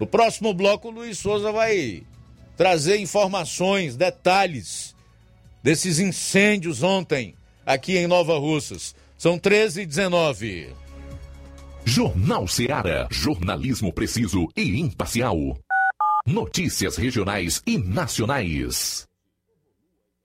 No 0.00 0.06
próximo 0.06 0.54
bloco, 0.54 0.88
o 0.88 0.90
Luiz 0.90 1.18
Souza 1.18 1.52
vai 1.52 2.02
trazer 2.56 2.96
informações, 2.96 3.96
detalhes 3.96 4.96
desses 5.62 5.98
incêndios 5.98 6.82
ontem 6.82 7.34
aqui 7.66 7.98
em 7.98 8.06
Nova 8.06 8.38
Russas. 8.38 8.94
São 9.18 9.38
13 9.38 9.82
e 9.82 9.86
19. 9.86 10.74
Jornal 11.84 12.48
Seara. 12.48 13.06
Jornalismo 13.10 13.92
preciso 13.92 14.48
e 14.56 14.80
imparcial. 14.80 15.36
Notícias 16.26 16.96
regionais 16.96 17.62
e 17.66 17.76
nacionais. 17.76 19.04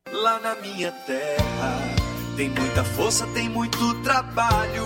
Lá 0.10 0.40
na 0.40 0.56
minha 0.56 0.92
terra 0.92 1.96
tem 2.38 2.50
muita 2.50 2.84
força, 2.84 3.28
tem 3.28 3.50
muito 3.50 4.02
trabalho. 4.04 4.86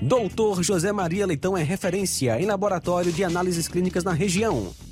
Doutor 0.00 0.62
José 0.62 0.92
Maria 0.92 1.26
Leitão 1.26 1.56
é 1.56 1.62
referência 1.62 2.40
em 2.40 2.46
laboratório 2.46 3.12
de 3.12 3.24
análises 3.24 3.68
clínicas 3.68 4.04
na 4.04 4.12
região 4.12 4.72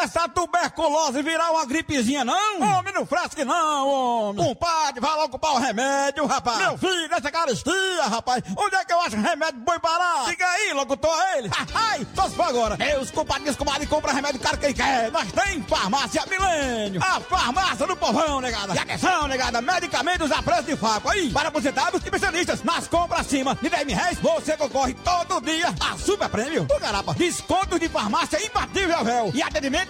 dessa 0.00 0.28
tuberculose 0.28 1.22
virar 1.22 1.50
uma 1.50 1.66
gripezinha, 1.66 2.24
não? 2.24 2.60
Homem, 2.60 2.92
não 2.94 3.04
fresque 3.04 3.44
não, 3.44 3.88
homem. 3.88 4.44
Compadre, 4.44 5.00
vai 5.00 5.14
logo 5.16 5.28
comprar 5.28 5.52
o 5.52 5.58
remédio, 5.58 6.26
rapaz. 6.26 6.58
Meu 6.58 6.78
filho, 6.78 7.14
essa 7.14 7.30
caristia, 7.30 8.04
rapaz. 8.04 8.42
Onde 8.56 8.76
é 8.76 8.84
que 8.84 8.92
eu 8.92 9.00
acho 9.02 9.16
remédio 9.16 9.60
bom 9.60 9.78
parar? 9.78 10.24
Diga 10.26 10.46
aí, 10.46 10.72
locutor, 10.72 11.14
ele. 11.36 11.50
Ai, 11.74 12.06
só 12.14 12.28
se 12.28 12.34
for 12.34 12.46
agora. 12.46 12.76
Meus 12.76 13.10
compadres, 13.10 13.56
comadre, 13.56 13.86
compra 13.86 14.12
remédio 14.12 14.40
caro 14.40 14.56
quem 14.56 14.72
quer. 14.72 15.10
Nós 15.10 15.30
tem 15.32 15.62
farmácia 15.62 16.24
Milênio. 16.26 17.02
A 17.04 17.20
farmácia 17.20 17.86
do 17.86 17.96
povão, 17.96 18.40
negada. 18.40 18.74
E 18.74 18.78
atenção, 18.78 19.28
negada, 19.28 19.60
medicamentos 19.60 20.30
a 20.32 20.42
preço 20.42 20.62
de 20.64 20.76
faco. 20.76 21.10
Aí, 21.10 21.30
para 21.30 21.48
aposentados 21.48 22.00
e 22.00 22.04
especialistas. 22.04 22.62
Nas 22.62 22.88
compras 22.88 23.20
acima 23.20 23.54
de 23.54 23.68
10 23.68 23.86
mil 23.86 23.96
reais, 23.96 24.18
você 24.18 24.56
concorre 24.56 24.94
todo 24.94 25.40
dia 25.42 25.74
a 25.80 25.98
super 25.98 26.28
prêmio. 26.28 26.66
O 26.74 26.80
garapa, 26.80 27.14
desconto 27.14 27.78
de 27.78 27.88
farmácia 27.88 28.44
imbatível, 28.44 29.04
véu. 29.04 29.30
E 29.34 29.42
atendimento 29.42 29.89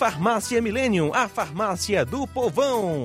Farmácia 0.00 0.62
Millennium, 0.62 1.12
a 1.12 1.28
farmácia 1.28 2.06
do 2.06 2.26
povão. 2.26 3.04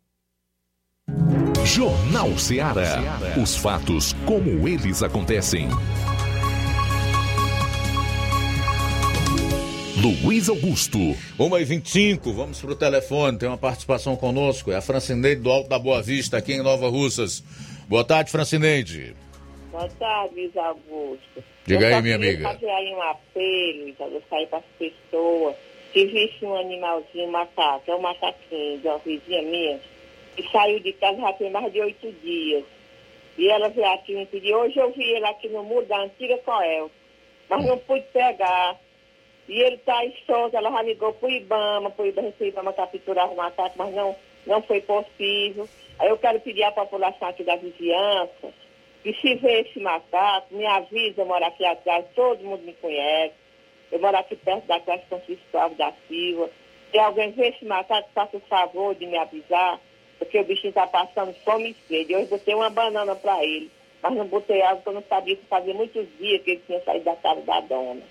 Jornal 1.65 2.37
Ceará. 2.39 2.99
Os 3.43 3.57
fatos 3.57 4.13
como 4.27 4.69
eles 4.69 5.03
acontecem. 5.03 5.71
Luiz 10.03 10.49
Augusto. 10.51 10.99
1 11.39 11.59
e 11.59 11.65
25 11.65 12.33
vamos 12.33 12.61
para 12.61 12.71
o 12.71 12.77
telefone. 12.77 13.39
Tem 13.39 13.49
uma 13.49 13.57
participação 13.57 14.15
conosco. 14.15 14.71
É 14.71 14.77
a 14.77 14.83
Francineide 14.83 15.41
do 15.41 15.51
Alto 15.51 15.71
da 15.71 15.79
Boa 15.79 16.03
Vista, 16.03 16.37
aqui 16.37 16.53
em 16.53 16.63
Nova 16.63 16.89
Russas. 16.89 17.41
Boa 17.89 18.05
tarde, 18.05 18.31
Francineide. 18.31 19.17
Boa 19.71 19.89
tarde, 19.99 20.35
Luiz 20.35 20.57
Augusto. 20.57 21.45
Diga 21.67 21.89
Eu 21.91 21.97
aí, 21.97 22.03
minha 22.03 22.17
amiga. 22.17 22.43
fazer 22.43 22.69
aí 22.69 22.93
um 22.95 23.03
apelo, 23.03 23.83
Luiz 23.85 24.01
Augusto, 24.01 24.35
aí 24.35 24.47
para 24.47 24.59
as 24.59 24.65
pessoas. 24.79 25.57
Se 25.93 26.05
visse 26.05 26.45
um 26.45 26.55
animalzinho, 26.55 27.29
um 27.29 27.31
macaco, 27.31 27.91
é 27.91 27.95
um 27.95 28.03
macaquinho 28.03 28.79
de 28.79 28.87
uma 28.87 28.99
vizinha 28.99 29.43
minha, 29.43 29.81
que 30.37 30.43
saiu 30.53 30.79
de 30.81 30.93
casa 30.93 31.17
já 31.17 31.33
tem 31.33 31.51
mais 31.51 31.73
de 31.73 31.81
oito 31.81 32.13
dias. 32.23 32.65
E 33.39 33.49
ela 33.49 33.71
veio 33.71 33.87
aqui 33.93 34.15
me 34.15 34.27
pedir. 34.27 34.55
Hoje 34.55 34.79
eu 34.79 34.93
vi 34.93 35.03
ele 35.05 35.25
aqui 35.27 35.49
no 35.49 35.63
muro 35.63 35.87
da 35.87 36.03
antiga 36.03 36.37
Coel, 36.39 36.91
mas 37.49 37.65
não 37.65 37.79
pude 37.79 38.05
pegar. 38.13 38.77
E 39.49 39.61
ele 39.61 39.77
está 39.77 39.99
aí 39.99 40.15
solto, 40.27 40.57
ela 40.57 40.71
já 40.71 40.83
ligou 40.83 41.13
para 41.13 41.29
o 41.29 41.31
Ibama, 41.31 41.91
para 41.91 42.05
o 42.05 42.09
Ibama, 42.09 42.33
o 42.39 42.45
Ibama 42.45 42.73
capturar 42.73 43.31
o 43.31 43.37
macaco, 43.37 43.75
mas 43.77 43.95
não, 43.95 44.17
não 44.47 44.63
foi 44.63 44.81
possível. 44.81 45.69
Aí 45.99 46.09
eu 46.09 46.19
quero 46.19 46.41
pedir 46.41 46.65
à 46.65 46.73
população 46.73 47.29
aqui 47.29 47.45
da 47.45 47.57
vizinhança 47.57 48.53
que 49.07 49.15
se 49.21 49.37
vê 49.37 49.61
esse 49.61 49.79
macaco, 49.79 50.53
me 50.53 50.67
avisa, 50.67 51.23
eu 51.23 51.27
moro 51.27 51.45
aqui 51.45 51.65
atrás, 51.65 52.05
todo 52.17 52.43
mundo 52.43 52.65
me 52.65 52.73
conhece. 52.73 53.35
Eu 53.93 54.01
moro 54.01 54.17
aqui 54.17 54.35
perto 54.35 54.67
da 54.67 54.81
Classe 54.81 55.05
Francisco 55.07 55.57
Alves 55.57 55.79
da 55.79 55.93
Silva. 56.09 56.51
Se 56.91 56.99
alguém 56.99 57.31
vê 57.31 57.51
esse 57.51 57.65
macaco, 57.65 58.09
faça 58.13 58.37
o 58.37 58.41
favor 58.41 58.97
de 58.97 59.07
me 59.07 59.17
avisar, 59.17 59.79
porque 60.19 60.41
o 60.41 60.45
bichinho 60.45 60.71
está 60.71 60.89
passando 60.89 61.33
fome 61.45 61.71
e 61.71 61.75
sede. 61.87 62.17
Hoje 62.17 62.27
botei 62.27 62.53
uma 62.53 62.69
banana 62.69 63.15
para 63.15 63.45
ele, 63.45 63.71
mas 64.03 64.13
não 64.13 64.27
botei 64.27 64.61
água, 64.63 64.77
porque 64.79 64.89
eu 64.89 64.95
não 64.95 65.05
sabia 65.09 65.37
que 65.37 65.47
fazia 65.47 65.73
muitos 65.73 66.05
dias 66.19 66.43
que 66.43 66.51
ele 66.51 66.63
tinha 66.67 66.81
saído 66.83 67.05
da 67.05 67.15
casa 67.15 67.43
da 67.43 67.61
dona. 67.61 68.03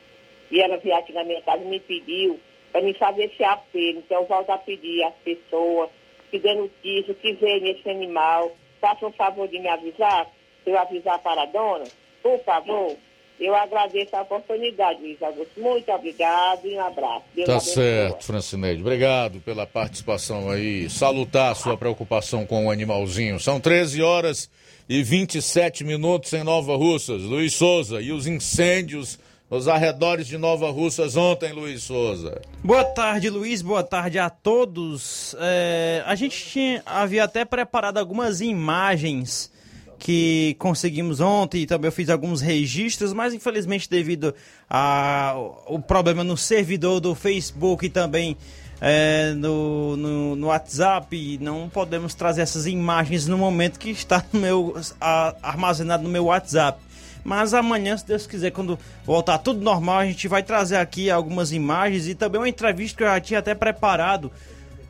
E 0.52 0.62
ela 0.62 0.78
veio 0.78 0.96
aqui 0.96 1.14
na 1.14 1.24
minha 1.24 1.42
casa 1.42 1.64
e 1.64 1.68
me 1.68 1.80
pediu 1.80 2.40
para 2.72 2.82
me 2.82 2.94
fazer 2.94 3.26
esse 3.26 3.44
apelo. 3.44 4.00
Então 4.00 4.22
eu 4.22 4.28
volto 4.28 4.50
a 4.50 4.58
pedir 4.58 5.04
às 5.04 5.14
pessoas 5.24 5.90
que 6.30 6.40
dê 6.40 6.54
notícia, 6.54 7.14
que 7.14 7.34
vejam 7.34 7.70
esse 7.70 7.90
animal, 7.90 8.56
façam 8.82 9.10
o 9.10 9.14
favor 9.14 9.48
de 9.48 9.60
me 9.60 9.68
avisar, 9.68 10.28
eu 10.66 10.78
avisar 10.78 11.20
para 11.20 11.44
a 11.44 11.46
dona, 11.46 11.86
por 12.22 12.38
favor. 12.44 12.96
Eu 13.38 13.54
agradeço 13.54 14.16
a 14.16 14.22
oportunidade, 14.22 15.02
Luiz 15.02 15.22
Augusto. 15.22 15.60
Muito 15.60 15.92
obrigado 15.92 16.66
e 16.66 16.76
um 16.76 16.82
abraço. 16.82 17.26
Deus 17.36 17.48
Tá 17.48 17.60
certo, 17.60 18.26
Francineide. 18.26 18.82
Obrigado 18.82 19.42
pela 19.42 19.68
participação 19.68 20.50
aí. 20.50 20.90
Salutar 20.90 21.52
a 21.52 21.56
sua 21.56 21.76
preocupação 21.76 22.46
com 22.46 22.68
o 22.68 22.72
animalzinho. 22.72 23.38
São 23.38 23.60
13 23.60 24.02
horas 24.02 24.50
e 24.88 25.04
27 25.04 25.84
minutos 25.84 26.32
em 26.32 26.46
Nova 26.46 26.78
Russas. 26.78 27.24
Luiz 27.24 27.54
Souza 27.54 28.02
e 28.02 28.14
os 28.14 28.26
incêndios 28.26 29.20
nos 29.50 29.68
arredores 29.68 30.26
de 30.28 30.38
Nova 30.38 30.70
Russas 30.72 31.16
ontem, 31.16 31.54
Luiz 31.54 31.84
Souza. 31.84 32.42
Boa 32.64 32.84
tarde, 32.84 33.30
Luiz. 33.30 33.62
Boa 33.62 33.84
tarde 33.84 34.18
a 34.18 34.30
todos. 34.30 35.36
É, 35.40 36.04
a 36.06 36.16
gente 36.16 36.46
tinha, 36.46 36.82
havia 36.86 37.24
até 37.24 37.46
preparado 37.46 37.98
algumas 37.98 38.42
imagens 38.42 39.54
que 39.98 40.56
conseguimos 40.60 41.20
ontem 41.22 41.62
e 41.62 41.66
também 41.66 41.88
eu 41.88 41.92
fiz 41.92 42.10
alguns 42.10 42.42
registros, 42.42 43.14
mas 43.14 43.34
infelizmente 43.34 43.90
devido 43.90 44.34
ao 44.70 45.80
problema 45.88 46.24
no 46.24 46.36
servidor 46.36 47.00
do 47.00 47.16
Facebook 47.16 47.86
e 47.86 47.90
também 47.90 48.36
é, 48.82 49.32
no, 49.38 49.96
no, 49.96 50.36
no 50.36 50.48
WhatsApp, 50.48 51.38
não 51.42 51.70
podemos 51.70 52.14
trazer 52.14 52.42
essas 52.42 52.68
imagens 52.68 53.26
no 53.26 53.38
momento 53.38 53.80
que 53.80 53.90
está 53.90 54.24
no 54.34 54.40
meu, 54.40 54.76
a- 55.00 55.34
armazenado 55.42 56.04
no 56.04 56.10
meu 56.10 56.26
WhatsApp. 56.26 56.78
Mas 57.26 57.56
amanhã, 57.56 57.98
se 57.98 58.06
Deus 58.06 58.28
quiser, 58.28 58.52
quando 58.52 58.78
voltar 59.04 59.40
tudo 59.40 59.60
normal, 59.60 59.98
a 59.98 60.06
gente 60.06 60.28
vai 60.28 60.44
trazer 60.44 60.76
aqui 60.76 61.10
algumas 61.10 61.52
imagens 61.52 62.08
e 62.08 62.14
também 62.14 62.40
uma 62.40 62.48
entrevista 62.48 62.96
que 62.96 63.04
eu 63.04 63.08
já 63.08 63.20
tinha 63.20 63.40
até 63.40 63.56
preparado 63.56 64.32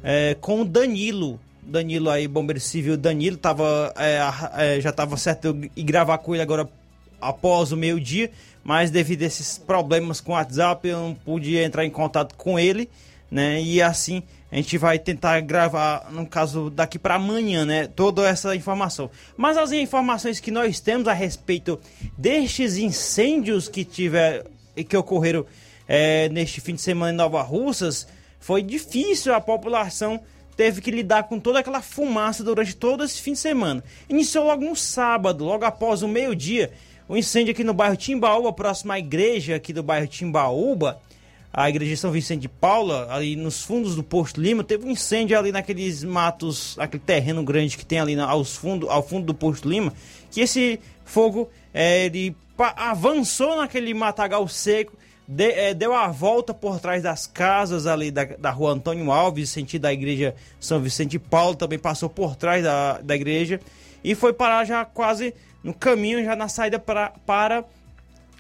é, 0.03 0.35
com 0.41 0.61
o 0.61 0.65
Danilo. 0.65 1.39
Danilo 1.63 2.09
aí, 2.09 2.27
bombeiro 2.27 2.59
civil 2.59 2.97
Danilo, 2.97 3.37
tava, 3.37 3.93
é, 3.97 4.19
é, 4.57 4.81
já 4.81 4.89
estava 4.89 5.15
certo 5.15 5.57
ir 5.75 5.83
gravar 5.83 6.17
com 6.17 6.35
ele 6.35 6.43
agora 6.43 6.69
após 7.21 7.71
o 7.71 7.77
meio-dia, 7.77 8.29
mas 8.65 8.91
devido 8.91 9.23
a 9.23 9.25
esses 9.27 9.57
problemas 9.57 10.19
com 10.19 10.33
o 10.33 10.35
WhatsApp, 10.35 10.85
eu 10.89 10.99
não 10.99 11.15
pude 11.15 11.57
entrar 11.57 11.85
em 11.85 11.89
contato 11.89 12.35
com 12.35 12.59
ele, 12.59 12.89
né? 13.35 13.61
E 13.61 13.81
assim 13.81 14.23
a 14.49 14.55
gente 14.55 14.77
vai 14.77 14.97
tentar 14.97 15.41
gravar, 15.41 16.09
no 16.09 16.25
caso, 16.25 16.69
daqui 16.69 16.97
para 16.97 17.15
amanhã, 17.15 17.65
né? 17.65 17.87
Toda 17.87 18.25
essa 18.25 18.55
informação. 18.55 19.11
Mas 19.35 19.57
as 19.57 19.73
informações 19.73 20.39
que 20.39 20.49
nós 20.49 20.79
temos 20.79 21.09
a 21.09 21.13
respeito 21.13 21.77
destes 22.17 22.77
incêndios 22.77 23.67
que 23.67 23.83
tiver 23.83 24.45
que 24.87 24.95
ocorreram 24.95 25.45
é, 25.87 26.29
neste 26.29 26.61
fim 26.61 26.75
de 26.75 26.81
semana 26.81 27.11
em 27.11 27.15
Nova 27.15 27.41
Russas, 27.41 28.07
foi 28.39 28.61
difícil 28.61 29.33
a 29.33 29.41
população 29.41 30.21
teve 30.55 30.79
que 30.79 30.91
lidar 30.91 31.23
com 31.23 31.37
toda 31.37 31.59
aquela 31.59 31.81
fumaça 31.81 32.41
durante 32.41 32.73
todo 32.73 33.03
esse 33.03 33.21
fim 33.21 33.33
de 33.33 33.39
semana. 33.39 33.83
Iniciou 34.07 34.45
logo 34.45 34.63
no 34.63 34.75
sábado, 34.75 35.43
logo 35.43 35.65
após 35.65 36.01
o 36.01 36.07
meio-dia, 36.07 36.71
o 37.09 37.17
incêndio 37.17 37.51
aqui 37.51 37.63
no 37.63 37.73
bairro 37.73 37.97
Timbaúba, 37.97 38.53
próximo 38.53 38.93
à 38.93 38.99
igreja 38.99 39.57
aqui 39.57 39.73
do 39.73 39.83
bairro 39.83 40.07
Timbaúba, 40.07 41.01
a 41.57 41.69
igreja 41.69 41.95
São 41.95 42.11
Vicente 42.11 42.41
de 42.41 42.49
Paula, 42.49 43.07
ali 43.09 43.37
nos 43.37 43.61
fundos 43.61 43.95
do 43.95 44.03
posto 44.03 44.41
Lima, 44.41 44.61
teve 44.61 44.85
um 44.85 44.91
incêndio 44.91 45.39
ali 45.39 45.53
naqueles 45.53 46.03
matos, 46.03 46.77
aquele 46.77 47.01
terreno 47.01 47.41
grande 47.43 47.77
que 47.77 47.85
tem 47.85 47.97
ali 47.97 48.19
aos 48.19 48.57
fundo, 48.57 48.89
ao 48.89 49.01
fundo 49.01 49.25
do 49.25 49.33
posto 49.33 49.69
Lima, 49.69 49.93
que 50.29 50.41
esse 50.41 50.77
fogo 51.05 51.49
é, 51.73 52.07
ele 52.07 52.35
avançou 52.57 53.55
naquele 53.55 53.93
matagal 53.93 54.45
seco, 54.49 54.97
de, 55.25 55.49
é, 55.49 55.73
deu 55.73 55.93
a 55.93 56.09
volta 56.09 56.53
por 56.53 56.77
trás 56.77 57.01
das 57.01 57.25
casas 57.25 57.87
ali 57.87 58.11
da, 58.11 58.25
da 58.25 58.51
rua 58.51 58.73
Antônio 58.73 59.09
Alves, 59.09 59.49
sentido 59.49 59.83
da 59.83 59.93
igreja 59.93 60.35
São 60.59 60.81
Vicente 60.81 61.11
de 61.11 61.19
Paulo, 61.19 61.55
também 61.55 61.79
passou 61.79 62.09
por 62.09 62.35
trás 62.35 62.65
da, 62.65 62.99
da 62.99 63.15
igreja 63.15 63.61
e 64.03 64.13
foi 64.13 64.33
parar 64.33 64.65
já 64.65 64.83
quase 64.83 65.33
no 65.63 65.73
caminho, 65.73 66.21
já 66.21 66.35
na 66.35 66.49
saída 66.49 66.77
pra, 66.77 67.13
para 67.25 67.63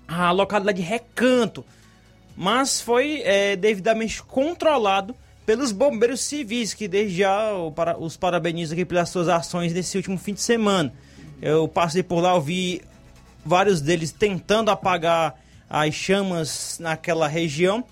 a 0.05 0.31
localidade 0.31 0.81
de 0.81 0.87
Recanto. 0.87 1.63
Mas 2.35 2.81
foi 2.81 3.21
é, 3.23 3.55
devidamente 3.55 4.21
controlado 4.21 5.15
pelos 5.45 5.71
bombeiros 5.71 6.21
civis, 6.21 6.73
que 6.73 6.87
desde 6.87 7.19
já 7.19 7.53
os 7.99 8.17
parabenizo 8.17 8.73
aqui 8.73 8.83
pelas 8.83 9.09
suas 9.09 9.29
ações 9.29 9.73
nesse 9.73 9.95
último 9.95 10.17
fim 10.17 10.33
de 10.33 10.41
semana. 10.41 10.91
Eu 11.41 11.67
passei 11.67 12.01
por 12.01 12.19
lá, 12.19 12.33
eu 12.33 12.41
vi 12.41 12.81
vários 13.45 13.79
deles 13.79 14.11
tentando 14.11 14.71
apagar 14.71 15.39
as 15.69 15.93
chamas 15.93 16.77
naquela 16.79 17.27
região. 17.27 17.83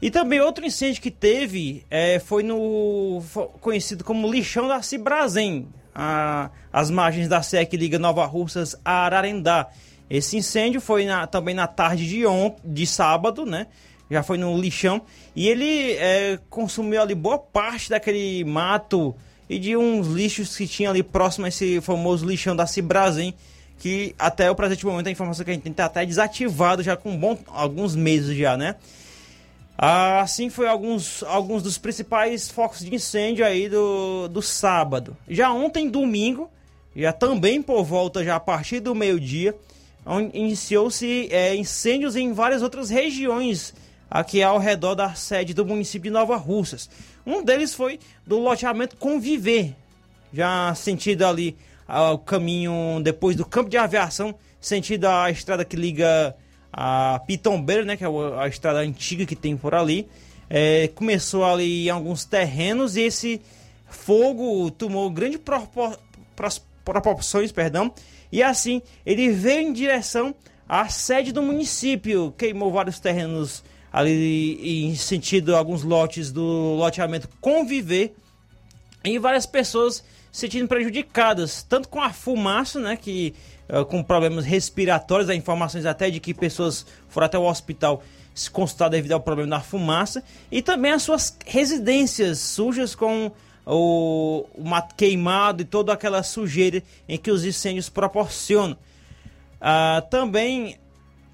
E 0.00 0.10
também 0.10 0.40
outro 0.40 0.64
incêndio 0.64 1.02
que 1.02 1.10
teve 1.10 1.84
é, 1.90 2.18
foi 2.18 2.42
no 2.42 3.22
conhecido 3.60 4.04
como 4.04 4.30
lixão 4.30 4.68
da 4.68 4.82
Cibrazen, 4.82 5.68
a, 5.94 6.50
as 6.72 6.90
margens 6.90 7.28
da 7.28 7.40
que 7.64 7.76
liga 7.76 7.98
Nova 7.98 8.24
Russas 8.26 8.76
a 8.84 9.04
Ararendá. 9.04 9.68
Esse 10.08 10.36
incêndio 10.36 10.80
foi 10.80 11.04
na, 11.04 11.26
também 11.26 11.54
na 11.54 11.66
tarde 11.66 12.08
de, 12.08 12.26
on, 12.26 12.54
de 12.64 12.86
sábado, 12.86 13.46
né? 13.46 13.66
Já 14.10 14.22
foi 14.22 14.36
no 14.36 14.56
lixão. 14.58 15.02
E 15.34 15.48
ele 15.48 15.92
é, 15.92 16.38
consumiu 16.50 17.00
ali 17.00 17.14
boa 17.14 17.38
parte 17.38 17.90
daquele 17.90 18.44
mato 18.44 19.14
e 19.48 19.58
de 19.58 19.76
uns 19.76 20.06
lixos 20.08 20.56
que 20.56 20.66
tinha 20.66 20.90
ali 20.90 21.02
próximo 21.02 21.46
a 21.46 21.48
esse 21.48 21.80
famoso 21.80 22.26
lixão 22.26 22.54
da 22.54 22.66
Cibrazen 22.66 23.34
que 23.78 24.14
até 24.18 24.50
o 24.50 24.54
presente 24.54 24.86
momento 24.86 25.08
a 25.08 25.10
informação 25.10 25.44
que 25.44 25.50
a 25.50 25.54
gente 25.54 25.62
tem 25.62 25.72
está 25.72 25.86
até 25.86 26.06
desativado 26.06 26.82
já 26.82 26.96
com 26.96 27.16
bom, 27.16 27.36
alguns 27.48 27.94
meses 27.94 28.36
já, 28.36 28.56
né? 28.56 28.76
Assim 29.76 30.48
foi 30.48 30.68
alguns, 30.68 31.22
alguns 31.24 31.62
dos 31.62 31.76
principais 31.76 32.48
focos 32.48 32.80
de 32.80 32.94
incêndio 32.94 33.44
aí 33.44 33.68
do, 33.68 34.28
do 34.28 34.40
sábado. 34.40 35.16
Já 35.28 35.52
ontem, 35.52 35.90
domingo, 35.90 36.48
já 36.94 37.12
também 37.12 37.60
por 37.60 37.82
volta, 37.82 38.24
já 38.24 38.36
a 38.36 38.40
partir 38.40 38.78
do 38.78 38.94
meio-dia, 38.94 39.54
iniciou-se 40.32 41.28
é, 41.30 41.54
incêndios 41.56 42.16
em 42.16 42.32
várias 42.32 42.62
outras 42.62 42.90
regiões 42.90 43.74
aqui 44.10 44.42
ao 44.42 44.58
redor 44.58 44.94
da 44.94 45.14
sede 45.14 45.54
do 45.54 45.64
município 45.64 46.10
de 46.10 46.10
Nova 46.10 46.36
Russas. 46.36 46.88
Um 47.26 47.42
deles 47.42 47.74
foi 47.74 47.98
do 48.26 48.38
loteamento 48.38 48.96
Conviver, 48.96 49.74
já 50.32 50.74
sentido 50.74 51.24
ali 51.24 51.56
ao 51.88 52.18
caminho 52.18 53.00
depois 53.02 53.34
do 53.34 53.44
campo 53.44 53.70
de 53.70 53.76
aviação, 53.76 54.34
sentido 54.60 55.06
a 55.06 55.30
estrada 55.30 55.64
que 55.64 55.76
liga 55.76 56.34
a 56.72 57.20
Pitombeira, 57.26 57.84
né, 57.84 57.96
que 57.96 58.04
é 58.04 58.08
a 58.38 58.48
estrada 58.48 58.80
antiga 58.80 59.24
que 59.24 59.36
tem 59.36 59.56
por 59.56 59.74
ali. 59.74 60.08
É, 60.50 60.88
começou 60.94 61.44
ali 61.44 61.86
em 61.86 61.90
alguns 61.90 62.24
terrenos 62.24 62.96
e 62.96 63.02
esse 63.02 63.40
fogo 63.88 64.70
tomou 64.70 65.08
grande 65.10 65.38
propor 65.38 65.98
proporções, 66.84 67.50
perdão, 67.50 67.92
e 68.30 68.42
assim 68.42 68.82
ele 69.04 69.30
veio 69.30 69.68
em 69.68 69.72
direção 69.72 70.34
à 70.68 70.88
sede 70.88 71.32
do 71.32 71.42
município, 71.42 72.32
queimou 72.36 72.72
vários 72.72 72.98
terrenos 72.98 73.62
ali 73.92 74.86
em 74.86 74.94
sentido 74.96 75.54
alguns 75.54 75.82
lotes 75.82 76.32
do 76.32 76.74
loteamento 76.74 77.28
Conviver 77.40 78.14
e 79.04 79.18
várias 79.18 79.46
pessoas 79.46 80.02
se 80.32 80.40
sentindo 80.40 80.66
prejudicadas, 80.66 81.62
tanto 81.62 81.88
com 81.88 82.02
a 82.02 82.12
fumaça, 82.12 82.80
né, 82.80 82.96
que 82.96 83.32
uh, 83.68 83.84
com 83.84 84.02
problemas 84.02 84.44
respiratórios, 84.44 85.30
há 85.30 85.34
informações 85.34 85.86
até 85.86 86.10
de 86.10 86.18
que 86.18 86.34
pessoas 86.34 86.84
foram 87.08 87.26
até 87.26 87.38
o 87.38 87.44
hospital 87.44 88.02
se 88.34 88.50
consultar 88.50 88.88
devido 88.88 89.12
ao 89.12 89.20
problema 89.20 89.50
da 89.50 89.60
fumaça, 89.60 90.24
e 90.50 90.60
também 90.60 90.90
as 90.90 91.04
suas 91.04 91.38
residências 91.46 92.40
sujas 92.40 92.96
com 92.96 93.30
o, 93.66 94.46
o 94.54 94.64
mato 94.64 94.94
queimado 94.94 95.62
e 95.62 95.64
toda 95.64 95.92
aquela 95.92 96.22
sujeira 96.22 96.82
em 97.08 97.18
que 97.18 97.30
os 97.30 97.44
incêndios 97.44 97.88
proporcionam. 97.88 98.76
Uh, 99.56 100.06
também 100.10 100.76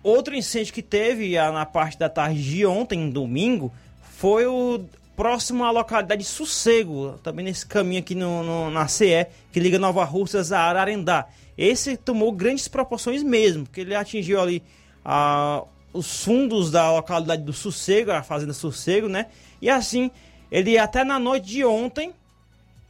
outro 0.03 0.35
incêndio 0.35 0.73
que 0.73 0.83
teve 0.83 1.37
uh, 1.37 1.53
na 1.53 1.67
parte 1.67 1.99
da 1.99 2.09
tarde 2.09 2.43
de 2.43 2.65
ontem, 2.65 3.11
domingo, 3.11 3.73
foi 4.03 4.47
o 4.47 4.81
próximo 5.17 5.65
à 5.65 5.71
localidade 5.71 6.23
de 6.23 6.29
Sossego, 6.29 7.19
também 7.23 7.45
nesse 7.45 7.67
caminho 7.67 8.01
aqui 8.01 8.15
no, 8.15 8.43
no, 8.43 8.71
na 8.71 8.89
CE, 8.89 9.27
que 9.53 9.61
liga 9.61 9.79
Nova 9.79 10.05
Russas 10.05 10.53
a 10.53 10.61
Ararendá. 10.61 11.27
Esse 11.59 11.97
tomou 11.97 12.33
grandes 12.33 12.69
proporções 12.69 13.23
mesmo, 13.23 13.65
porque 13.65 13.83
ele 13.83 13.95
atingiu 13.95 14.41
ali 14.41 14.63
a, 15.05 15.63
os 15.93 16.25
fundos 16.25 16.71
da 16.71 16.91
localidade 16.91 17.43
do 17.43 17.53
Sossego, 17.53 18.13
a 18.13 18.23
fazenda 18.23 18.55
Sossego, 18.55 19.09
né? 19.09 19.27
E 19.61 19.69
assim, 19.69 20.11
ele 20.51 20.79
até 20.79 21.05
na 21.05 21.19
noite 21.19 21.47
de 21.47 21.65
ontem, 21.65 22.15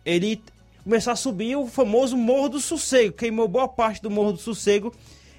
ele 0.04 0.42
começou 0.82 1.12
a 1.12 1.16
subir 1.16 1.56
o 1.56 1.66
famoso 1.66 2.16
Morro 2.16 2.50
do 2.50 2.60
Sossego, 2.60 3.16
queimou 3.16 3.46
boa 3.46 3.68
parte 3.68 4.02
do 4.02 4.10
Morro 4.10 4.32
do 4.32 4.38
Sossego 4.38 4.94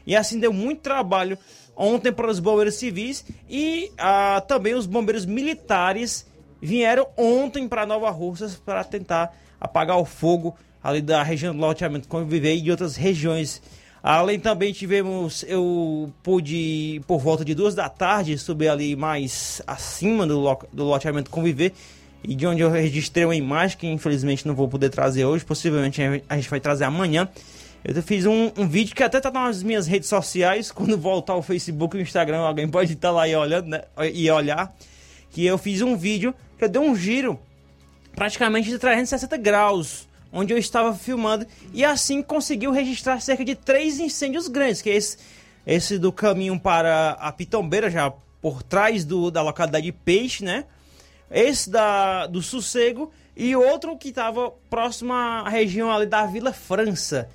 e 0.05 0.15
assim 0.15 0.39
deu 0.39 0.53
muito 0.53 0.81
trabalho 0.81 1.38
ontem 1.75 2.11
para 2.11 2.29
os 2.29 2.39
bombeiros 2.39 2.75
civis 2.75 3.25
e 3.49 3.91
ah, 3.97 4.43
também 4.47 4.73
os 4.73 4.85
bombeiros 4.85 5.25
militares 5.25 6.25
vieram 6.61 7.07
ontem 7.17 7.67
para 7.67 7.85
Nova 7.85 8.09
Russas 8.11 8.55
para 8.55 8.83
tentar 8.83 9.35
apagar 9.59 9.97
o 9.97 10.05
fogo 10.05 10.55
ali 10.83 11.01
da 11.01 11.23
região 11.23 11.55
do 11.55 11.61
loteamento 11.61 12.07
Conviver 12.07 12.55
e 12.55 12.61
de 12.61 12.71
outras 12.71 12.95
regiões. 12.95 13.61
Além 14.03 14.39
também 14.39 14.73
tivemos, 14.73 15.43
eu 15.47 16.11
pude, 16.23 17.01
por 17.05 17.19
volta 17.19 17.45
de 17.45 17.53
duas 17.53 17.75
da 17.75 17.88
tarde, 17.88 18.35
subir 18.38 18.67
ali 18.67 18.95
mais 18.95 19.61
acima 19.67 20.25
do, 20.25 20.57
do 20.73 20.83
loteamento 20.85 21.29
Conviver 21.29 21.73
e 22.23 22.35
de 22.35 22.45
onde 22.45 22.61
eu 22.61 22.69
registrei 22.69 23.26
uma 23.26 23.35
imagem 23.35 23.77
que 23.77 23.88
infelizmente 23.88 24.48
não 24.48 24.56
vou 24.56 24.68
poder 24.68 24.89
trazer 24.89 25.26
hoje, 25.26 25.43
possivelmente 25.43 26.02
a 26.27 26.35
gente 26.35 26.49
vai 26.49 26.60
trazer 26.60 26.84
amanhã. 26.84 27.27
Eu 27.84 28.02
fiz 28.03 28.26
um, 28.26 28.52
um 28.57 28.68
vídeo 28.68 28.95
que 28.95 29.02
até 29.02 29.19
tá 29.19 29.31
nas 29.31 29.64
minhas 29.64 29.88
redes 29.88 30.07
sociais, 30.07 30.69
quando 30.73 30.98
voltar 30.98 31.35
o 31.35 31.41
Facebook 31.41 31.98
e 31.98 31.99
o 31.99 32.03
Instagram, 32.03 32.39
alguém 32.39 32.68
pode 32.68 32.93
estar 32.93 33.11
lá 33.11 33.27
e 33.27 33.35
olhando, 33.35 33.68
né, 33.68 33.84
e 34.14 34.30
olhar, 34.30 34.76
que 35.31 35.45
eu 35.45 35.57
fiz 35.57 35.81
um 35.81 35.95
vídeo 35.95 36.34
eu 36.61 36.69
dei 36.69 36.81
um 36.81 36.95
giro 36.95 37.39
praticamente 38.15 38.69
de 38.69 38.77
360 38.77 39.35
graus, 39.38 40.07
onde 40.31 40.53
eu 40.53 40.57
estava 40.57 40.93
filmando, 40.93 41.45
e 41.73 41.84
assim 41.84 42.22
conseguiu 42.22 42.72
registrar 42.72 43.19
cerca 43.19 43.43
de 43.43 43.56
três 43.56 43.99
incêndios 43.99 44.48
grandes, 44.48 44.81
que 44.81 44.89
é 44.89 44.95
esse, 44.95 45.18
esse 45.65 45.98
do 45.98 46.11
caminho 46.11 46.60
para 46.60 47.11
a 47.19 47.31
Pitombeira, 47.31 47.89
já 47.89 48.14
por 48.41 48.61
trás 48.61 49.03
do, 49.03 49.31
da 49.31 49.41
localidade 49.41 49.85
de 49.85 49.91
Peixe, 49.91 50.43
né? 50.43 50.65
Esse 51.32 51.70
da, 51.70 52.28
do 52.28 52.41
Sossego 52.41 53.12
e 53.36 53.56
outro 53.56 53.98
que 53.98 54.10
estava 54.10 54.52
próximo 54.70 55.14
à 55.14 55.48
região 55.48 55.91
ali 55.91 56.06
da 56.06 56.26
Vila 56.26 56.52
França. 56.52 57.30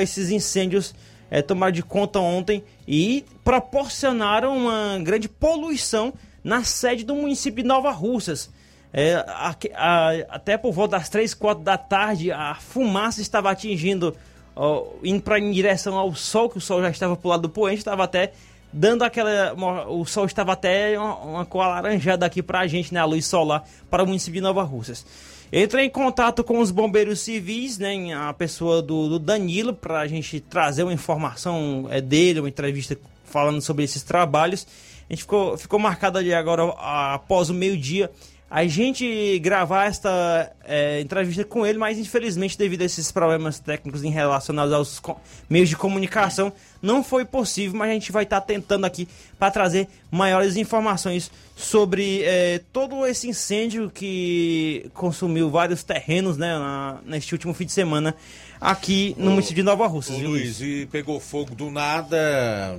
Esses 0.00 0.30
incêndios 0.30 0.94
é, 1.30 1.40
tomaram 1.40 1.72
de 1.72 1.82
conta 1.82 2.18
ontem 2.18 2.64
e 2.86 3.24
proporcionaram 3.44 4.56
uma 4.56 4.98
grande 5.02 5.28
poluição 5.28 6.12
na 6.42 6.64
sede 6.64 7.04
do 7.04 7.14
município 7.14 7.62
de 7.62 7.68
Nova 7.68 7.90
Russas. 7.90 8.50
É, 8.92 9.14
a, 9.14 9.56
a, 9.74 10.10
até 10.28 10.56
por 10.56 10.72
volta 10.72 10.96
das 10.98 11.08
3, 11.08 11.34
4 11.34 11.64
da 11.64 11.76
tarde, 11.76 12.30
a 12.30 12.54
fumaça 12.54 13.20
estava 13.20 13.50
atingindo, 13.50 14.14
ó, 14.54 14.86
indo 15.02 15.22
para 15.22 15.38
em 15.38 15.50
direção 15.50 15.96
ao 15.96 16.14
sol, 16.14 16.48
que 16.48 16.58
o 16.58 16.60
sol 16.60 16.80
já 16.80 16.90
estava 16.90 17.16
para 17.16 17.26
o 17.26 17.30
lado 17.30 17.42
do 17.42 17.48
poente, 17.48 17.78
estava 17.78 18.04
até 18.04 18.32
dando 18.74 19.04
aquela. 19.04 19.54
O 19.88 20.04
sol 20.04 20.26
estava 20.26 20.52
até 20.52 20.98
uma, 20.98 21.16
uma 21.18 21.46
cor 21.46 21.62
alaranjada 21.62 22.26
aqui 22.26 22.42
para 22.42 22.60
a 22.60 22.66
gente, 22.66 22.92
né? 22.92 22.98
A 22.98 23.04
luz 23.04 23.24
solar 23.24 23.64
para 23.88 24.02
o 24.02 24.06
município 24.06 24.34
de 24.34 24.40
Nova 24.40 24.64
Russas. 24.64 25.06
Entrei 25.52 25.84
em 25.84 25.90
contato 25.90 26.42
com 26.42 26.58
os 26.58 26.72
bombeiros 26.72 27.20
civis, 27.20 27.78
né? 27.78 28.12
A 28.12 28.32
pessoa 28.32 28.82
do, 28.82 29.08
do 29.08 29.18
Danilo, 29.20 29.72
para 29.72 30.00
a 30.00 30.06
gente 30.08 30.40
trazer 30.40 30.82
uma 30.82 30.92
informação 30.92 31.86
é, 31.88 32.00
dele, 32.00 32.40
uma 32.40 32.48
entrevista 32.48 32.98
falando 33.24 33.60
sobre 33.60 33.84
esses 33.84 34.02
trabalhos. 34.02 34.66
A 35.08 35.12
gente 35.12 35.22
ficou, 35.22 35.56
ficou 35.56 35.78
marcado 35.78 36.18
ali 36.18 36.34
agora 36.34 36.64
após 37.12 37.50
o 37.50 37.54
meio-dia 37.54 38.10
a 38.56 38.64
gente 38.68 39.36
gravar 39.40 39.86
esta 39.86 40.52
é, 40.64 41.00
entrevista 41.00 41.42
com 41.44 41.66
ele, 41.66 41.76
mas 41.76 41.98
infelizmente 41.98 42.56
devido 42.56 42.82
a 42.82 42.84
esses 42.84 43.10
problemas 43.10 43.58
técnicos 43.58 44.04
em 44.04 44.10
relacionados 44.10 44.72
aos 44.72 45.02
meios 45.50 45.68
de 45.68 45.74
comunicação, 45.76 46.52
não 46.80 47.02
foi 47.02 47.24
possível, 47.24 47.76
mas 47.76 47.90
a 47.90 47.94
gente 47.94 48.12
vai 48.12 48.22
estar 48.22 48.40
tentando 48.42 48.84
aqui 48.84 49.08
para 49.40 49.50
trazer 49.50 49.88
maiores 50.08 50.54
informações 50.56 51.32
sobre 51.56 52.22
é, 52.22 52.60
todo 52.72 53.04
esse 53.04 53.28
incêndio 53.28 53.90
que 53.92 54.88
consumiu 54.94 55.50
vários 55.50 55.82
terrenos 55.82 56.36
né, 56.36 56.56
na- 56.56 56.98
neste 57.04 57.34
último 57.34 57.52
fim 57.54 57.64
de 57.66 57.72
semana 57.72 58.14
aqui 58.60 59.16
no 59.18 59.32
município 59.32 59.56
de 59.56 59.62
Nova 59.64 59.88
Russas. 59.88 60.14
Ô, 60.14 60.18
viu, 60.20 60.30
Luiz, 60.30 60.60
e 60.60 60.86
pegou 60.92 61.18
fogo 61.18 61.56
do 61.56 61.72
nada. 61.72 62.78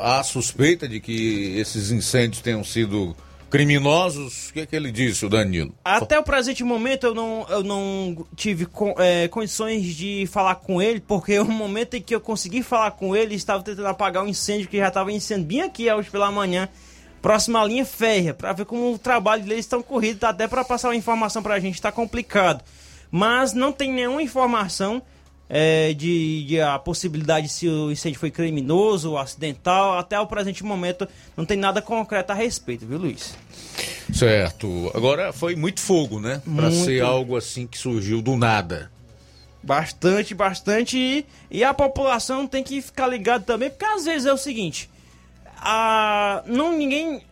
Há 0.00 0.24
suspeita 0.24 0.88
de 0.88 0.98
que 0.98 1.56
esses 1.56 1.92
incêndios 1.92 2.42
tenham 2.42 2.64
sido 2.64 3.14
criminosos. 3.54 4.48
O 4.48 4.52
que, 4.52 4.60
é 4.60 4.66
que 4.66 4.74
ele 4.74 4.90
disse, 4.90 5.28
Danilo? 5.28 5.72
Até 5.84 6.18
o 6.18 6.24
presente 6.24 6.64
momento 6.64 7.06
eu 7.06 7.14
não, 7.14 7.46
eu 7.48 7.62
não 7.62 8.26
tive 8.34 8.66
é, 8.98 9.28
condições 9.28 9.94
de 9.94 10.26
falar 10.26 10.56
com 10.56 10.82
ele, 10.82 10.98
porque 10.98 11.38
o 11.38 11.44
momento 11.44 11.94
em 11.94 12.02
que 12.02 12.12
eu 12.12 12.20
consegui 12.20 12.64
falar 12.64 12.90
com 12.90 13.14
ele, 13.14 13.36
estava 13.36 13.62
tentando 13.62 13.86
apagar 13.86 14.24
um 14.24 14.26
incêndio 14.26 14.66
que 14.66 14.76
já 14.76 14.88
estava 14.88 15.08
iniciando 15.12 15.44
bem 15.44 15.62
aqui 15.62 15.88
hoje 15.92 16.10
pela 16.10 16.32
manhã, 16.32 16.68
próxima 17.22 17.62
à 17.62 17.64
linha 17.64 17.84
férrea, 17.84 18.34
para 18.34 18.52
ver 18.52 18.64
como 18.64 18.92
o 18.92 18.98
trabalho 18.98 19.44
deles 19.44 19.60
estão 19.60 19.80
corrido, 19.80 20.18
tá 20.18 20.30
até 20.30 20.48
para 20.48 20.64
passar 20.64 20.88
uma 20.88 20.96
informação 20.96 21.40
para 21.40 21.54
a 21.54 21.60
gente 21.60 21.74
está 21.74 21.92
complicado. 21.92 22.60
Mas 23.08 23.52
não 23.52 23.70
tem 23.70 23.92
nenhuma 23.92 24.20
informação 24.20 25.00
é, 25.48 25.92
de, 25.92 26.44
de 26.44 26.60
a 26.60 26.78
possibilidade 26.78 27.48
se 27.48 27.68
o 27.68 27.90
incêndio 27.90 28.18
foi 28.18 28.30
criminoso 28.30 29.12
ou 29.12 29.18
acidental. 29.18 29.96
Até 29.98 30.18
o 30.18 30.26
presente 30.26 30.64
momento 30.64 31.06
não 31.36 31.44
tem 31.44 31.56
nada 31.56 31.80
concreto 31.80 32.32
a 32.32 32.34
respeito, 32.34 32.84
viu, 32.84 32.98
Luiz? 32.98 33.36
Certo. 34.12 34.90
Agora 34.94 35.32
foi 35.32 35.56
muito 35.56 35.80
fogo, 35.80 36.20
né? 36.20 36.40
Pra 36.44 36.70
Muito. 36.70 36.84
ser 36.84 37.02
algo 37.02 37.36
assim 37.36 37.66
que 37.66 37.78
surgiu 37.78 38.22
do 38.22 38.36
nada. 38.36 38.90
Bastante, 39.62 40.34
bastante. 40.34 40.98
E, 40.98 41.26
e 41.50 41.64
a 41.64 41.72
população 41.72 42.46
tem 42.46 42.62
que 42.62 42.82
ficar 42.82 43.06
ligado 43.06 43.44
também, 43.44 43.70
porque 43.70 43.84
às 43.84 44.04
vezes 44.04 44.26
é 44.26 44.32
o 44.32 44.36
seguinte: 44.36 44.90
a, 45.56 46.42
não 46.46 46.76
ninguém 46.76 47.22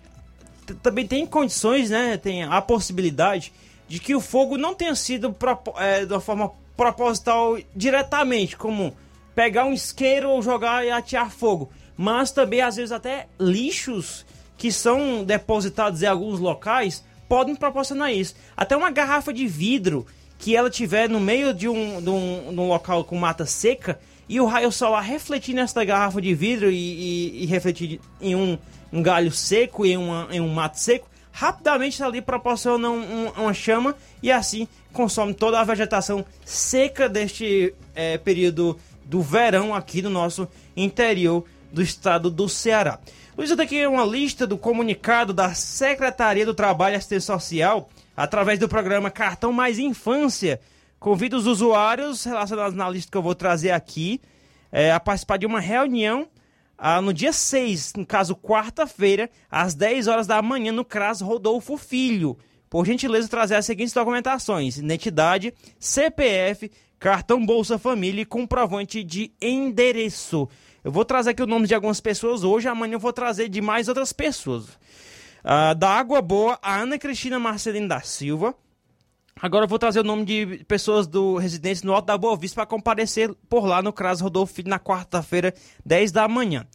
também 0.82 1.06
tem 1.06 1.27
condições, 1.27 1.90
né? 1.90 2.16
Tem 2.16 2.44
a 2.44 2.60
possibilidade 2.62 3.52
de 3.86 3.98
que 3.98 4.14
o 4.14 4.20
fogo 4.20 4.56
não 4.56 4.74
tenha 4.74 4.94
sido 4.94 5.36
é, 5.77 6.06
de 6.06 6.12
uma 6.12 6.20
forma 6.20 6.51
proposital 6.77 7.59
diretamente, 7.77 8.56
como 8.56 8.97
pegar 9.35 9.66
um 9.66 9.73
isqueiro 9.73 10.31
ou 10.31 10.43
jogar 10.43 10.85
e 10.85 10.90
atear 10.90 11.31
fogo. 11.31 11.70
Mas 11.97 12.32
também, 12.32 12.62
às 12.62 12.77
vezes, 12.77 12.90
até 12.90 13.27
lixos 13.39 14.24
que 14.62 14.70
são 14.70 15.24
depositados 15.24 16.05
em 16.05 16.06
alguns 16.06 16.39
locais 16.39 17.02
podem 17.28 17.56
proporcionar 17.56 18.12
isso. 18.12 18.36
Até 18.56 18.76
uma 18.76 18.93
garrafa 18.93 19.32
de 19.32 19.44
vidro 19.44 20.06
que 20.39 20.55
ela 20.55 20.70
tiver 20.70 21.09
no 21.09 21.18
meio 21.18 21.52
de 21.52 21.68
um, 21.68 22.01
de 22.01 22.09
um, 22.09 22.44
de 22.55 22.60
um 22.60 22.68
local 22.68 23.02
com 23.02 23.16
mata 23.16 23.44
seca 23.44 23.98
e 24.28 24.40
o 24.40 24.47
raio 24.47 24.70
solar 24.70 25.02
refletir 25.05 25.52
nessa 25.52 25.84
garrafa 25.84 26.22
de 26.22 26.32
vidro 26.32 26.70
e, 26.70 26.76
e- 26.76 27.43
e 27.43 27.47
refletir 27.47 28.01
em 28.20 28.36
um, 28.36 28.56
um 28.93 29.02
galho 29.02 29.32
seco 29.32 29.84
e 29.84 29.94
em, 29.94 29.97
uma- 29.97 30.28
em 30.30 30.40
um 30.40 30.47
mato 30.55 30.78
seco, 30.78 31.09
rapidamente 31.32 32.01
ali 32.01 32.22
proporciona 32.22 32.89
um- 32.89 33.26
um- 33.26 33.30
uma 33.43 33.52
chama 33.52 33.97
e 34.22 34.30
assim 34.30 34.68
consome 34.93 35.34
toda 35.34 35.59
a 35.59 35.64
vegetação 35.64 36.24
seca 36.44 37.09
deste 37.09 37.74
eh, 37.97 38.16
período 38.18 38.78
do 39.05 39.20
verão 39.22 39.74
aqui 39.74 40.01
no 40.02 40.09
nosso 40.10 40.47
interior 40.76 41.44
do 41.72 41.82
estado 41.82 42.30
do 42.30 42.48
Ceará. 42.48 43.00
Luiz, 43.36 43.50
eu 43.50 43.56
tenho 43.56 43.66
aqui 43.66 43.86
uma 43.86 44.04
lista 44.04 44.46
do 44.46 44.58
comunicado 44.58 45.32
da 45.32 45.54
Secretaria 45.54 46.44
do 46.44 46.52
Trabalho 46.54 46.94
e 46.94 46.96
Assistência 46.96 47.32
Social 47.32 47.88
através 48.16 48.58
do 48.58 48.68
programa 48.68 49.10
Cartão 49.10 49.52
Mais 49.52 49.78
Infância. 49.78 50.60
Convido 51.00 51.36
os 51.36 51.46
usuários 51.46 52.24
relacionados 52.24 52.76
na 52.76 52.88
lista 52.88 53.10
que 53.10 53.16
eu 53.16 53.22
vou 53.22 53.34
trazer 53.34 53.70
aqui 53.70 54.20
eh, 54.70 54.92
a 54.92 55.00
participar 55.00 55.38
de 55.38 55.46
uma 55.46 55.60
reunião 55.60 56.28
ah, 56.76 57.00
no 57.00 57.12
dia 57.12 57.32
6, 57.32 57.94
no 57.96 58.04
caso 58.04 58.34
quarta-feira, 58.34 59.30
às 59.50 59.74
10 59.74 60.08
horas 60.08 60.26
da 60.26 60.42
manhã, 60.42 60.72
no 60.72 60.84
CRAS 60.84 61.20
Rodolfo 61.20 61.76
Filho. 61.76 62.36
Por 62.68 62.84
gentileza, 62.84 63.28
trazer 63.28 63.54
as 63.54 63.66
seguintes 63.66 63.94
documentações: 63.94 64.78
identidade, 64.78 65.54
CPF, 65.78 66.70
cartão 66.98 67.44
Bolsa 67.44 67.78
Família 67.78 68.22
e 68.22 68.26
comprovante 68.26 69.04
de 69.04 69.32
endereço. 69.40 70.48
Eu 70.84 70.90
vou 70.90 71.04
trazer 71.04 71.30
aqui 71.30 71.42
o 71.42 71.46
nome 71.46 71.66
de 71.66 71.74
algumas 71.74 72.00
pessoas 72.00 72.42
hoje, 72.42 72.66
amanhã 72.66 72.94
eu 72.94 72.98
vou 72.98 73.12
trazer 73.12 73.48
de 73.48 73.60
mais 73.60 73.88
outras 73.88 74.12
pessoas. 74.12 74.66
Ah, 75.44 75.74
da 75.74 75.88
Água 75.90 76.20
Boa, 76.20 76.59
a 76.60 76.80
Ana 76.80 76.98
Cristina 76.98 77.38
Marcelino 77.38 77.86
da 77.86 78.00
Silva. 78.00 78.54
Agora 79.40 79.64
eu 79.64 79.68
vou 79.68 79.78
trazer 79.78 80.00
o 80.00 80.04
nome 80.04 80.24
de 80.24 80.64
pessoas 80.68 81.06
do 81.06 81.36
residência 81.36 81.86
no 81.86 81.94
Alto 81.94 82.06
da 82.06 82.18
Boa 82.18 82.36
Vista 82.36 82.56
para 82.56 82.66
comparecer 82.66 83.32
por 83.48 83.64
lá 83.64 83.80
no 83.80 83.92
CRAS 83.92 84.20
Rodolfo 84.20 84.54
Filho 84.54 84.68
na 84.68 84.78
quarta-feira, 84.78 85.54
10 85.86 86.12
da 86.12 86.26
manhã. 86.26 86.66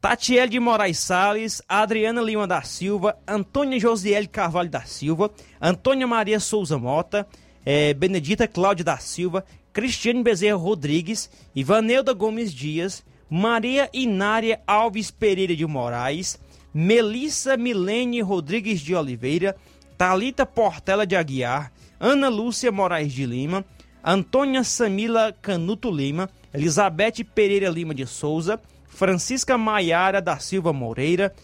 Tatiele 0.00 0.50
de 0.50 0.60
Moraes 0.60 0.98
Salles, 0.98 1.62
Adriana 1.68 2.20
Lima 2.20 2.46
da 2.46 2.62
Silva, 2.62 3.16
Antônia 3.26 3.78
Josiele 3.78 4.26
Carvalho 4.26 4.68
da 4.68 4.82
Silva, 4.82 5.30
Antônia 5.60 6.06
Maria 6.06 6.40
Souza 6.40 6.78
Mota, 6.78 7.26
eh, 7.64 7.94
Benedita 7.94 8.46
Cláudia 8.46 8.84
da 8.84 8.98
Silva, 8.98 9.44
Cristiane 9.72 10.22
Bezerra 10.22 10.56
Rodrigues, 10.56 11.30
Ivaneuda 11.54 12.12
Gomes 12.12 12.52
Dias, 12.52 13.02
Maria 13.36 13.90
Inária 13.92 14.60
Alves 14.64 15.10
Pereira 15.10 15.56
de 15.56 15.66
Moraes, 15.66 16.38
Melissa 16.72 17.56
Milene 17.56 18.22
Rodrigues 18.22 18.80
de 18.80 18.94
Oliveira, 18.94 19.56
Talita 19.98 20.46
Portela 20.46 21.04
de 21.04 21.16
Aguiar, 21.16 21.72
Ana 21.98 22.28
Lúcia 22.28 22.70
Moraes 22.70 23.12
de 23.12 23.26
Lima, 23.26 23.64
Antônia 24.04 24.62
Samila 24.62 25.34
Canuto 25.42 25.90
Lima, 25.90 26.30
Elizabeth 26.54 27.24
Pereira 27.24 27.68
Lima 27.68 27.92
de 27.92 28.06
Souza, 28.06 28.60
Francisca 28.86 29.58
Maiara 29.58 30.22
da 30.22 30.38
Silva 30.38 30.72
Moreira, 30.72 31.34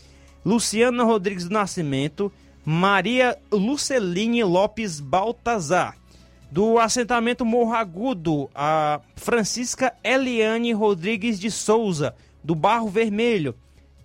Luciana 0.45 1.03
Rodrigues 1.03 1.47
do 1.47 1.55
Nascimento, 1.55 2.33
Maria 2.65 3.37
Luceline 3.51 4.45
Lopes 4.45 5.01
Baltazar. 5.01 5.97
Do 6.51 6.81
assentamento 6.81 7.45
Morro 7.45 7.75
Agudo, 7.75 8.51
a 8.53 9.01
Francisca 9.15 9.95
Eliane 10.03 10.73
Rodrigues 10.73 11.39
de 11.39 11.49
Souza, 11.49 12.13
do 12.43 12.57
Barro 12.57 12.89
Vermelho, 12.89 13.55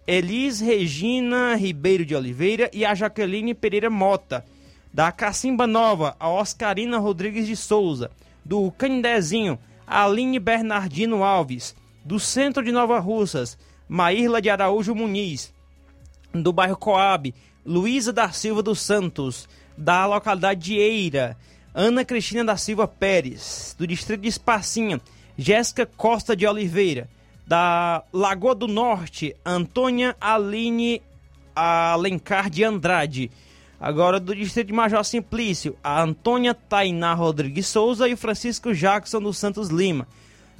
Elis 0.05 0.59
Regina 0.59 1.55
Ribeiro 1.55 2.05
de 2.05 2.15
Oliveira 2.15 2.69
e 2.71 2.85
a 2.85 2.93
Jaqueline 2.93 3.55
Pereira 3.55 3.89
Mota. 3.89 4.45
Da 4.93 5.11
Cacimba 5.11 5.65
Nova, 5.65 6.15
a 6.19 6.29
Oscarina 6.29 6.99
Rodrigues 6.99 7.47
de 7.47 7.55
Souza. 7.55 8.11
Do 8.45 8.71
Candezinho, 8.73 9.57
a 9.87 10.03
Aline 10.03 10.37
Bernardino 10.37 11.23
Alves. 11.23 11.75
Do 12.05 12.19
Centro 12.19 12.63
de 12.63 12.71
Nova 12.71 12.99
Russas, 12.99 13.57
Maírla 13.89 14.39
de 14.39 14.51
Araújo 14.51 14.93
Muniz. 14.93 15.51
Do 16.31 16.53
bairro 16.53 16.77
Coab, 16.77 17.33
Luísa 17.65 18.13
da 18.13 18.31
Silva 18.31 18.61
dos 18.61 18.79
Santos. 18.81 19.49
Da 19.75 20.05
localidade 20.05 20.61
de 20.61 20.75
Eira, 20.75 21.35
Ana 21.77 22.05
Cristina 22.05 22.45
da 22.45 22.55
Silva 22.55 22.87
Pérez. 22.87 23.75
Do 23.77 23.85
distrito 23.85 24.21
de 24.21 24.29
Espacinha, 24.29 25.01
Jéssica 25.37 25.85
Costa 25.85 26.33
de 26.33 26.47
Oliveira. 26.47 27.09
Da 27.45 28.01
Lagoa 28.13 28.55
do 28.55 28.65
Norte, 28.65 29.35
Antônia 29.45 30.15
Aline 30.19 31.01
Alencar 31.53 32.49
de 32.49 32.63
Andrade. 32.63 33.29
Agora 33.77 34.21
do 34.21 34.33
distrito 34.33 34.67
de 34.67 34.73
Major 34.73 35.03
Simplício, 35.03 35.77
a 35.83 36.01
Antônia 36.01 36.53
Tainá 36.53 37.13
Rodrigues 37.13 37.67
Souza 37.67 38.07
e 38.07 38.13
o 38.13 38.17
Francisco 38.17 38.73
Jackson 38.73 39.19
dos 39.19 39.37
Santos 39.37 39.67
Lima. 39.67 40.07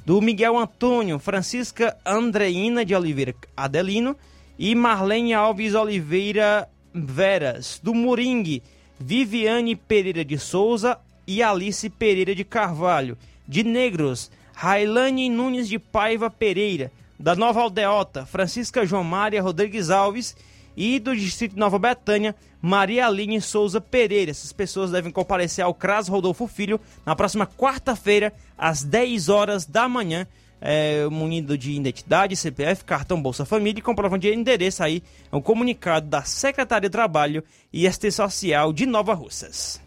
Do 0.04 0.20
Miguel 0.20 0.56
Antônio, 0.58 1.18
Francisca 1.18 1.96
Andreina 2.04 2.84
de 2.84 2.94
Oliveira 2.94 3.34
Adelino 3.56 4.14
e 4.58 4.74
Marlene 4.74 5.32
Alves 5.32 5.74
Oliveira 5.74 6.68
Veras. 6.94 7.80
Do 7.82 7.94
Moringue, 7.94 8.62
Viviane 9.00 9.74
Pereira 9.74 10.24
de 10.24 10.38
Souza 10.38 10.98
e 11.26 11.42
Alice 11.42 11.88
Pereira 11.90 12.34
de 12.34 12.44
Carvalho. 12.44 13.18
De 13.46 13.62
Negros, 13.62 14.30
Railane 14.54 15.28
Nunes 15.28 15.68
de 15.68 15.78
Paiva 15.78 16.30
Pereira. 16.30 16.90
Da 17.18 17.34
Nova 17.34 17.60
Aldeota, 17.60 18.26
Francisca 18.26 18.84
João 18.84 19.02
Mária 19.02 19.42
Rodrigues 19.42 19.88
Alves 19.90 20.36
e 20.76 20.98
do 20.98 21.16
Distrito 21.16 21.58
Nova 21.58 21.78
Betânia, 21.78 22.36
Maria 22.60 23.06
Aline 23.06 23.40
Souza 23.40 23.80
Pereira. 23.80 24.30
Essas 24.30 24.52
pessoas 24.52 24.90
devem 24.90 25.10
comparecer 25.10 25.64
ao 25.64 25.72
CRAS 25.72 26.08
Rodolfo 26.08 26.46
Filho 26.46 26.78
na 27.04 27.16
próxima 27.16 27.46
quarta-feira, 27.46 28.32
às 28.58 28.84
10 28.84 29.28
horas 29.28 29.64
da 29.64 29.88
manhã, 29.88 30.26
é, 30.60 31.06
munido 31.06 31.56
de 31.56 31.72
identidade, 31.72 32.36
CPF, 32.36 32.84
cartão 32.84 33.20
Bolsa 33.20 33.44
Família 33.44 33.78
e 33.78 33.82
comprovante 33.82 34.28
de 34.28 34.34
endereço 34.34 34.82
aí. 34.82 35.02
É 35.30 35.36
um 35.36 35.40
comunicado 35.40 36.06
da 36.06 36.22
Secretaria 36.22 36.88
de 36.88 36.92
Trabalho 36.92 37.42
e 37.72 37.86
Assistência 37.86 38.24
Social 38.24 38.72
de 38.72 38.84
Nova 38.84 39.14
Russas. 39.14 39.85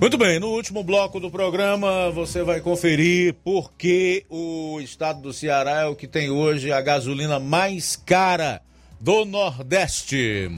Muito 0.00 0.16
bem, 0.16 0.40
no 0.40 0.48
último 0.48 0.82
bloco 0.82 1.20
do 1.20 1.30
programa 1.30 2.10
você 2.10 2.42
vai 2.42 2.60
conferir 2.60 3.34
por 3.44 3.72
que 3.72 4.24
o 4.30 4.80
estado 4.80 5.20
do 5.20 5.32
Ceará 5.32 5.82
é 5.82 5.86
o 5.86 5.94
que 5.94 6.08
tem 6.08 6.30
hoje 6.30 6.72
a 6.72 6.80
gasolina 6.80 7.38
mais 7.38 7.96
cara 7.96 8.62
do 8.98 9.24
Nordeste. 9.24 10.50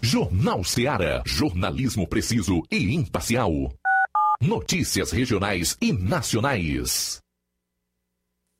Jornal 0.00 0.62
Seara. 0.64 1.22
Jornalismo 1.26 2.06
preciso 2.06 2.62
e 2.70 2.94
imparcial. 2.94 3.50
Notícias 4.40 5.10
regionais 5.10 5.76
e 5.80 5.92
nacionais. 5.92 7.20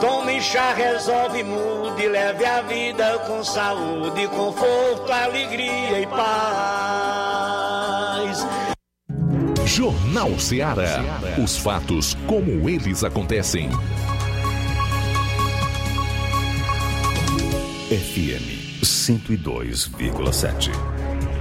Tome 0.00 0.40
chá 0.40 0.72
Resolve, 0.72 1.42
mude, 1.42 2.08
leve 2.08 2.46
a 2.46 2.62
vida 2.62 3.18
com 3.26 3.44
saúde, 3.44 4.26
conforto, 4.28 5.12
alegria 5.12 6.00
e 6.00 6.06
paz. 6.06 6.30
Jornal 9.66 10.38
Seara. 10.38 11.02
Os 11.42 11.58
fatos 11.58 12.14
como 12.26 12.66
eles 12.68 13.02
acontecem. 13.04 13.68
FM 17.90 18.82
102,7. 18.82 20.99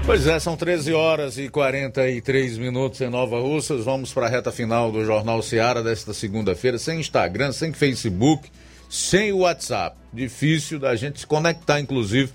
Pois 0.09 0.25
é, 0.25 0.39
são 0.39 0.57
13 0.57 0.91
horas 0.91 1.37
e 1.37 1.49
43 1.49 2.57
minutos 2.57 2.99
em 2.99 3.11
Nova 3.11 3.39
Russas. 3.39 3.85
Vamos 3.85 4.11
para 4.11 4.25
a 4.25 4.29
reta 4.29 4.51
final 4.51 4.91
do 4.91 5.05
Jornal 5.05 5.39
Seara 5.43 5.83
desta 5.83 6.15
segunda-feira, 6.15 6.79
sem 6.79 6.99
Instagram, 6.99 7.51
sem 7.51 7.71
Facebook, 7.71 8.49
sem 8.89 9.31
WhatsApp. 9.31 9.95
Difícil 10.11 10.79
da 10.79 10.95
gente 10.95 11.19
se 11.19 11.27
conectar, 11.27 11.79
inclusive, 11.79 12.31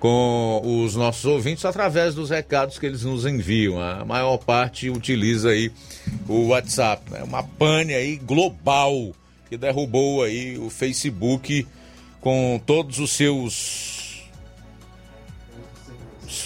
com 0.00 0.60
os 0.64 0.96
nossos 0.96 1.24
ouvintes 1.24 1.64
através 1.64 2.12
dos 2.12 2.30
recados 2.30 2.76
que 2.76 2.86
eles 2.86 3.04
nos 3.04 3.24
enviam. 3.24 3.80
A 3.80 4.04
maior 4.04 4.36
parte 4.38 4.90
utiliza 4.90 5.50
aí 5.50 5.70
o 6.28 6.48
WhatsApp. 6.48 7.04
É 7.14 7.18
né? 7.18 7.22
uma 7.22 7.44
pane 7.44 7.94
aí 7.94 8.16
global 8.16 9.12
que 9.48 9.56
derrubou 9.56 10.24
aí 10.24 10.58
o 10.58 10.68
Facebook 10.68 11.64
com 12.20 12.60
todos 12.66 12.98
os 12.98 13.12
seus 13.12 14.01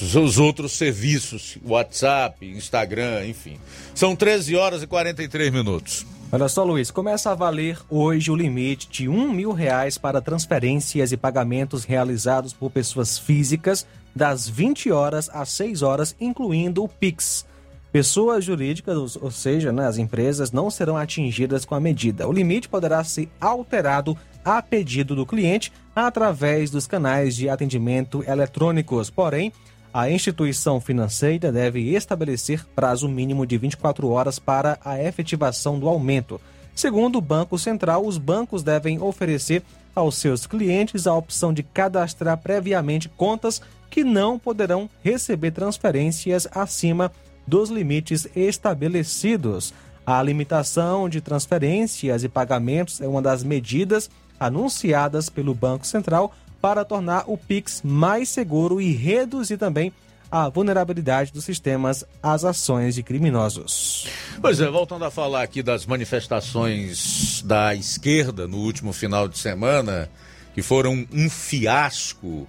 os 0.01 0.39
outros 0.39 0.73
serviços, 0.73 1.59
WhatsApp, 1.65 2.47
Instagram, 2.47 3.27
enfim. 3.27 3.59
São 3.95 4.15
13 4.15 4.57
horas 4.57 4.83
e 4.83 4.87
43 4.87 5.53
minutos. 5.53 6.07
Olha 6.31 6.49
só, 6.49 6.65
Luiz, 6.65 6.91
começa 6.91 7.31
a 7.31 7.35
valer 7.35 7.79
hoje 7.89 8.31
o 8.31 8.37
limite 8.37 8.89
de 8.91 9.09
um 9.09 9.33
mil 9.33 9.53
reais 9.53 9.97
para 9.97 10.21
transferências 10.21 11.13
e 11.13 11.17
pagamentos 11.17 11.85
realizados 11.85 12.53
por 12.53 12.71
pessoas 12.71 13.17
físicas 13.17 13.87
das 14.15 14.49
20 14.49 14.91
horas 14.91 15.31
às 15.33 15.51
6 15.51 15.83
horas, 15.83 16.17
incluindo 16.21 16.83
o 16.83 16.89
Pix. 16.89 17.47
Pessoas 17.93 18.45
jurídicas, 18.45 19.17
ou 19.17 19.31
seja, 19.31 19.73
né, 19.73 19.87
as 19.87 19.99
empresas, 19.99 20.51
não 20.51 20.71
serão 20.71 20.97
atingidas 20.97 21.65
com 21.65 21.75
a 21.75 21.81
medida. 21.81 22.27
O 22.27 22.33
limite 22.33 22.69
poderá 22.69 23.03
ser 23.05 23.29
alterado 23.41 24.19
a 24.45 24.61
pedido 24.61 25.15
do 25.15 25.25
cliente 25.25 25.73
através 25.95 26.71
dos 26.71 26.87
canais 26.87 27.35
de 27.35 27.49
atendimento 27.49 28.23
eletrônicos. 28.29 29.11
Porém, 29.11 29.53
a 29.97 30.11
instituição 30.11 30.79
financeira 30.79 31.51
deve 31.51 31.81
estabelecer 31.95 32.67
prazo 32.77 33.09
mínimo 33.09 33.47
de 33.47 33.57
24 33.57 34.11
horas 34.11 34.39
para 34.39 34.79
a 34.85 35.03
efetivação 35.03 35.81
do 35.81 35.89
aumento. 35.89 36.39
Segundo 36.75 37.17
o 37.17 37.23
Banco 37.23 37.59
Central, 37.59 38.05
os 38.05 38.19
bancos 38.19 38.63
devem 38.63 39.01
oferecer 39.01 39.63
aos 39.95 40.17
seus 40.17 40.47
clientes 40.47 41.07
a 41.07 41.15
opção 41.15 41.51
de 41.51 41.63
cadastrar 41.63 42.37
previamente 42.37 43.09
contas 43.09 43.63
que 43.89 44.05
não 44.05 44.39
poderão 44.39 44.87
receber 45.03 45.53
transferências 45.53 46.47
acima 46.51 47.11
dos 47.47 47.71
limites 47.71 48.29
estabelecidos. 48.37 49.73
A 50.05 50.23
limitação 50.23 51.09
de 51.09 51.23
transferências 51.23 52.23
e 52.23 52.29
pagamentos 52.29 53.01
é 53.01 53.09
uma 53.09 53.23
das 53.23 53.43
medidas 53.43 54.11
anunciadas 54.39 55.31
pelo 55.31 55.55
Banco 55.55 55.87
Central 55.87 56.35
para 56.67 56.85
tornar 56.85 57.23
o 57.29 57.39
Pix 57.39 57.81
mais 57.85 58.29
seguro 58.29 58.81
e 58.81 58.91
reduzir 58.91 59.57
também 59.57 59.93
a 60.29 60.49
vulnerabilidade 60.49 61.33
dos 61.33 61.45
sistemas 61.45 62.05
às 62.21 62.45
ações 62.45 62.97
de 62.97 63.05
criminosos. 63.05 64.09
Pois 64.43 64.61
é, 64.61 64.69
voltando 64.69 65.05
a 65.05 65.11
falar 65.13 65.45
aqui 65.45 65.63
das 65.63 65.87
manifestações 65.87 67.41
da 67.47 67.73
esquerda 67.73 68.49
no 68.49 68.57
último 68.57 68.93
final 68.93 69.29
de 69.29 69.39
semana, 69.39 70.11
que 70.57 70.61
foram 70.61 71.07
um 71.13 71.31
fiasco, 71.31 72.49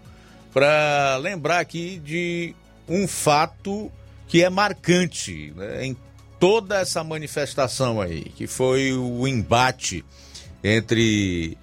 para 0.51 1.17
lembrar 1.17 1.59
aqui 1.59 2.01
de 2.03 2.55
um 2.89 3.07
fato 3.07 3.91
que 4.27 4.43
é 4.43 4.49
marcante 4.49 5.53
né, 5.55 5.85
em 5.85 5.95
toda 6.39 6.79
essa 6.79 7.03
manifestação 7.03 8.01
aí, 8.01 8.23
que 8.35 8.47
foi 8.47 8.93
o 8.93 9.27
embate 9.27 10.03
entre 10.63 11.55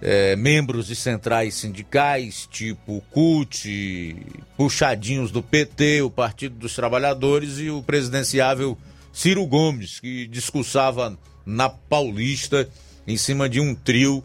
é, 0.00 0.36
membros 0.36 0.86
de 0.86 0.96
centrais 0.96 1.54
sindicais, 1.54 2.48
tipo 2.50 3.02
CUT, 3.10 4.16
puxadinhos 4.56 5.30
do 5.30 5.42
PT, 5.42 6.02
o 6.02 6.10
Partido 6.10 6.56
dos 6.56 6.74
Trabalhadores 6.74 7.58
e 7.58 7.70
o 7.70 7.82
presidenciável 7.82 8.78
Ciro 9.12 9.44
Gomes, 9.46 9.98
que 10.00 10.26
discursava 10.28 11.18
na 11.44 11.68
Paulista 11.68 12.68
em 13.06 13.16
cima 13.16 13.48
de 13.48 13.60
um 13.60 13.74
trio 13.74 14.22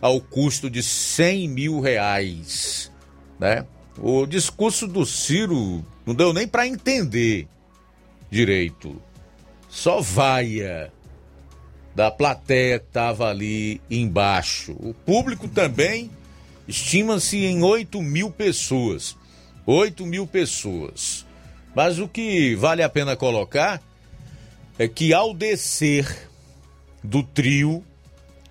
ao 0.00 0.20
custo 0.20 0.70
de 0.70 0.82
100 0.82 1.48
mil 1.48 1.80
reais. 1.80 2.90
Né? 3.38 3.66
O 3.98 4.26
discurso 4.26 4.86
do 4.86 5.04
Ciro 5.04 5.84
não 6.06 6.14
deu 6.14 6.32
nem 6.32 6.48
para 6.48 6.66
entender 6.66 7.46
direito. 8.30 9.00
Só 9.68 10.00
vaia 10.00 10.92
da 11.94 12.10
plateia 12.10 12.78
que 12.78 12.86
estava 12.86 13.28
ali 13.28 13.80
embaixo. 13.90 14.72
O 14.78 14.94
público 14.94 15.48
também 15.48 16.10
estima-se 16.66 17.44
em 17.44 17.62
8 17.62 18.00
mil 18.00 18.30
pessoas. 18.30 19.16
8 19.66 20.04
mil 20.06 20.26
pessoas. 20.26 21.26
Mas 21.74 21.98
o 21.98 22.08
que 22.08 22.54
vale 22.54 22.82
a 22.82 22.88
pena 22.88 23.16
colocar 23.16 23.80
é 24.78 24.88
que 24.88 25.12
ao 25.12 25.34
descer 25.34 26.28
do 27.02 27.22
trio, 27.22 27.84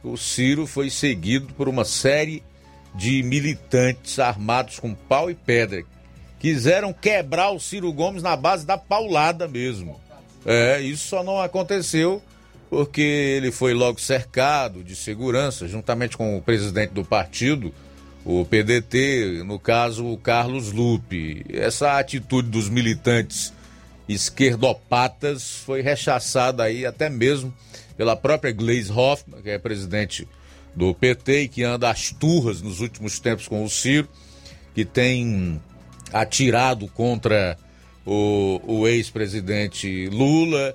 o 0.04 0.18
Ciro 0.18 0.66
foi 0.66 0.90
seguido 0.90 1.54
por 1.54 1.68
uma 1.68 1.86
série 1.86 2.44
de 2.94 3.24
militantes 3.24 4.20
armados 4.20 4.80
com 4.80 4.94
pau 4.94 5.30
e 5.30 5.36
pedra. 5.36 5.84
Quiseram 6.40 6.92
quebrar 6.92 7.52
o 7.52 7.60
Ciro 7.60 7.92
Gomes 7.94 8.24
na 8.24 8.36
base 8.36 8.66
da 8.66 8.78
paulada 8.78 9.48
mesmo. 9.48 10.00
É, 10.46 10.82
isso 10.82 11.08
só 11.08 11.24
não 11.24 11.40
aconteceu 11.40 12.22
porque 12.72 13.02
ele 13.02 13.52
foi 13.52 13.74
logo 13.74 14.00
cercado 14.00 14.82
de 14.82 14.96
segurança, 14.96 15.68
juntamente 15.68 16.16
com 16.16 16.38
o 16.38 16.42
presidente 16.42 16.94
do 16.94 17.04
partido, 17.04 17.74
o 18.24 18.46
PDT, 18.46 19.44
no 19.46 19.60
caso 19.60 20.06
o 20.06 20.18
Carlos 20.18 20.72
Lupe. 20.72 21.46
Essa 21.50 22.00
atitude 22.00 22.48
dos 22.48 22.70
militantes 22.70 23.52
esquerdopatas 24.08 25.56
foi 25.66 25.82
rechaçada 25.82 26.64
aí 26.64 26.86
até 26.86 27.10
mesmo 27.10 27.54
pela 27.98 28.16
própria 28.16 28.54
Gleisi 28.54 28.90
Hoffmann, 28.90 29.42
que 29.42 29.50
é 29.50 29.60
presidente 29.60 30.26
do 30.74 30.94
PT 30.94 31.42
e 31.42 31.48
que 31.50 31.64
anda 31.66 31.90
às 31.90 32.12
turras 32.12 32.62
nos 32.62 32.80
últimos 32.80 33.20
tempos 33.20 33.50
com 33.50 33.66
o 33.66 33.70
Ciro, 33.70 34.08
que 34.74 34.86
tem 34.86 35.62
atirado 36.14 36.88
contra 36.88 37.58
o, 38.06 38.62
o 38.66 38.88
ex-presidente 38.88 40.08
Lula 40.08 40.74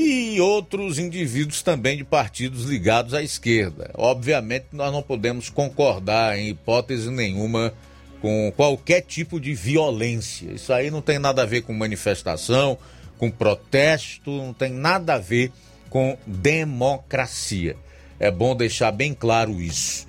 e 0.00 0.40
outros 0.40 0.96
indivíduos 0.96 1.60
também 1.60 1.96
de 1.96 2.04
partidos 2.04 2.66
ligados 2.66 3.14
à 3.14 3.20
esquerda. 3.20 3.90
Obviamente, 3.94 4.66
nós 4.70 4.92
não 4.92 5.02
podemos 5.02 5.50
concordar 5.50 6.38
em 6.38 6.50
hipótese 6.50 7.10
nenhuma 7.10 7.74
com 8.22 8.52
qualquer 8.56 9.00
tipo 9.00 9.40
de 9.40 9.54
violência. 9.54 10.52
Isso 10.52 10.72
aí 10.72 10.88
não 10.88 11.02
tem 11.02 11.18
nada 11.18 11.42
a 11.42 11.46
ver 11.46 11.62
com 11.62 11.72
manifestação, 11.72 12.78
com 13.18 13.28
protesto, 13.28 14.30
não 14.30 14.52
tem 14.52 14.70
nada 14.70 15.14
a 15.14 15.18
ver 15.18 15.50
com 15.90 16.16
democracia. 16.24 17.76
É 18.20 18.30
bom 18.30 18.54
deixar 18.54 18.92
bem 18.92 19.12
claro 19.12 19.60
isso. 19.60 20.06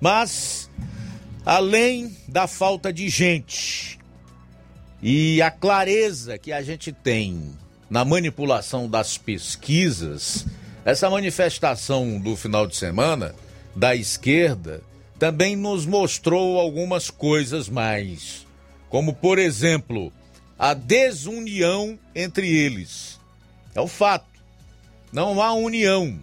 Mas, 0.00 0.70
além 1.44 2.16
da 2.28 2.46
falta 2.46 2.92
de 2.92 3.08
gente 3.08 3.98
e 5.02 5.42
a 5.42 5.50
clareza 5.50 6.38
que 6.38 6.52
a 6.52 6.62
gente 6.62 6.92
tem 6.92 7.60
na 7.92 8.06
manipulação 8.06 8.88
das 8.88 9.18
pesquisas, 9.18 10.46
essa 10.82 11.10
manifestação 11.10 12.18
do 12.18 12.34
final 12.34 12.66
de 12.66 12.74
semana 12.74 13.34
da 13.76 13.94
esquerda 13.94 14.80
também 15.18 15.54
nos 15.54 15.84
mostrou 15.84 16.58
algumas 16.58 17.10
coisas 17.10 17.68
mais, 17.68 18.46
como 18.88 19.12
por 19.12 19.38
exemplo, 19.38 20.10
a 20.58 20.72
desunião 20.72 21.98
entre 22.14 22.48
eles. 22.48 23.20
É 23.74 23.80
o 23.82 23.86
fato. 23.86 24.40
Não 25.12 25.42
há 25.42 25.52
união. 25.52 26.18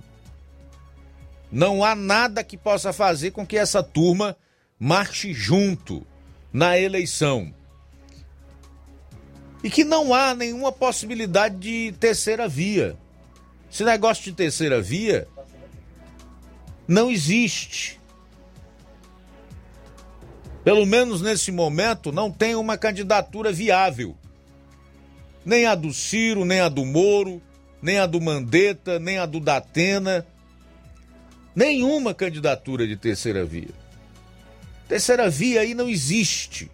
Não 1.52 1.86
há 1.86 1.94
nada 1.94 2.44
que 2.44 2.58
possa 2.58 2.91
fazer 2.91 3.30
com 3.30 3.46
que 3.46 3.60
essa 3.60 3.84
turma 3.84 4.36
marche 4.80 5.36
junto 5.36 6.04
na 6.52 6.80
eleição 6.80 7.54
e 9.64 9.69
que 9.69 9.84
não 9.84 10.14
há 10.14 10.34
nenhuma 10.34 10.72
possibilidade 10.72 11.57
de 11.57 11.91
terceira 11.99 12.48
via. 12.48 12.95
Esse 13.72 13.84
negócio 13.84 14.23
de 14.23 14.31
terceira 14.31 14.81
via 14.81 15.27
não 16.88 17.11
existe. 17.11 17.99
Pelo 20.64 20.86
menos 20.86 21.22
nesse 21.22 21.52
momento 21.52 22.11
não 22.11 22.31
tem 22.31 22.56
uma 22.56 22.77
candidatura 22.77 23.52
viável. 23.52 24.15
Nem 25.45 25.65
a 25.65 25.76
do 25.76 25.94
Ciro, 25.94 26.45
nem 26.45 26.60
a 26.60 26.69
do 26.69 26.86
Moro, 26.86 27.41
nem 27.81 27.99
a 27.99 28.06
do 28.06 28.19
Mandetta, 28.19 28.99
nem 28.99 29.18
a 29.18 29.26
do 29.26 29.40
Datena. 29.40 30.26
Nenhuma 31.56 32.14
candidatura 32.14 32.88
de 32.88 32.95
terceira 32.95 33.45
via. 33.45 33.69
Terceira 34.88 35.30
via 35.30 35.61
aí 35.61 35.73
não 35.73 35.90
existe. 35.90 36.72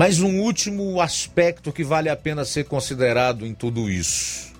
Mas 0.00 0.18
um 0.18 0.40
último 0.40 0.98
aspecto 0.98 1.70
que 1.70 1.84
vale 1.84 2.08
a 2.08 2.16
pena 2.16 2.42
ser 2.42 2.64
considerado 2.64 3.46
em 3.46 3.52
tudo 3.52 3.90
isso 3.90 4.50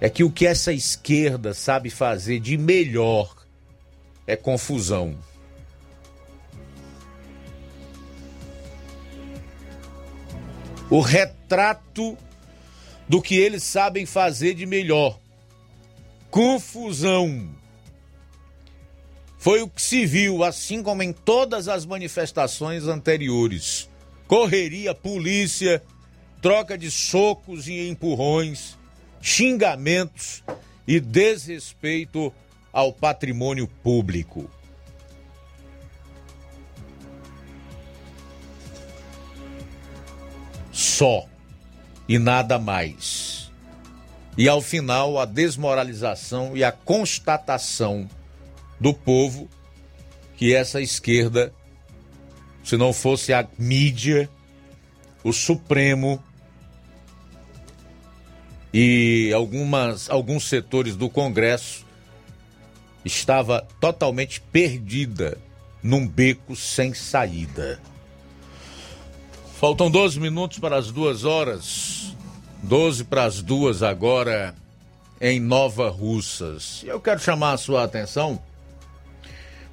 é 0.00 0.10
que 0.10 0.24
o 0.24 0.32
que 0.32 0.48
essa 0.48 0.72
esquerda 0.72 1.54
sabe 1.54 1.90
fazer 1.90 2.40
de 2.40 2.58
melhor 2.58 3.32
é 4.26 4.34
confusão. 4.34 5.16
O 10.90 10.98
retrato 10.98 12.18
do 13.08 13.22
que 13.22 13.36
eles 13.36 13.62
sabem 13.62 14.04
fazer 14.04 14.54
de 14.54 14.66
melhor. 14.66 15.20
Confusão. 16.32 17.48
Foi 19.44 19.60
o 19.60 19.68
que 19.68 19.82
se 19.82 20.06
viu, 20.06 20.42
assim 20.42 20.82
como 20.82 21.02
em 21.02 21.12
todas 21.12 21.68
as 21.68 21.84
manifestações 21.84 22.84
anteriores. 22.84 23.90
Correria, 24.26 24.94
polícia, 24.94 25.82
troca 26.40 26.78
de 26.78 26.90
socos 26.90 27.68
e 27.68 27.86
empurrões, 27.86 28.78
xingamentos 29.20 30.42
e 30.88 30.98
desrespeito 30.98 32.32
ao 32.72 32.90
patrimônio 32.90 33.68
público. 33.68 34.50
Só. 40.72 41.26
e 42.08 42.18
nada 42.18 42.58
mais. 42.58 43.52
E 44.38 44.48
ao 44.48 44.62
final, 44.62 45.18
a 45.18 45.26
desmoralização 45.26 46.56
e 46.56 46.64
a 46.64 46.72
constatação 46.72 48.08
do 48.78 48.92
povo 48.92 49.48
que 50.36 50.54
essa 50.54 50.80
esquerda, 50.80 51.52
se 52.62 52.76
não 52.76 52.92
fosse 52.92 53.32
a 53.32 53.46
mídia, 53.58 54.28
o 55.22 55.32
Supremo 55.32 56.22
e 58.72 59.32
algumas, 59.32 60.10
alguns 60.10 60.48
setores 60.48 60.96
do 60.96 61.08
Congresso, 61.08 61.86
estava 63.04 63.66
totalmente 63.80 64.40
perdida 64.40 65.38
num 65.82 66.06
beco 66.06 66.56
sem 66.56 66.92
saída. 66.92 67.80
Faltam 69.60 69.90
12 69.90 70.18
minutos 70.18 70.58
para 70.58 70.76
as 70.76 70.90
duas 70.90 71.24
horas. 71.24 72.14
12 72.62 73.04
para 73.04 73.24
as 73.24 73.42
duas 73.42 73.82
agora 73.82 74.54
em 75.20 75.38
Nova 75.38 75.88
Russas. 75.90 76.82
Eu 76.84 77.00
quero 77.00 77.20
chamar 77.20 77.52
a 77.52 77.58
sua 77.58 77.84
atenção 77.84 78.40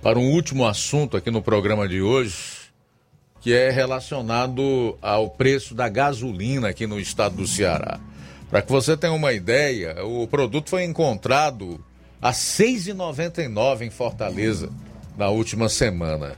para 0.02 0.18
um 0.18 0.32
último 0.32 0.65
assunto 0.65 1.15
aqui 1.15 1.30
no 1.30 1.41
programa 1.41 1.88
de 1.88 2.02
hoje, 2.02 2.36
que 3.40 3.53
é 3.53 3.69
relacionado 3.69 4.98
ao 5.02 5.30
preço 5.30 5.76
da 5.76 5.88
gasolina 5.88 6.69
aqui 6.69 6.88
no 6.88 6.99
estado 6.99 7.36
do 7.36 7.48
Ceará. 7.48 7.99
Para 8.49 8.61
que 8.61 8.72
você 8.72 8.98
tenha 8.98 9.14
uma 9.14 9.32
ideia, 9.32 10.03
o 10.03 10.28
produto 10.28 10.69
foi 10.69 10.84
encontrado 10.84 11.84
a 12.22 12.30
R$ 12.30 12.36
6,99 12.36 13.82
em 13.82 13.90
Fortaleza 13.90 14.69
na 15.18 15.30
última 15.30 15.69
semana. 15.69 16.36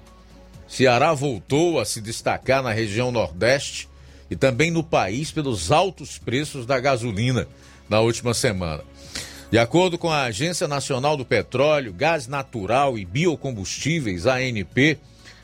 Ceará 0.67 1.13
voltou 1.13 1.79
a 1.79 1.85
se 1.85 2.01
destacar 2.01 2.61
na 2.61 2.71
região 2.71 3.11
Nordeste 3.11 3.89
e 4.29 4.35
também 4.35 4.71
no 4.71 4.83
país 4.83 5.31
pelos 5.31 5.71
altos 5.71 6.17
preços 6.17 6.65
da 6.65 6.79
gasolina 6.79 7.47
na 7.89 8.01
última 8.01 8.33
semana. 8.33 8.83
De 9.53 9.59
acordo 9.59 9.99
com 9.99 10.09
a 10.09 10.23
Agência 10.23 10.67
Nacional 10.67 11.15
do 11.15 11.23
Petróleo, 11.23 11.93
Gás 11.93 12.25
Natural 12.25 12.97
e 12.97 13.05
Biocombustíveis, 13.05 14.25
ANP, 14.25 14.97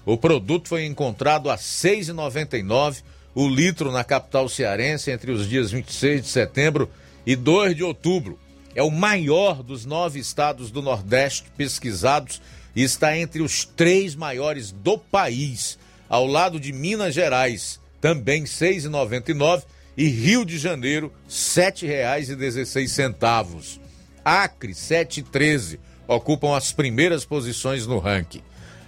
o 0.03 0.18
produto 0.18 0.68
foi 0.68 0.88
encontrado 0.88 1.48
a 1.48 1.53
R$ 1.53 1.61
6,99 1.61 3.03
o 3.36 3.48
litro 3.48 3.91
na 3.91 4.03
capital 4.03 4.49
cearense 4.49 5.11
entre 5.11 5.31
os 5.31 5.48
dias 5.48 5.69
26 5.69 6.23
de 6.23 6.27
setembro 6.27 6.90
e 7.23 7.36
2 7.36 7.76
de 7.76 7.84
outubro. 7.84 8.40
É 8.73 8.81
o 8.81 8.90
maior 8.90 9.61
dos 9.61 9.86
nove 9.86 10.19
estados 10.19 10.72
do 10.72 10.81
Nordeste 10.81 11.44
pesquisados 11.56 12.41
e 12.76 12.81
está 12.81 13.15
entre 13.15 13.44
os 13.44 13.64
três 13.64 14.15
maiores 14.15 14.72
do 14.72 14.98
país, 14.98 15.77
ao 16.10 16.26
lado 16.26 16.60
de 16.60 16.73
Minas 16.73 17.14
Gerais, 17.14 17.80
também 18.02 18.41
R$ 18.41 18.48
6,99, 18.48 19.65
e 19.95 20.07
Rio 20.07 20.44
de 20.44 20.57
Janeiro, 20.57 21.14
R$ 21.27 21.31
7,16. 21.31 23.89
Acre, 24.24 24.74
7,13, 24.74 25.80
ocupam 26.08 26.56
as 26.56 26.72
primeiras 26.72 27.26
posições 27.26 27.86
no 27.86 28.00
ranking. 28.00 28.41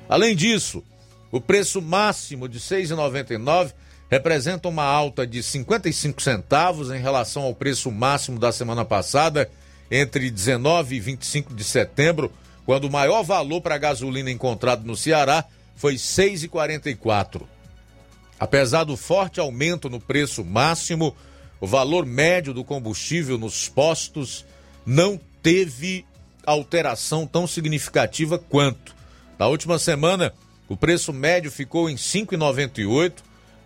Além 0.09 0.35
disso, 0.35 0.83
o 1.31 1.39
preço 1.39 1.81
máximo 1.81 2.49
de 2.49 2.57
R$ 2.57 2.83
6,99 2.83 3.73
representa 4.09 4.67
uma 4.67 4.83
alta 4.83 5.25
de 5.25 5.41
55 5.41 6.21
centavos 6.21 6.91
em 6.91 6.99
relação 6.99 7.43
ao 7.43 7.55
preço 7.55 7.89
máximo 7.89 8.37
da 8.37 8.51
semana 8.51 8.83
passada, 8.83 9.49
entre 9.89 10.29
19 10.29 10.95
e 10.95 10.99
25 10.99 11.53
de 11.53 11.63
setembro, 11.63 12.31
quando 12.65 12.85
o 12.85 12.91
maior 12.91 13.23
valor 13.23 13.61
para 13.61 13.75
a 13.75 13.77
gasolina 13.77 14.29
encontrado 14.29 14.85
no 14.85 14.97
Ceará 14.97 15.45
foi 15.75 15.95
6,44. 15.95 17.43
Apesar 18.39 18.83
do 18.83 18.97
forte 18.97 19.39
aumento 19.39 19.89
no 19.89 19.99
preço 19.99 20.43
máximo, 20.43 21.15
o 21.61 21.67
valor 21.67 22.05
médio 22.05 22.53
do 22.53 22.63
combustível 22.63 23.37
nos 23.37 23.69
postos 23.69 24.45
não 24.91 25.17
teve 25.41 26.05
alteração 26.45 27.25
tão 27.25 27.47
significativa 27.47 28.37
quanto. 28.37 28.93
Na 29.39 29.47
última 29.47 29.79
semana, 29.79 30.33
o 30.67 30.75
preço 30.75 31.13
médio 31.13 31.49
ficou 31.49 31.89
em 31.89 31.95
5,98, 31.95 33.13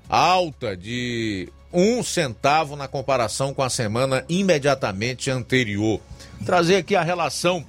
alta 0.08 0.78
de 0.78 1.50
um 1.74 2.04
centavo 2.04 2.76
na 2.76 2.88
comparação 2.88 3.56
com 3.56 3.64
a 3.64 3.72
semana 3.72 4.24
imediatamente 4.30 5.32
anterior. 5.32 6.00
Trazer 6.46 6.76
aqui 6.76 6.96
a 6.96 7.02
relação 7.02 7.66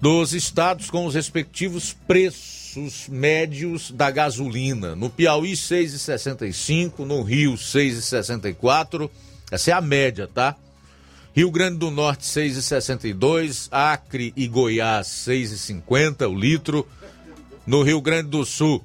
dos 0.00 0.34
estados 0.34 0.90
com 0.90 1.06
os 1.06 1.14
respectivos 1.14 1.96
preços 2.08 3.06
médios 3.08 3.92
da 3.92 4.10
gasolina. 4.10 4.96
No 4.96 5.08
Piauí, 5.08 5.52
6,65, 5.52 7.04
no 7.04 7.22
Rio, 7.22 7.54
6,64. 7.54 9.08
Essa 9.48 9.70
é 9.70 9.74
a 9.74 9.80
média, 9.80 10.26
tá? 10.26 10.56
Rio 11.38 11.52
Grande 11.52 11.78
do 11.78 11.88
Norte, 11.88 12.24
6,62. 12.24 13.68
Acre 13.70 14.32
e 14.36 14.48
Goiás, 14.48 15.06
6,50 15.06 16.28
o 16.28 16.34
litro. 16.34 16.84
No 17.64 17.84
Rio 17.84 18.00
Grande 18.00 18.30
do 18.30 18.44
Sul, 18.44 18.84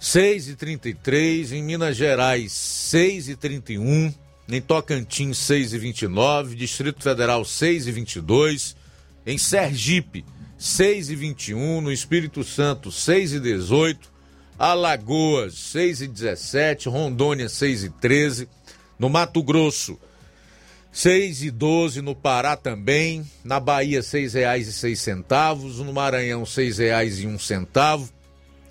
6,33. 0.00 1.50
Em 1.50 1.64
Minas 1.64 1.96
Gerais, 1.96 2.52
6,31. 2.52 4.14
Em 4.48 4.60
Tocantins, 4.60 5.38
6,29. 5.38 6.54
Distrito 6.54 7.02
Federal, 7.02 7.42
6,22. 7.42 8.76
Em 9.26 9.36
Sergipe, 9.36 10.24
6,21. 10.60 11.80
No 11.80 11.90
Espírito 11.90 12.44
Santo, 12.44 12.90
6,18. 12.90 13.98
Alagoas, 14.56 15.54
6,17. 15.54 16.88
Rondônia, 16.88 17.46
6,13. 17.46 18.46
No 19.00 19.08
Mato 19.08 19.42
Grosso, 19.42 19.98
6 20.96 21.42
e 21.42 21.50
12 21.50 22.00
no 22.00 22.14
Pará 22.14 22.56
também, 22.56 23.22
na 23.44 23.60
Bahia 23.60 24.02
seis 24.02 24.32
reais 24.32 24.66
e 24.66 24.72
seis 24.72 24.98
centavos, 24.98 25.78
no 25.78 25.92
Maranhão 25.92 26.46
seis 26.46 26.78
reais 26.78 27.20
e 27.20 27.26
um 27.26 27.38
centavo, 27.38 28.08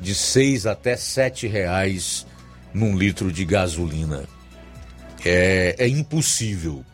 de 0.00 0.16
seis 0.16 0.66
até 0.66 0.96
sete 0.96 1.46
reais 1.46 2.26
num 2.74 2.98
litro 2.98 3.30
de 3.30 3.44
gasolina 3.44 4.34
é, 5.26 5.74
é 5.78 5.88
impossível. 5.88 6.84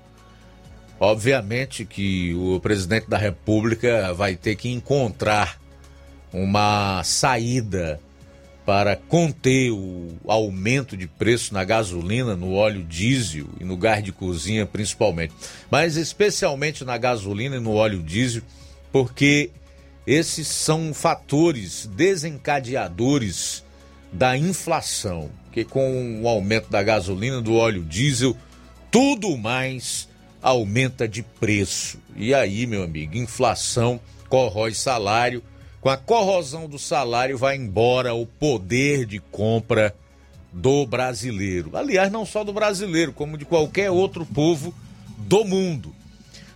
Obviamente 0.99 1.85
que 1.85 2.35
o 2.35 2.61
presidente 2.61 3.09
da 3.09 3.19
República 3.19 4.13
vai 4.15 4.37
ter 4.37 4.55
que 4.55 4.71
encontrar 4.71 5.61
uma 6.33 7.03
saída 7.05 8.01
para 8.65 8.95
conter 8.95 9.73
o 9.73 10.17
aumento 10.29 10.97
de 10.97 11.09
preço 11.09 11.53
na 11.53 11.65
gasolina, 11.65 12.37
no 12.37 12.53
óleo 12.53 12.85
diesel 12.85 13.49
e 13.61 13.65
no 13.65 13.77
gás 13.77 14.03
de 14.05 14.13
cozinha 14.13 14.65
principalmente. 14.65 15.35
Mas 15.71 15.97
especialmente 15.97 16.85
na 16.85 16.97
gasolina 16.97 17.57
e 17.57 17.61
no 17.61 17.73
óleo 17.73 18.01
diesel, 18.03 18.43
porque 18.93 19.51
esses 20.07 20.47
são 20.47 20.95
fatores 20.95 21.87
desencadeadores 21.87 23.65
da 24.13 24.37
inflação 24.37 25.31
que 25.53 25.65
com 25.65 26.23
o 26.23 26.29
aumento 26.29 26.70
da 26.70 26.83
gasolina, 26.83 27.41
do 27.41 27.55
óleo 27.55 27.85
diesel, 27.85 28.37
tudo 28.91 29.37
mais 29.37 30.09
aumenta 30.43 31.07
de 31.07 31.23
preço. 31.23 31.99
E 32.16 32.35
aí, 32.35 32.66
meu 32.66 32.83
amigo, 32.83 33.16
inflação 33.16 34.01
corrói 34.29 34.74
salário. 34.74 35.43
Com 35.81 35.91
a 35.91 35.97
corrosão 35.97 36.69
do 36.69 36.79
salário 36.79 37.37
vai 37.37 37.57
embora 37.57 38.15
o 38.15 38.27
poder 38.27 39.05
de 39.05 39.19
compra 39.19 39.95
do 40.53 40.87
brasileiro. 40.87 41.77
Aliás, 41.77 42.11
não 42.11 42.24
só 42.24 42.43
do 42.43 42.53
brasileiro, 42.53 43.12
como 43.12 43.37
de 43.37 43.45
qualquer 43.45 43.91
outro 43.91 44.24
povo 44.24 44.74
do 45.19 45.45
mundo. 45.45 45.95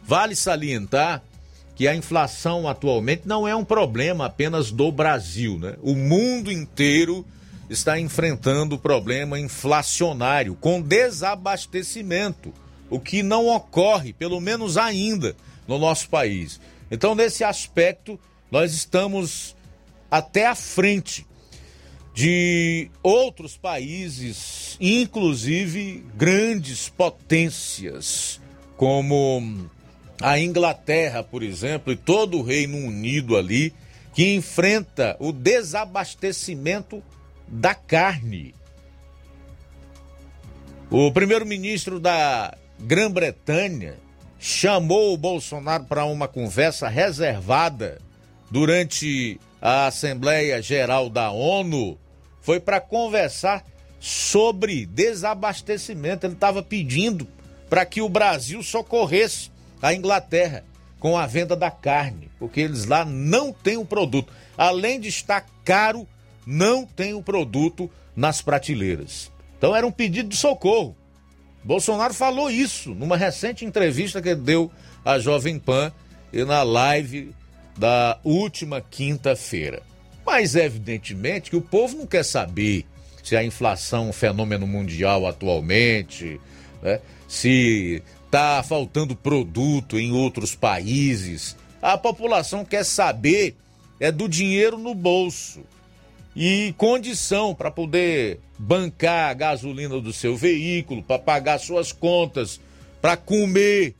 Vale 0.04 0.34
salientar 0.34 1.22
que 1.74 1.86
a 1.86 1.94
inflação 1.94 2.66
atualmente 2.68 3.22
não 3.26 3.46
é 3.46 3.54
um 3.54 3.64
problema 3.64 4.26
apenas 4.26 4.70
do 4.70 4.90
Brasil, 4.90 5.58
né? 5.58 5.74
O 5.82 5.94
mundo 5.94 6.50
inteiro 6.50 7.24
está 7.68 7.98
enfrentando 7.98 8.76
o 8.76 8.78
problema 8.78 9.38
inflacionário 9.38 10.54
com 10.54 10.80
desabastecimento 10.80 12.52
o 12.88 13.00
que 13.00 13.22
não 13.22 13.48
ocorre, 13.48 14.12
pelo 14.12 14.40
menos 14.40 14.76
ainda, 14.76 15.36
no 15.66 15.78
nosso 15.78 16.08
país. 16.08 16.60
Então, 16.90 17.14
nesse 17.14 17.42
aspecto, 17.42 18.18
nós 18.50 18.72
estamos 18.72 19.56
até 20.10 20.46
à 20.46 20.54
frente 20.54 21.26
de 22.14 22.88
outros 23.02 23.56
países, 23.56 24.76
inclusive 24.80 26.04
grandes 26.16 26.88
potências, 26.88 28.40
como 28.76 29.68
a 30.22 30.38
Inglaterra, 30.38 31.22
por 31.22 31.42
exemplo, 31.42 31.92
e 31.92 31.96
todo 31.96 32.38
o 32.38 32.42
Reino 32.42 32.78
Unido 32.78 33.36
ali, 33.36 33.72
que 34.14 34.34
enfrenta 34.34 35.16
o 35.18 35.30
desabastecimento 35.30 37.02
da 37.48 37.74
carne. 37.74 38.54
O 40.90 41.10
primeiro-ministro 41.12 41.98
da 41.98 42.56
Grã-Bretanha 42.78 43.96
chamou 44.38 45.12
o 45.12 45.16
Bolsonaro 45.16 45.84
para 45.84 46.04
uma 46.04 46.28
conversa 46.28 46.88
reservada 46.88 48.00
durante 48.50 49.40
a 49.60 49.86
Assembleia 49.86 50.62
Geral 50.62 51.10
da 51.10 51.30
ONU. 51.30 51.98
Foi 52.40 52.60
para 52.60 52.80
conversar 52.80 53.64
sobre 53.98 54.86
desabastecimento. 54.86 56.26
Ele 56.26 56.34
estava 56.34 56.62
pedindo 56.62 57.26
para 57.68 57.84
que 57.84 58.00
o 58.00 58.08
Brasil 58.08 58.62
socorresse 58.62 59.50
a 59.82 59.92
Inglaterra 59.92 60.64
com 61.00 61.18
a 61.18 61.26
venda 61.26 61.56
da 61.56 61.70
carne, 61.70 62.30
porque 62.38 62.60
eles 62.60 62.86
lá 62.86 63.04
não 63.04 63.52
têm 63.52 63.76
o 63.76 63.84
produto. 63.84 64.32
Além 64.56 65.00
de 65.00 65.08
estar 65.08 65.44
caro, 65.64 66.06
não 66.46 66.86
tem 66.86 67.12
o 67.12 67.22
produto 67.22 67.90
nas 68.14 68.40
prateleiras. 68.40 69.32
Então 69.58 69.74
era 69.74 69.86
um 69.86 69.90
pedido 69.90 70.28
de 70.28 70.36
socorro. 70.36 70.96
Bolsonaro 71.64 72.14
falou 72.14 72.48
isso 72.48 72.94
numa 72.94 73.16
recente 73.16 73.64
entrevista 73.64 74.22
que 74.22 74.34
deu 74.36 74.70
à 75.04 75.18
Jovem 75.18 75.58
Pan 75.58 75.92
e 76.32 76.44
na 76.44 76.62
live 76.62 77.34
da 77.76 78.20
última 78.22 78.80
quinta-feira. 78.80 79.82
Mas 80.24 80.54
evidentemente 80.54 81.50
que 81.50 81.56
o 81.56 81.62
povo 81.62 81.96
não 81.96 82.06
quer 82.06 82.24
saber 82.24 82.86
se 83.24 83.36
a 83.36 83.42
inflação 83.42 84.06
é 84.06 84.10
um 84.10 84.12
fenômeno 84.12 84.66
mundial 84.66 85.26
atualmente, 85.26 86.40
né? 86.80 87.00
se 87.26 88.02
está 88.24 88.62
faltando 88.62 89.16
produto 89.16 89.98
em 89.98 90.12
outros 90.12 90.54
países. 90.54 91.56
A 91.82 91.98
população 91.98 92.64
quer 92.64 92.84
saber 92.84 93.56
é 93.98 94.12
do 94.12 94.28
dinheiro 94.28 94.78
no 94.78 94.94
bolso 94.94 95.62
e 96.36 96.74
condição 96.76 97.54
para 97.54 97.70
poder 97.70 98.40
bancar 98.58 99.30
a 99.30 99.34
gasolina 99.34 99.98
do 99.98 100.12
seu 100.12 100.36
veículo, 100.36 101.02
para 101.02 101.18
pagar 101.18 101.58
suas 101.58 101.92
contas, 101.92 102.60
para 103.00 103.16
comer 103.16 103.94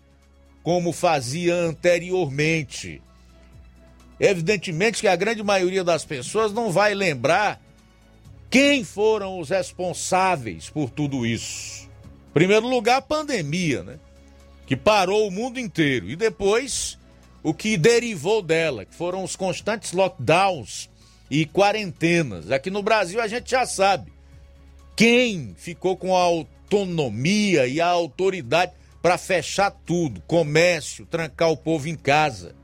como 0.63 0.93
fazia 0.93 1.55
anteriormente. 1.55 3.01
Evidentemente 4.21 5.01
que 5.01 5.09
a 5.09 5.17
grande 5.17 5.43
maioria 5.43 5.83
das 5.83 6.05
pessoas 6.05 6.53
não 6.53 6.71
vai 6.71 6.95
lembrar 6.95 7.59
quem 8.51 8.85
foram 8.85 9.39
os 9.41 9.49
responsáveis 9.49 10.69
por 10.69 10.91
tudo 10.91 11.25
isso. 11.25 11.89
Em 12.31 12.33
primeiro 12.35 12.69
lugar, 12.69 12.99
a 12.99 13.03
pandemia, 13.03 13.83
né? 13.83 13.99
Que 14.67 14.77
parou 14.77 15.27
o 15.27 15.31
mundo 15.31 15.59
inteiro. 15.59 16.11
E 16.11 16.17
depois, 16.17 16.99
o 17.43 17.55
que 17.55 17.79
derivou 17.79 18.43
dela, 18.43 18.85
que 18.85 18.95
foram 18.95 19.25
os 19.25 19.37
constantes 19.37 19.93
lockdowns 19.93 20.91
e 21.31 21.45
quarentenas. 21.47 22.51
Aqui 22.51 22.71
no 22.71 22.83
Brasil 22.83 23.21
a 23.21 23.27
gente 23.27 23.51
já 23.51 23.67
sabe 23.67 24.13
quem 24.95 25.55
ficou 25.57 25.97
com 25.97 26.17
a 26.17 26.21
autonomia 26.21 27.67
e 27.67 27.81
a 27.81 27.87
autoridade 27.87 28.73
para 29.03 29.19
fechar 29.19 29.71
tudo, 29.71 30.21
comércio, 30.23 31.07
trancar 31.07 31.51
o 31.51 31.57
povo 31.57 31.89
em 31.89 31.95
casa. 31.95 32.55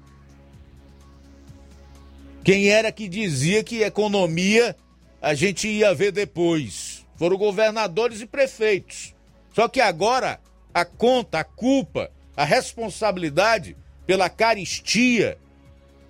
Quem 2.43 2.69
era 2.69 2.91
que 2.91 3.09
dizia 3.09 3.63
que 3.63 3.83
economia 3.83 4.75
a 5.21 5.35
gente 5.35 5.69
ia 5.69 5.95
ver 5.95 6.11
depois? 6.11 7.07
Foram 7.15 7.37
governadores 7.37 8.21
e 8.21 8.27
prefeitos. 8.27 9.15
Só 9.55 9.69
que 9.69 9.81
agora 9.81 10.41
a 10.75 10.85
conta, 10.85 11.39
a 11.39 11.45
culpa, 11.45 12.11
a 12.37 12.45
responsabilidade 12.45 13.77
pela 14.07 14.29
caristia 14.29 15.39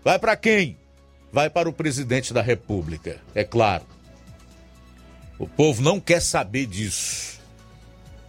vai 0.03 0.19
para 0.19 0.37
quem? 0.37 0.79
Vai 1.33 1.49
para 1.49 1.69
o 1.69 1.73
presidente 1.73 2.35
da 2.35 2.43
República, 2.43 3.19
é 3.35 3.43
claro. 3.43 3.85
O 5.39 5.49
povo 5.49 5.83
não 5.83 5.99
quer 5.99 6.21
saber 6.21 6.67
disso. 6.67 7.41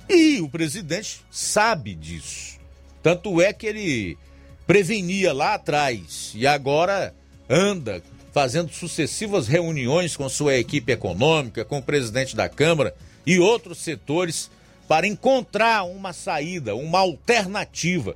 E 0.09 0.39
o 0.39 0.49
presidente 0.49 1.21
sabe 1.29 1.93
disso. 1.93 2.57
Tanto 3.01 3.41
é 3.41 3.51
que 3.51 3.67
ele 3.67 4.17
prevenia 4.65 5.33
lá 5.33 5.55
atrás 5.55 6.31
e 6.33 6.47
agora 6.47 7.13
anda 7.49 8.01
fazendo 8.31 8.71
sucessivas 8.71 9.47
reuniões 9.47 10.15
com 10.15 10.27
sua 10.29 10.55
equipe 10.55 10.91
econômica, 10.91 11.65
com 11.65 11.79
o 11.79 11.83
presidente 11.83 12.35
da 12.35 12.47
Câmara 12.47 12.95
e 13.25 13.37
outros 13.37 13.79
setores 13.79 14.49
para 14.87 15.05
encontrar 15.05 15.83
uma 15.83 16.13
saída, 16.13 16.75
uma 16.75 16.99
alternativa 16.99 18.15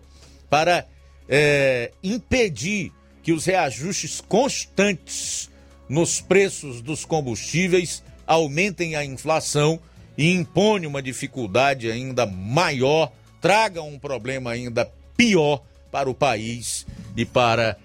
para 0.50 0.86
é, 1.28 1.92
impedir 2.02 2.92
que 3.28 3.34
os 3.34 3.46
reajustes 3.46 4.22
constantes 4.22 5.52
nos 5.90 6.22
preços 6.22 6.82
dos 6.82 7.04
combustíveis 7.04 8.02
aumentem 8.26 8.96
a 8.96 9.04
inflação 9.04 9.82
e 10.18 10.32
impõem 10.32 10.86
uma 10.86 11.02
dificuldade 11.02 11.92
ainda 11.92 12.26
maior, 12.26 13.12
tragam 13.42 13.90
um 13.90 14.00
problema 14.00 14.52
ainda 14.52 14.90
pior 15.18 15.62
para 15.92 16.10
o 16.10 16.14
país 16.14 16.88
e 17.18 17.26
para 17.26 17.76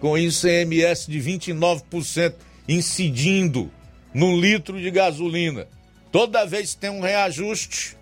com 0.00 0.18
ICMS 0.18 1.10
de 1.10 1.18
29% 1.20 2.34
incidindo 2.68 3.70
no 4.12 4.38
litro 4.38 4.80
de 4.80 4.90
gasolina. 4.90 5.66
Toda 6.12 6.46
vez 6.46 6.74
que 6.74 6.80
tem 6.80 6.90
um 6.90 7.00
reajuste, 7.00 7.96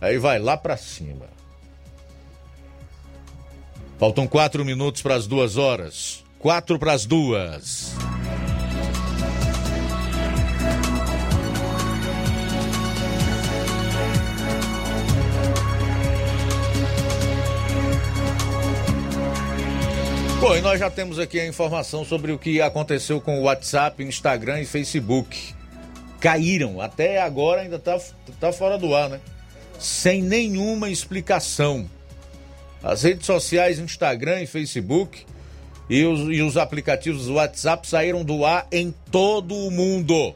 aí 0.00 0.18
vai 0.18 0.38
lá 0.38 0.56
para 0.56 0.76
cima. 0.76 1.26
Faltam 3.98 4.26
quatro 4.26 4.64
minutos 4.64 5.00
para 5.00 5.14
as 5.14 5.26
duas 5.26 5.56
horas. 5.56 6.22
Quatro 6.38 6.78
para 6.78 6.92
as 6.92 7.06
duas. 7.06 7.94
E 20.56 20.60
nós 20.62 20.80
já 20.80 20.90
temos 20.90 21.18
aqui 21.18 21.38
a 21.38 21.46
informação 21.46 22.02
sobre 22.02 22.32
o 22.32 22.38
que 22.38 22.62
aconteceu 22.62 23.20
com 23.20 23.38
o 23.38 23.42
WhatsApp, 23.42 24.02
Instagram 24.02 24.62
e 24.62 24.64
Facebook. 24.64 25.54
Caíram, 26.18 26.80
até 26.80 27.20
agora 27.20 27.60
ainda 27.60 27.78
tá, 27.78 28.00
tá 28.40 28.50
fora 28.54 28.78
do 28.78 28.94
ar, 28.94 29.10
né? 29.10 29.20
Sem 29.78 30.22
nenhuma 30.22 30.88
explicação. 30.88 31.86
As 32.82 33.02
redes 33.02 33.26
sociais, 33.26 33.78
Instagram 33.78 34.40
e 34.40 34.46
Facebook 34.46 35.26
e 35.90 36.06
os, 36.06 36.20
e 36.34 36.40
os 36.40 36.56
aplicativos 36.56 37.28
WhatsApp 37.28 37.86
saíram 37.86 38.24
do 38.24 38.42
ar 38.46 38.66
em 38.72 38.94
todo 39.12 39.54
o 39.54 39.70
mundo. 39.70 40.34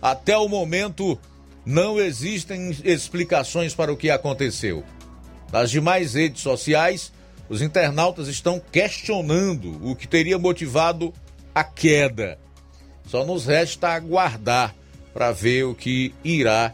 Até 0.00 0.38
o 0.38 0.48
momento, 0.48 1.18
não 1.66 1.98
existem 1.98 2.70
explicações 2.84 3.74
para 3.74 3.92
o 3.92 3.96
que 3.96 4.08
aconteceu. 4.08 4.84
Nas 5.52 5.68
demais 5.68 6.14
redes 6.14 6.42
sociais, 6.42 7.10
os 7.52 7.60
internautas 7.60 8.28
estão 8.28 8.58
questionando 8.58 9.78
o 9.86 9.94
que 9.94 10.08
teria 10.08 10.38
motivado 10.38 11.12
a 11.54 11.62
queda. 11.62 12.38
Só 13.06 13.26
nos 13.26 13.44
resta 13.44 13.88
aguardar 13.88 14.74
para 15.12 15.32
ver 15.32 15.64
o 15.64 15.74
que 15.74 16.14
irá 16.24 16.72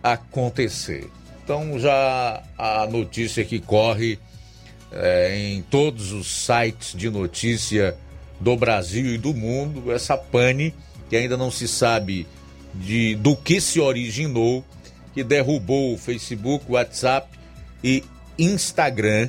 acontecer. 0.00 1.10
Então 1.42 1.76
já 1.80 2.44
a 2.56 2.86
notícia 2.86 3.44
que 3.44 3.58
corre 3.58 4.20
é, 4.92 5.36
em 5.36 5.62
todos 5.62 6.12
os 6.12 6.28
sites 6.28 6.96
de 6.96 7.10
notícia 7.10 7.96
do 8.38 8.56
Brasil 8.56 9.06
e 9.06 9.18
do 9.18 9.34
mundo, 9.34 9.90
essa 9.90 10.16
pane 10.16 10.72
que 11.08 11.16
ainda 11.16 11.36
não 11.36 11.50
se 11.50 11.66
sabe 11.66 12.24
de 12.72 13.16
do 13.16 13.34
que 13.34 13.60
se 13.60 13.80
originou, 13.80 14.64
que 15.12 15.24
derrubou 15.24 15.92
o 15.92 15.98
Facebook, 15.98 16.66
WhatsApp 16.68 17.36
e 17.82 18.04
Instagram 18.38 19.28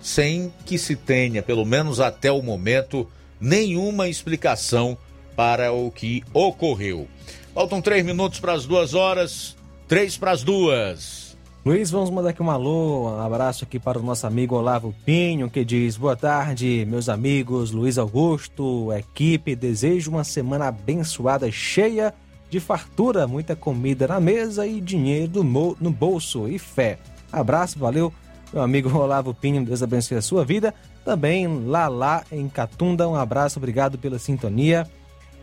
sem 0.00 0.52
que 0.64 0.78
se 0.78 0.96
tenha, 0.96 1.42
pelo 1.42 1.64
menos 1.64 2.00
até 2.00 2.30
o 2.32 2.42
momento, 2.42 3.06
nenhuma 3.40 4.08
explicação 4.08 4.96
para 5.36 5.72
o 5.72 5.90
que 5.90 6.22
ocorreu. 6.32 7.06
Faltam 7.54 7.80
três 7.80 8.04
minutos 8.04 8.38
para 8.40 8.52
as 8.52 8.66
duas 8.66 8.94
horas, 8.94 9.56
três 9.88 10.16
para 10.16 10.30
as 10.30 10.42
duas. 10.42 11.36
Luiz, 11.64 11.90
vamos 11.90 12.08
mandar 12.08 12.30
aqui 12.30 12.42
um 12.42 12.50
alô, 12.50 13.10
um 13.10 13.20
abraço 13.20 13.64
aqui 13.64 13.78
para 13.78 13.98
o 13.98 14.02
nosso 14.02 14.26
amigo 14.26 14.54
Olavo 14.54 14.94
Pinho, 15.04 15.50
que 15.50 15.62
diz: 15.62 15.96
Boa 15.96 16.16
tarde, 16.16 16.86
meus 16.88 17.08
amigos, 17.08 17.70
Luiz 17.70 17.98
Augusto, 17.98 18.90
equipe. 18.94 19.54
Desejo 19.54 20.10
uma 20.10 20.24
semana 20.24 20.68
abençoada, 20.68 21.50
cheia 21.50 22.14
de 22.48 22.58
fartura, 22.60 23.26
muita 23.26 23.54
comida 23.54 24.08
na 24.08 24.18
mesa 24.18 24.66
e 24.66 24.80
dinheiro 24.80 25.44
no 25.44 25.90
bolso 25.90 26.48
e 26.48 26.58
fé. 26.58 26.98
Abraço, 27.30 27.78
valeu, 27.78 28.12
meu 28.52 28.62
amigo 28.62 28.96
Olavo 28.96 29.32
Pinho, 29.32 29.64
Deus 29.64 29.82
abençoe 29.82 30.16
a 30.16 30.22
sua 30.22 30.44
vida. 30.44 30.74
Também 31.04 31.66
lá 31.66 31.88
lá 31.88 32.24
em 32.30 32.48
Catunda, 32.48 33.08
um 33.08 33.14
abraço, 33.14 33.58
obrigado 33.58 33.98
pela 33.98 34.18
sintonia. 34.18 34.86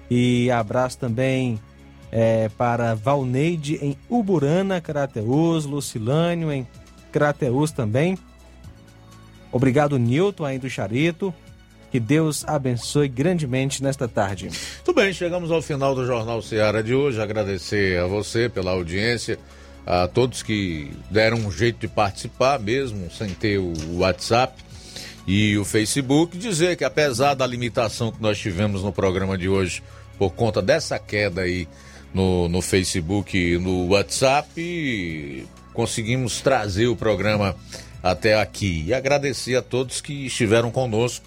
E 0.09 0.49
abraço 0.51 0.97
também 0.97 1.59
é, 2.11 2.49
para 2.57 2.95
Valneide 2.95 3.75
em 3.81 3.97
Uburana, 4.09 4.79
Crateus, 4.79 5.65
Lucilânio 5.65 6.51
em 6.51 6.67
Crateus 7.11 7.71
também. 7.71 8.17
Obrigado, 9.51 9.97
Nilton, 9.97 10.45
aí 10.45 10.59
do 10.59 10.69
Charito. 10.69 11.33
Que 11.89 11.99
Deus 12.01 12.43
abençoe 12.45 13.07
grandemente 13.07 13.81
nesta 13.81 14.07
tarde. 14.09 14.49
Tudo 14.83 14.95
bem, 14.95 15.13
chegamos 15.13 15.49
ao 15.49 15.61
final 15.61 15.95
do 15.95 16.05
Jornal 16.05 16.41
Ceará 16.41 16.81
de 16.81 16.93
hoje. 16.93 17.21
Agradecer 17.21 17.97
a 17.99 18.05
você 18.05 18.49
pela 18.49 18.71
audiência, 18.71 19.39
a 19.87 20.05
todos 20.05 20.43
que 20.43 20.91
deram 21.09 21.37
um 21.37 21.51
jeito 21.51 21.79
de 21.79 21.87
participar, 21.87 22.59
mesmo 22.59 23.09
sem 23.09 23.29
ter 23.29 23.57
o 23.57 23.73
WhatsApp 23.99 24.61
e 25.25 25.57
o 25.57 25.63
Facebook. 25.63 26.37
Dizer 26.37 26.75
que, 26.75 26.83
apesar 26.83 27.35
da 27.35 27.47
limitação 27.47 28.11
que 28.11 28.21
nós 28.21 28.37
tivemos 28.37 28.83
no 28.83 28.91
programa 28.91 29.37
de 29.37 29.47
hoje, 29.47 29.81
por 30.19 30.31
conta 30.31 30.61
dessa 30.61 30.99
queda 30.99 31.41
aí 31.41 31.69
no, 32.13 32.49
no 32.49 32.61
Facebook 32.61 33.37
e 33.37 33.57
no 33.57 33.87
WhatsApp, 33.87 35.47
conseguimos 35.73 36.41
trazer 36.41 36.87
o 36.87 36.95
programa 36.95 37.55
até 38.03 38.39
aqui. 38.39 38.83
E 38.87 38.93
agradecer 38.93 39.55
a 39.55 39.61
todos 39.61 40.01
que 40.01 40.25
estiveram 40.25 40.69
conosco 40.69 41.25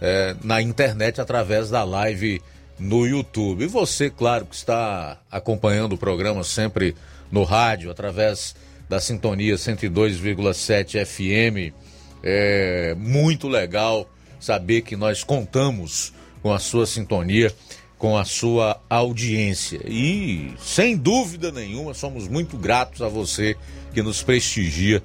é, 0.00 0.34
na 0.42 0.60
internet 0.60 1.20
através 1.20 1.70
da 1.70 1.84
live 1.84 2.42
no 2.76 3.06
YouTube. 3.06 3.62
E 3.62 3.68
você, 3.68 4.10
claro, 4.10 4.46
que 4.46 4.56
está 4.56 5.18
acompanhando 5.30 5.92
o 5.92 5.98
programa 5.98 6.42
sempre 6.42 6.96
no 7.30 7.44
rádio, 7.44 7.90
através 7.90 8.54
da 8.88 9.00
sintonia 9.00 9.54
102,7 9.54 11.04
FM. 11.04 11.74
É 12.22 12.94
muito 12.98 13.48
legal 13.48 14.08
saber 14.38 14.82
que 14.82 14.96
nós 14.96 15.22
contamos 15.22 16.12
com 16.42 16.52
a 16.52 16.58
sua 16.58 16.86
sintonia 16.86 17.54
com 18.00 18.16
a 18.16 18.24
sua 18.24 18.80
audiência. 18.88 19.78
E, 19.86 20.54
sem 20.58 20.96
dúvida 20.96 21.52
nenhuma, 21.52 21.92
somos 21.92 22.26
muito 22.26 22.56
gratos 22.56 23.02
a 23.02 23.08
você 23.08 23.54
que 23.92 24.02
nos 24.02 24.22
prestigia 24.22 25.02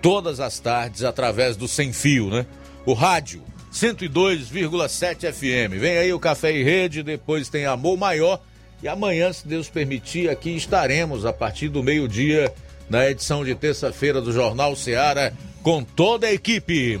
todas 0.00 0.40
as 0.40 0.58
tardes 0.58 1.04
através 1.04 1.58
do 1.58 1.68
Sem 1.68 1.92
Fio, 1.92 2.30
né? 2.30 2.46
O 2.86 2.94
rádio 2.94 3.42
102,7 3.70 5.30
FM. 5.30 5.78
Vem 5.78 5.98
aí 5.98 6.10
o 6.10 6.18
Café 6.18 6.50
e 6.56 6.64
Rede, 6.64 7.02
depois 7.02 7.50
tem 7.50 7.66
Amor 7.66 7.98
Maior. 7.98 8.40
E 8.82 8.86
amanhã, 8.86 9.32
se 9.32 9.46
Deus 9.46 9.68
permitir, 9.68 10.30
aqui 10.30 10.56
estaremos 10.56 11.26
a 11.26 11.32
partir 11.32 11.68
do 11.68 11.82
meio-dia 11.82 12.52
na 12.88 13.08
edição 13.08 13.44
de 13.44 13.54
terça-feira 13.54 14.20
do 14.20 14.32
Jornal 14.32 14.76
Seara 14.76 15.34
com 15.62 15.82
toda 15.82 16.28
a 16.28 16.32
equipe. 16.32 17.00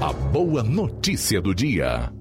A 0.00 0.12
boa 0.12 0.62
notícia 0.62 1.40
do 1.40 1.54
dia. 1.54 2.12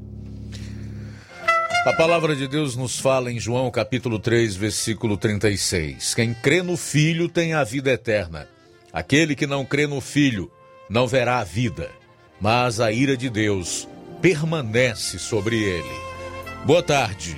A 1.86 1.94
palavra 1.94 2.36
de 2.36 2.48
Deus 2.48 2.76
nos 2.76 3.00
fala 3.00 3.32
em 3.32 3.40
João 3.40 3.72
capítulo 3.72 4.20
3, 4.20 4.56
versículo 4.56 5.16
36. 5.16 6.14
Quem 6.14 6.34
crê 6.34 6.62
no 6.62 6.76
Filho 6.76 7.30
tem 7.30 7.54
a 7.54 7.64
vida 7.64 7.92
eterna. 7.92 8.48
Aquele 8.92 9.36
que 9.36 9.48
não 9.48 9.64
crê 9.64 9.88
no 9.88 10.02
Filho 10.02 10.52
não 10.90 11.08
verá 11.08 11.40
a 11.40 11.44
vida, 11.44 11.90
mas 12.42 12.80
a 12.80 12.92
ira 12.92 13.16
de 13.16 13.30
Deus 13.30 13.88
permanece 14.22 15.20
sobre 15.20 15.56
ele. 15.56 16.10
Boa 16.66 16.84
tarde. 16.84 17.38